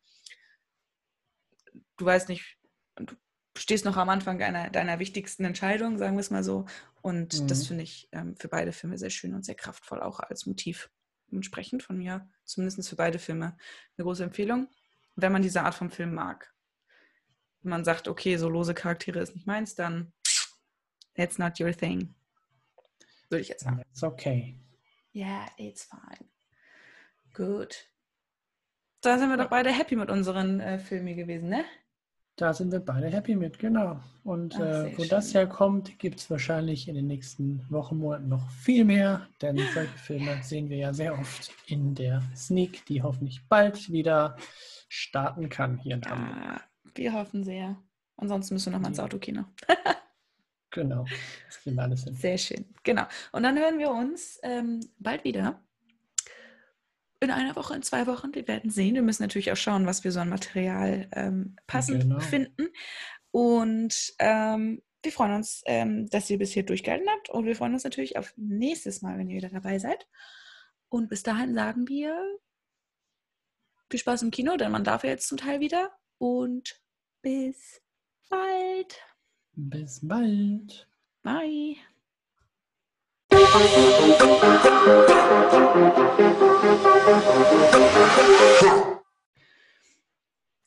Du 1.96 2.04
weißt 2.04 2.28
nicht, 2.28 2.58
du 2.96 3.14
stehst 3.56 3.84
noch 3.84 3.96
am 3.96 4.08
Anfang 4.08 4.38
deiner, 4.38 4.68
deiner 4.68 4.98
wichtigsten 4.98 5.44
Entscheidung, 5.44 5.96
sagen 5.96 6.16
wir 6.16 6.20
es 6.20 6.30
mal 6.30 6.44
so. 6.44 6.66
Und 7.02 7.40
mhm. 7.40 7.48
das 7.48 7.66
finde 7.66 7.84
ich 7.84 8.08
ähm, 8.12 8.36
für 8.36 8.48
beide 8.48 8.72
Filme 8.72 8.98
sehr 8.98 9.10
schön 9.10 9.34
und 9.34 9.44
sehr 9.44 9.54
kraftvoll, 9.54 10.00
auch 10.00 10.20
als 10.20 10.46
Motiv. 10.46 10.90
Entsprechend 11.30 11.82
von 11.82 11.96
mir, 11.96 12.28
zumindest 12.44 12.88
für 12.88 12.96
beide 12.96 13.18
Filme, 13.18 13.56
eine 13.96 14.04
große 14.04 14.24
Empfehlung, 14.24 14.68
wenn 15.16 15.32
man 15.32 15.42
diese 15.42 15.62
Art 15.62 15.74
von 15.74 15.90
Film 15.90 16.14
mag. 16.14 16.52
Wenn 17.62 17.70
man 17.70 17.84
sagt, 17.84 18.08
okay, 18.08 18.36
so 18.36 18.48
lose 18.48 18.74
Charaktere 18.74 19.20
ist 19.20 19.34
nicht 19.34 19.46
meins, 19.46 19.74
dann 19.74 20.12
that's 21.16 21.38
not 21.38 21.58
your 21.60 21.72
thing. 21.72 22.14
Würde 23.34 23.42
ich 23.42 23.48
jetzt 23.48 23.64
sagen. 23.64 23.82
It's 23.90 24.04
okay. 24.04 24.54
Yeah, 25.12 25.48
it's 25.56 25.82
fine. 25.82 26.28
Gut. 27.34 27.88
Da 29.00 29.18
sind 29.18 29.28
wir 29.28 29.36
doch 29.36 29.50
beide 29.50 29.72
happy 29.72 29.96
mit 29.96 30.08
unseren 30.08 30.60
äh, 30.60 30.78
Filmen 30.78 31.16
gewesen, 31.16 31.48
ne? 31.48 31.64
Da 32.36 32.54
sind 32.54 32.70
wir 32.70 32.78
beide 32.78 33.08
happy 33.08 33.34
mit, 33.34 33.58
genau. 33.58 33.98
Und 34.22 34.54
Ach, 34.54 34.60
äh, 34.60 34.96
wo 34.96 35.02
schön. 35.02 35.08
das 35.08 35.34
herkommt, 35.34 35.98
gibt 35.98 36.20
es 36.20 36.30
wahrscheinlich 36.30 36.86
in 36.86 36.94
den 36.94 37.08
nächsten 37.08 37.68
Wochen, 37.70 37.98
Monaten 37.98 38.28
noch 38.28 38.48
viel 38.50 38.84
mehr, 38.84 39.26
denn 39.42 39.56
solche 39.74 39.98
Filme 39.98 40.38
sehen 40.44 40.70
wir 40.70 40.76
ja 40.76 40.94
sehr 40.94 41.18
oft 41.18 41.52
in 41.66 41.96
der 41.96 42.22
Sneak, 42.36 42.86
die 42.86 43.02
hoffentlich 43.02 43.40
bald 43.48 43.90
wieder 43.90 44.36
starten 44.88 45.48
kann 45.48 45.78
hier 45.78 45.96
in 45.96 46.02
ja, 46.02 46.10
Hamburg. 46.10 46.68
Wir 46.94 47.12
hoffen 47.12 47.42
sehr. 47.42 47.82
Ansonsten 48.16 48.54
müssen 48.54 48.66
wir 48.66 48.78
nochmal 48.78 48.92
ins 48.92 49.00
Autokino. 49.00 49.44
genau, 50.74 51.06
das 51.46 51.60
kriegen 51.60 51.76
wir 51.76 51.82
alles 51.82 52.04
hin. 52.04 52.14
Sehr 52.14 52.38
schön, 52.38 52.66
genau. 52.82 53.04
Und 53.32 53.42
dann 53.42 53.58
hören 53.58 53.78
wir 53.78 53.90
uns 53.90 54.38
ähm, 54.42 54.80
bald 54.98 55.24
wieder 55.24 55.64
in 57.20 57.30
einer 57.30 57.56
Woche, 57.56 57.74
in 57.74 57.82
zwei 57.82 58.06
Wochen. 58.06 58.34
Wir 58.34 58.46
werden 58.46 58.70
sehen. 58.70 58.94
Wir 58.94 59.02
müssen 59.02 59.22
natürlich 59.22 59.50
auch 59.50 59.56
schauen, 59.56 59.86
was 59.86 60.04
wir 60.04 60.12
so 60.12 60.20
an 60.20 60.28
Material 60.28 61.08
ähm, 61.12 61.56
passend 61.66 62.02
genau. 62.02 62.20
finden. 62.20 62.68
Und 63.30 64.14
ähm, 64.18 64.82
wir 65.02 65.12
freuen 65.12 65.34
uns, 65.34 65.62
ähm, 65.66 66.08
dass 66.10 66.30
ihr 66.30 66.38
bis 66.38 66.52
hier 66.52 66.64
durchgehalten 66.64 67.08
habt. 67.08 67.30
Und 67.30 67.46
wir 67.46 67.56
freuen 67.56 67.74
uns 67.74 67.84
natürlich 67.84 68.16
auf 68.16 68.32
nächstes 68.36 69.02
Mal, 69.02 69.18
wenn 69.18 69.28
ihr 69.28 69.36
wieder 69.36 69.48
dabei 69.48 69.78
seid. 69.78 70.06
Und 70.88 71.08
bis 71.08 71.22
dahin 71.22 71.54
sagen 71.54 71.88
wir 71.88 72.16
viel 73.90 74.00
Spaß 74.00 74.22
im 74.22 74.30
Kino, 74.30 74.56
denn 74.56 74.72
man 74.72 74.84
darf 74.84 75.04
ja 75.04 75.10
jetzt 75.10 75.28
zum 75.28 75.38
Teil 75.38 75.60
wieder. 75.60 75.90
Und 76.18 76.80
bis 77.22 77.82
bald. 78.28 79.00
Bis 79.56 80.00
bald. 80.02 80.88
Bye. 81.22 81.76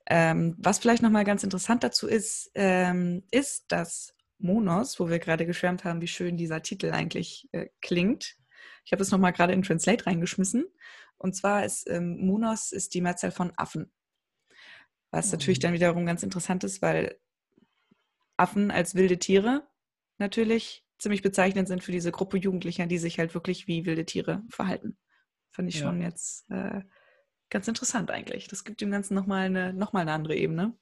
Ähm, 0.10 0.56
was 0.58 0.80
vielleicht 0.80 1.04
nochmal 1.04 1.26
ganz 1.26 1.44
interessant 1.44 1.84
dazu 1.84 2.08
ist, 2.08 2.50
ähm, 2.56 3.24
ist, 3.30 3.66
dass 3.68 4.16
Monos, 4.40 5.00
wo 5.00 5.10
wir 5.10 5.20
gerade 5.20 5.46
geschwärmt 5.46 5.84
haben, 5.84 6.02
wie 6.02 6.08
schön 6.08 6.38
dieser 6.38 6.62
Titel 6.62 6.92
eigentlich 6.92 7.50
äh, 7.52 7.68
klingt. 7.82 8.38
Ich 8.86 8.94
habe 8.94 9.00
das 9.00 9.12
nochmal 9.12 9.34
gerade 9.34 9.52
in 9.52 9.64
Translate 9.64 10.06
reingeschmissen. 10.06 10.66
Und 11.18 11.36
zwar 11.36 11.66
ist 11.66 11.90
ähm, 11.90 12.26
Monos 12.26 12.72
ist 12.72 12.94
die 12.94 13.02
Mehrzahl 13.02 13.32
von 13.32 13.52
Affen. 13.58 13.92
Was 15.12 15.28
mhm. 15.28 15.32
natürlich 15.34 15.60
dann 15.60 15.74
wiederum 15.74 16.06
ganz 16.06 16.24
interessant 16.24 16.64
ist, 16.64 16.82
weil 16.82 17.20
Affen 18.38 18.72
als 18.72 18.96
wilde 18.96 19.18
Tiere 19.18 19.68
natürlich 20.18 20.86
ziemlich 20.98 21.22
bezeichnend 21.22 21.68
sind 21.68 21.84
für 21.84 21.92
diese 21.92 22.12
Gruppe 22.12 22.38
Jugendlicher, 22.38 22.88
die 22.88 22.98
sich 22.98 23.20
halt 23.20 23.34
wirklich 23.34 23.68
wie 23.68 23.86
wilde 23.86 24.06
Tiere 24.06 24.44
verhalten. 24.50 24.98
Fand 25.52 25.70
ich 25.70 25.80
ja. 25.80 25.88
schon 25.88 26.02
jetzt 26.02 26.50
äh, 26.50 26.82
ganz 27.50 27.68
interessant 27.68 28.12
eigentlich. 28.12 28.48
Das 28.48 28.64
gibt 28.64 28.82
dem 28.82 28.92
Ganzen 28.92 29.14
nochmal 29.14 29.46
eine, 29.46 29.74
noch 29.74 29.94
eine 29.94 30.12
andere 30.12 30.36
Ebene. 30.36 30.74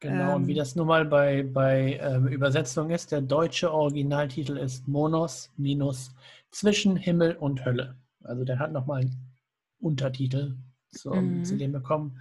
Genau, 0.00 0.30
ähm, 0.30 0.34
und 0.36 0.46
wie 0.46 0.52
ähm. 0.52 0.58
das 0.58 0.76
nun 0.76 0.86
mal 0.86 1.04
bei, 1.04 1.42
bei 1.42 1.98
ähm, 2.02 2.26
Übersetzung 2.28 2.90
ist, 2.90 3.12
der 3.12 3.20
deutsche 3.20 3.72
Originaltitel 3.72 4.56
ist 4.56 4.88
Monos 4.88 5.52
minus 5.56 6.14
zwischen 6.50 6.96
Himmel 6.96 7.36
und 7.36 7.64
Hölle. 7.64 7.96
Also 8.22 8.44
der 8.44 8.58
hat 8.58 8.72
nochmal 8.72 9.02
einen 9.02 9.34
Untertitel 9.78 10.56
zu, 10.90 11.10
mhm. 11.10 11.44
zu 11.44 11.56
dem 11.56 11.72
bekommen. 11.72 12.20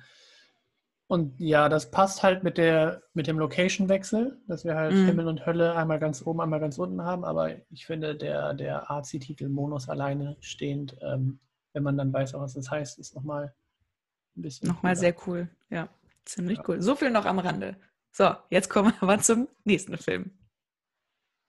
Und 1.07 1.39
ja, 1.39 1.69
das 1.69 1.91
passt 1.91 2.23
halt 2.23 2.43
mit, 2.43 2.57
der, 2.57 3.03
mit 3.13 3.27
dem 3.27 3.37
Location-Wechsel, 3.37 4.41
dass 4.47 4.63
wir 4.63 4.75
halt 4.75 4.93
mhm. 4.93 5.05
Himmel 5.05 5.27
und 5.27 5.45
Hölle 5.45 5.75
einmal 5.75 5.99
ganz 5.99 6.25
oben, 6.25 6.41
einmal 6.41 6.59
ganz 6.59 6.77
unten 6.77 7.03
haben. 7.03 7.25
Aber 7.25 7.51
ich 7.69 7.85
finde, 7.85 8.15
der, 8.15 8.53
der 8.53 8.89
AC-Titel 8.89 9.49
Monos 9.49 9.89
alleine 9.89 10.37
stehend, 10.39 10.97
ähm, 11.01 11.39
wenn 11.73 11.83
man 11.83 11.97
dann 11.97 12.13
weiß, 12.13 12.33
was 12.35 12.53
das 12.53 12.71
heißt, 12.71 12.99
ist 12.99 13.15
nochmal 13.15 13.53
ein 14.35 14.41
bisschen. 14.41 14.69
Nochmal 14.69 14.95
sehr 14.95 15.15
cool, 15.27 15.49
ja. 15.69 15.89
Ziemlich 16.25 16.59
ja. 16.59 16.63
cool. 16.67 16.81
So 16.81 16.95
viel 16.95 17.11
noch 17.11 17.25
am 17.25 17.39
Rande. 17.39 17.75
So, 18.11 18.33
jetzt 18.49 18.69
kommen 18.69 18.93
wir 18.93 18.95
aber 19.03 19.19
zum 19.19 19.49
nächsten 19.65 19.97
Film. 19.97 20.31